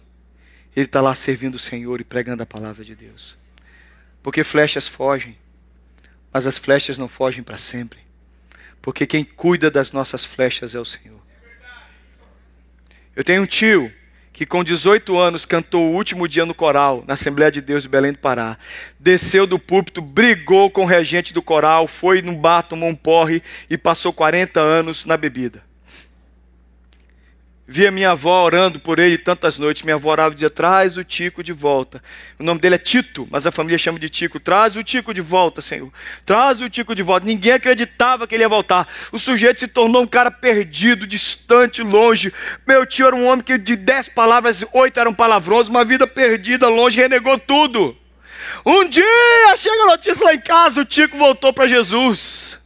Ele 0.76 0.84
está 0.84 1.00
lá 1.00 1.14
servindo 1.14 1.54
o 1.54 1.58
Senhor 1.58 1.98
e 1.98 2.04
pregando 2.04 2.42
a 2.42 2.46
palavra 2.46 2.84
de 2.84 2.94
Deus. 2.94 3.38
Porque 4.22 4.44
flechas 4.44 4.86
fogem, 4.86 5.34
mas 6.30 6.46
as 6.46 6.58
flechas 6.58 6.98
não 6.98 7.08
fogem 7.08 7.42
para 7.42 7.56
sempre. 7.56 8.00
Porque 8.82 9.06
quem 9.06 9.24
cuida 9.24 9.70
das 9.70 9.90
nossas 9.90 10.22
flechas 10.22 10.74
é 10.74 10.78
o 10.78 10.84
Senhor. 10.84 11.22
Eu 13.16 13.24
tenho 13.24 13.40
um 13.40 13.46
tio 13.46 13.90
que 14.40 14.46
com 14.46 14.64
18 14.64 15.18
anos 15.18 15.44
cantou 15.44 15.90
o 15.90 15.94
último 15.94 16.26
dia 16.26 16.46
no 16.46 16.54
coral, 16.54 17.04
na 17.06 17.12
Assembleia 17.12 17.52
de 17.52 17.60
Deus 17.60 17.82
de 17.82 17.90
Belém 17.90 18.12
do 18.12 18.18
Pará. 18.18 18.56
Desceu 18.98 19.46
do 19.46 19.58
púlpito, 19.58 20.00
brigou 20.00 20.70
com 20.70 20.84
o 20.84 20.86
regente 20.86 21.34
do 21.34 21.42
coral, 21.42 21.86
foi 21.86 22.22
num 22.22 22.34
bar, 22.34 22.62
tomou 22.62 22.88
um 22.88 22.94
porre 22.94 23.42
e 23.68 23.76
passou 23.76 24.14
40 24.14 24.58
anos 24.58 25.04
na 25.04 25.18
bebida. 25.18 25.62
Via 27.72 27.92
minha 27.92 28.10
avó 28.10 28.42
orando 28.42 28.80
por 28.80 28.98
ele 28.98 29.16
tantas 29.16 29.56
noites. 29.56 29.84
Minha 29.84 29.94
avó 29.94 30.10
orava 30.10 30.32
e 30.32 30.34
dizia: 30.34 30.50
Traz 30.50 30.96
o 30.96 31.04
Tico 31.04 31.40
de 31.40 31.52
volta. 31.52 32.02
O 32.36 32.42
nome 32.42 32.60
dele 32.60 32.74
é 32.74 32.78
Tito, 32.78 33.28
mas 33.30 33.46
a 33.46 33.52
família 33.52 33.78
chama 33.78 33.96
de 33.96 34.10
Tico. 34.10 34.40
Traz 34.40 34.74
o 34.74 34.82
Tico 34.82 35.14
de 35.14 35.20
volta, 35.20 35.62
Senhor. 35.62 35.88
Traz 36.26 36.60
o 36.60 36.68
Tico 36.68 36.96
de 36.96 37.02
volta. 37.04 37.24
Ninguém 37.24 37.52
acreditava 37.52 38.26
que 38.26 38.34
ele 38.34 38.42
ia 38.42 38.48
voltar. 38.48 38.88
O 39.12 39.20
sujeito 39.20 39.60
se 39.60 39.68
tornou 39.68 40.02
um 40.02 40.06
cara 40.08 40.32
perdido, 40.32 41.06
distante, 41.06 41.80
longe. 41.80 42.32
Meu 42.66 42.84
tio 42.84 43.06
era 43.06 43.14
um 43.14 43.24
homem 43.28 43.44
que 43.44 43.56
de 43.56 43.76
dez 43.76 44.08
palavras, 44.08 44.64
oito 44.72 44.98
eram 44.98 45.14
palavrões, 45.14 45.68
uma 45.68 45.84
vida 45.84 46.08
perdida, 46.08 46.68
longe, 46.68 47.00
renegou 47.00 47.38
tudo. 47.38 47.96
Um 48.66 48.88
dia 48.88 49.56
chega 49.56 49.84
a 49.84 49.86
notícia 49.86 50.24
lá 50.24 50.34
em 50.34 50.40
casa: 50.40 50.80
o 50.80 50.84
Tico 50.84 51.16
voltou 51.16 51.52
para 51.52 51.68
Jesus 51.68 52.59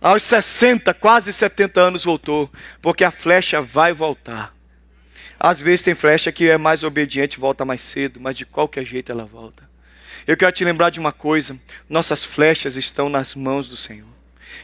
aos 0.00 0.22
60, 0.22 0.92
quase 0.94 1.32
70 1.32 1.80
anos 1.80 2.04
voltou, 2.04 2.50
porque 2.80 3.04
a 3.04 3.10
flecha 3.10 3.60
vai 3.60 3.92
voltar. 3.92 4.54
Às 5.38 5.60
vezes 5.60 5.82
tem 5.82 5.94
flecha 5.94 6.32
que 6.32 6.48
é 6.48 6.56
mais 6.56 6.82
obediente, 6.82 7.38
volta 7.38 7.64
mais 7.64 7.82
cedo, 7.82 8.20
mas 8.20 8.36
de 8.36 8.46
qualquer 8.46 8.84
jeito 8.84 9.12
ela 9.12 9.24
volta. 9.24 9.68
Eu 10.26 10.36
quero 10.36 10.52
te 10.52 10.64
lembrar 10.64 10.90
de 10.90 10.98
uma 10.98 11.12
coisa: 11.12 11.58
nossas 11.88 12.24
flechas 12.24 12.76
estão 12.76 13.08
nas 13.08 13.34
mãos 13.34 13.68
do 13.68 13.76
Senhor 13.76 14.15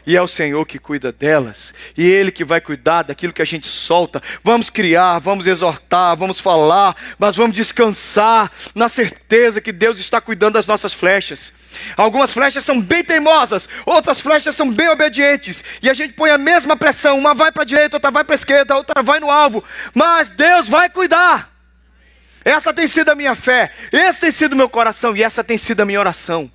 e 0.05 0.17
é 0.17 0.21
o 0.21 0.27
Senhor 0.27 0.65
que 0.65 0.77
cuida 0.77 1.11
delas, 1.11 1.73
e 1.97 2.05
Ele 2.05 2.31
que 2.31 2.43
vai 2.43 2.59
cuidar 2.59 3.03
daquilo 3.03 3.33
que 3.33 3.41
a 3.41 3.45
gente 3.45 3.67
solta. 3.67 4.21
Vamos 4.43 4.69
criar, 4.69 5.19
vamos 5.19 5.47
exortar, 5.47 6.15
vamos 6.17 6.39
falar, 6.39 6.95
mas 7.17 7.35
vamos 7.35 7.55
descansar 7.55 8.51
na 8.75 8.89
certeza 8.89 9.61
que 9.61 9.71
Deus 9.71 9.99
está 9.99 10.19
cuidando 10.19 10.53
das 10.53 10.67
nossas 10.67 10.93
flechas. 10.93 11.53
Algumas 11.95 12.33
flechas 12.33 12.63
são 12.63 12.81
bem 12.81 13.03
teimosas, 13.03 13.69
outras 13.85 14.19
flechas 14.19 14.55
são 14.55 14.71
bem 14.71 14.89
obedientes, 14.89 15.63
e 15.81 15.89
a 15.89 15.93
gente 15.93 16.13
põe 16.13 16.29
a 16.31 16.37
mesma 16.37 16.75
pressão: 16.75 17.17
uma 17.17 17.33
vai 17.33 17.51
para 17.51 17.63
a 17.63 17.65
direita, 17.65 17.95
outra 17.95 18.11
vai 18.11 18.23
para 18.23 18.35
a 18.35 18.37
esquerda, 18.37 18.75
outra 18.75 19.01
vai 19.01 19.19
no 19.19 19.31
alvo, 19.31 19.63
mas 19.93 20.29
Deus 20.29 20.67
vai 20.67 20.89
cuidar. 20.89 21.51
Essa 22.45 22.73
tem 22.73 22.87
sido 22.87 23.09
a 23.09 23.15
minha 23.15 23.35
fé, 23.35 23.71
esse 23.91 24.19
tem 24.19 24.31
sido 24.31 24.51
o 24.51 24.57
meu 24.57 24.67
coração, 24.67 25.15
e 25.15 25.23
essa 25.23 25.43
tem 25.43 25.57
sido 25.57 25.79
a 25.79 25.85
minha 25.85 25.99
oração. 25.99 26.51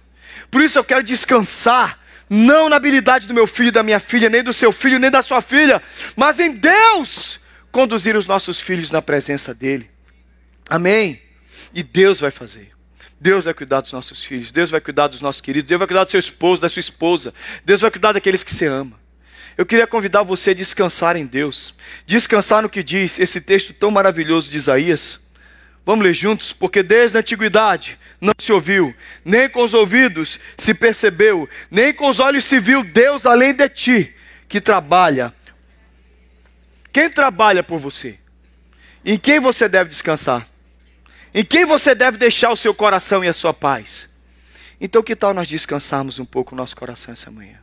Por 0.51 0.63
isso 0.63 0.79
eu 0.79 0.85
quero 0.85 1.03
descansar 1.03 1.98
não 2.29 2.69
na 2.69 2.77
habilidade 2.77 3.27
do 3.27 3.35
meu 3.35 3.47
filho, 3.47 3.73
da 3.73 3.83
minha 3.83 4.01
filha, 4.01 4.29
nem 4.29 4.43
do 4.43 4.53
seu 4.53 4.73
filho, 4.73 4.99
nem 4.99 5.11
da 5.11 5.23
sua 5.23 5.41
filha, 5.41 5.83
mas 6.17 6.39
em 6.39 6.53
Deus 6.53 7.41
conduzir 7.71 8.17
os 8.17 8.27
nossos 8.27 8.61
filhos 8.61 8.91
na 8.91 9.01
presença 9.01 9.55
dEle. 9.55 9.91
Amém. 10.69 11.21
E 11.73 11.83
Deus 11.83 12.21
vai 12.21 12.31
fazer. 12.31 12.73
Deus 13.21 13.45
vai 13.47 13.55
cuidar 13.55 13.81
dos 13.81 13.93
nossos 13.93 14.23
filhos, 14.23 14.53
Deus 14.53 14.71
vai 14.71 14.81
cuidar 14.81 15.09
dos 15.09 15.21
nossos 15.21 15.41
queridos, 15.41 15.69
Deus 15.69 15.79
vai 15.79 15.89
cuidar 15.89 16.05
do 16.05 16.11
seu 16.11 16.21
esposo, 16.21 16.63
da 16.63 16.69
sua 16.69 16.81
esposa, 16.81 17.35
Deus 17.65 17.81
vai 17.81 17.91
cuidar 17.91 18.13
daqueles 18.13 18.45
que 18.45 18.55
você 18.55 18.67
ama. 18.67 18.99
Eu 19.57 19.67
queria 19.67 19.89
convidar 19.89 20.23
você 20.23 20.51
a 20.51 20.55
descansar 20.55 21.17
em 21.17 21.27
Deus, 21.27 21.75
descansar 22.07 22.63
no 22.63 22.69
que 22.69 22.81
diz 22.81 23.19
esse 23.19 23.41
texto 23.41 23.75
tão 23.75 23.91
maravilhoso 23.91 24.49
de 24.49 24.57
Isaías. 24.57 25.19
Vamos 25.89 26.05
ler 26.05 26.13
juntos? 26.13 26.53
Porque 26.53 26.83
desde 26.83 27.17
a 27.17 27.21
antiguidade 27.21 27.99
não 28.21 28.35
se 28.39 28.53
ouviu, 28.53 28.95
nem 29.25 29.49
com 29.49 29.65
os 29.65 29.73
ouvidos 29.73 30.39
se 30.59 30.75
percebeu, 30.75 31.49
nem 31.71 31.95
com 31.95 32.11
os 32.11 32.21
olhos 32.21 32.45
se 32.45 32.61
viu 32.61 32.85
Deus 32.85 33.25
além 33.25 33.55
de 33.55 33.67
ti, 33.71 34.15
que 34.47 34.61
trabalha. 34.61 35.33
Quem 36.93 37.09
trabalha 37.09 37.63
por 37.63 37.79
você? 37.79 38.19
Em 39.03 39.19
quem 39.19 39.41
você 39.41 39.67
deve 39.67 39.89
descansar? 39.89 40.47
Em 41.33 41.43
quem 41.43 41.65
você 41.65 41.95
deve 41.95 42.19
deixar 42.19 42.51
o 42.51 42.57
seu 42.57 42.75
coração 42.75 43.25
e 43.25 43.29
a 43.29 43.33
sua 43.33 43.55
paz? 43.55 44.11
Então, 44.79 45.03
que 45.03 45.17
tal 45.17 45.33
nós 45.33 45.49
descansarmos 45.49 46.19
um 46.19 46.25
pouco 46.27 46.55
o 46.55 46.59
nosso 46.59 46.77
coração 46.77 47.15
essa 47.15 47.31
manhã? 47.31 47.61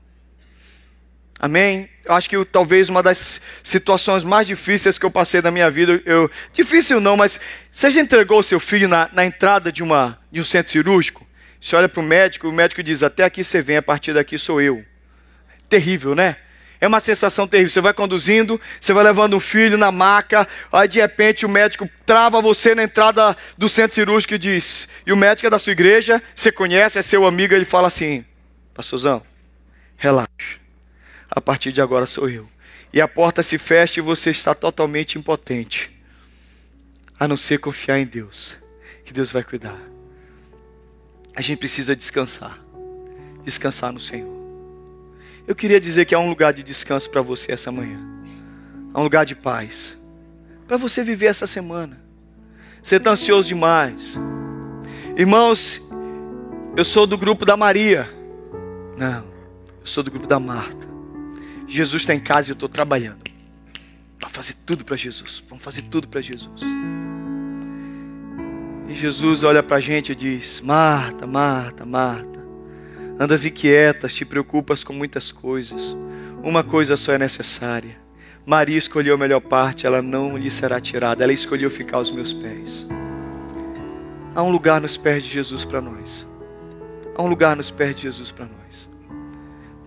Amém? 1.40 1.90
Eu 2.04 2.14
acho 2.14 2.30
que 2.30 2.46
talvez 2.46 2.88
uma 2.88 3.04
das 3.04 3.42
situações 3.64 4.24
mais 4.24 4.48
difíceis 4.48 4.98
que 4.98 5.06
eu 5.06 5.12
passei 5.12 5.42
na 5.42 5.52
minha 5.52 5.70
vida, 5.70 6.02
eu, 6.06 6.30
difícil 6.54 7.02
não, 7.02 7.18
mas 7.18 7.40
você 7.72 7.90
já 7.90 8.00
entregou 8.00 8.40
o 8.40 8.44
seu 8.44 8.60
filho 8.60 8.88
na, 8.88 9.10
na 9.12 9.26
entrada 9.26 9.72
de, 9.72 9.84
uma, 9.84 10.18
de 10.32 10.40
um 10.40 10.44
centro 10.44 10.72
cirúrgico? 10.72 11.28
Você 11.60 11.76
olha 11.76 11.90
para 11.90 12.00
o 12.00 12.04
médico, 12.04 12.48
o 12.48 12.54
médico 12.54 12.82
diz: 12.84 13.02
Até 13.04 13.24
aqui 13.24 13.44
você 13.44 13.62
vem, 13.62 13.78
a 13.78 13.82
partir 13.82 14.14
daqui 14.14 14.38
sou 14.38 14.62
eu. 14.62 14.86
Terrível, 15.68 16.14
né? 16.14 16.38
É 16.80 16.88
uma 16.88 17.00
sensação 17.00 17.48
terrível. 17.48 17.72
Você 17.72 17.82
vai 17.82 17.94
conduzindo, 17.94 18.62
você 18.80 18.94
vai 18.94 19.04
levando 19.04 19.36
um 19.36 19.40
filho 19.40 19.78
na 19.78 19.92
maca, 19.92 20.48
aí 20.72 20.88
de 20.88 21.00
repente 21.00 21.46
o 21.46 21.50
médico 21.50 21.90
trava 22.06 22.40
você 22.40 22.76
na 22.76 22.84
entrada 22.84 23.36
do 23.58 23.68
centro 23.68 23.96
cirúrgico 23.96 24.36
e 24.36 24.38
diz: 24.38 24.88
E 25.06 25.12
o 25.12 25.18
médico 25.18 25.48
é 25.48 25.50
da 25.50 25.58
sua 25.58 25.72
igreja, 25.72 26.22
você 26.36 26.52
conhece, 26.52 27.00
é 27.00 27.02
seu 27.02 27.26
amigo, 27.26 27.54
ele 27.54 27.66
fala 27.66 27.88
assim: 27.88 28.24
Pastorzão, 28.74 29.24
relaxa 29.98 30.65
a 31.36 31.42
partir 31.42 31.74
de 31.74 31.82
agora 31.82 32.06
sou 32.06 32.30
eu. 32.30 32.48
E 32.94 33.02
a 33.02 33.08
porta 33.10 33.44
se 33.44 33.58
fecha 33.58 34.00
e 34.00 34.04
você 34.04 34.30
está 34.30 34.56
totalmente 34.56 35.18
impotente. 35.18 35.92
A 37.20 37.28
não 37.28 37.36
ser 37.36 37.60
confiar 37.60 38.00
em 38.00 38.06
Deus, 38.06 38.56
que 39.04 39.12
Deus 39.12 39.30
vai 39.30 39.44
cuidar. 39.44 39.78
A 41.36 41.42
gente 41.42 41.60
precisa 41.60 41.94
descansar. 41.94 42.58
Descansar 43.44 43.92
no 43.92 44.00
Senhor. 44.00 44.34
Eu 45.46 45.54
queria 45.54 45.80
dizer 45.80 46.06
que 46.06 46.16
há 46.16 46.20
um 46.20 46.30
lugar 46.30 46.54
de 46.54 46.64
descanso 46.64 47.10
para 47.10 47.22
você 47.22 47.52
essa 47.52 47.70
manhã. 47.70 48.00
Há 48.94 49.00
um 49.02 49.04
lugar 49.04 49.26
de 49.26 49.36
paz. 49.36 49.98
Para 50.66 50.78
você 50.78 51.04
viver 51.04 51.26
essa 51.28 51.46
semana. 51.46 52.02
Você 52.82 52.96
está 52.96 53.12
ansioso 53.12 53.50
demais. 53.50 54.16
Irmãos, 55.18 55.82
eu 56.78 56.86
sou 56.86 57.06
do 57.06 57.18
grupo 57.18 57.46
da 57.46 57.58
Maria. 57.58 58.10
Não, 58.98 59.26
eu 59.82 59.88
sou 59.88 60.02
do 60.02 60.10
grupo 60.10 60.28
da 60.28 60.40
Marta. 60.40 60.95
Jesus 61.68 62.04
está 62.04 62.14
em 62.14 62.20
casa 62.20 62.50
e 62.50 62.52
eu 62.52 62.54
estou 62.54 62.70
trabalhando. 62.70 63.24
Vamos 64.20 64.36
fazer 64.36 64.56
tudo 64.66 64.86
para 64.86 64.96
Jesus. 64.96 65.44
Vamos 65.50 65.64
fazer 65.64 65.84
tudo 65.84 66.08
para 66.08 66.22
Jesus. 66.22 66.62
E 68.88 68.94
Jesus 68.94 69.44
olha 69.44 69.64
para 69.64 69.78
a 69.78 69.80
gente 69.82 70.12
e 70.12 70.16
diz: 70.16 70.62
Marta, 70.62 71.26
Marta, 71.26 71.86
Marta, 71.86 72.40
andas 73.20 73.46
inquietas, 73.46 74.14
te 74.14 74.26
preocupas 74.26 74.84
com 74.84 74.94
muitas 74.94 75.32
coisas. 75.32 75.96
Uma 76.44 76.64
coisa 76.64 76.96
só 76.96 77.14
é 77.14 77.18
necessária. 77.18 77.98
Maria 78.46 78.78
escolheu 78.78 79.16
a 79.16 79.18
melhor 79.18 79.42
parte, 79.42 79.88
ela 79.88 80.02
não 80.02 80.38
lhe 80.38 80.52
será 80.52 80.80
tirada. 80.80 81.24
Ela 81.24 81.34
escolheu 81.34 81.70
ficar 81.72 81.98
aos 81.98 82.12
meus 82.12 82.32
pés. 82.32 82.88
Há 84.36 84.44
um 84.44 84.52
lugar 84.52 84.80
nos 84.80 84.98
pés 84.98 85.24
de 85.24 85.30
Jesus 85.30 85.66
para 85.66 85.82
nós. 85.82 86.26
Há 87.16 87.24
um 87.24 87.28
lugar 87.28 87.56
nos 87.56 87.72
pés 87.72 87.96
de 87.96 88.04
Jesus 88.04 88.32
para 88.32 88.46
nós. 88.46 88.90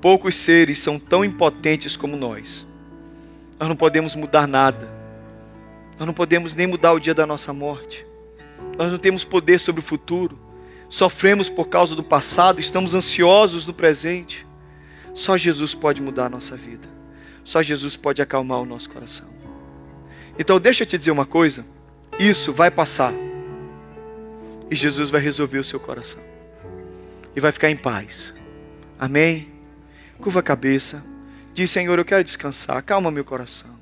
Poucos 0.00 0.36
seres 0.36 0.80
são 0.80 0.98
tão 0.98 1.24
impotentes 1.24 1.96
como 1.96 2.16
nós. 2.16 2.66
Nós 3.58 3.68
não 3.68 3.76
podemos 3.76 4.14
mudar 4.14 4.46
nada. 4.46 4.88
Nós 5.98 6.06
não 6.06 6.14
podemos 6.14 6.54
nem 6.54 6.66
mudar 6.66 6.92
o 6.92 7.00
dia 7.00 7.14
da 7.14 7.26
nossa 7.26 7.52
morte. 7.52 8.06
Nós 8.76 8.92
não 8.92 8.98
temos 8.98 9.24
poder 9.24 9.58
sobre 9.58 9.80
o 9.80 9.84
futuro. 9.84 10.38
Sofremos 10.88 11.48
por 11.48 11.68
causa 11.68 11.96
do 11.96 12.02
passado, 12.02 12.60
estamos 12.60 12.94
ansiosos 12.94 13.66
no 13.66 13.74
presente. 13.74 14.46
Só 15.12 15.36
Jesus 15.36 15.74
pode 15.74 16.00
mudar 16.00 16.26
a 16.26 16.30
nossa 16.30 16.56
vida. 16.56 16.88
Só 17.42 17.60
Jesus 17.60 17.96
pode 17.96 18.22
acalmar 18.22 18.60
o 18.60 18.64
nosso 18.64 18.88
coração. 18.88 19.26
Então, 20.38 20.60
deixa 20.60 20.84
eu 20.84 20.86
te 20.86 20.96
dizer 20.96 21.10
uma 21.10 21.26
coisa: 21.26 21.66
isso 22.18 22.52
vai 22.52 22.70
passar. 22.70 23.12
E 24.70 24.76
Jesus 24.76 25.10
vai 25.10 25.20
resolver 25.20 25.58
o 25.58 25.64
seu 25.64 25.80
coração. 25.80 26.20
E 27.34 27.40
vai 27.40 27.50
ficar 27.50 27.70
em 27.70 27.76
paz. 27.76 28.32
Amém? 28.98 29.57
Curva 30.20 30.40
a 30.40 30.42
cabeça, 30.42 31.02
diz: 31.54 31.70
Senhor, 31.70 31.98
eu 31.98 32.04
quero 32.04 32.24
descansar, 32.24 32.82
calma 32.82 33.10
meu 33.10 33.24
coração. 33.24 33.77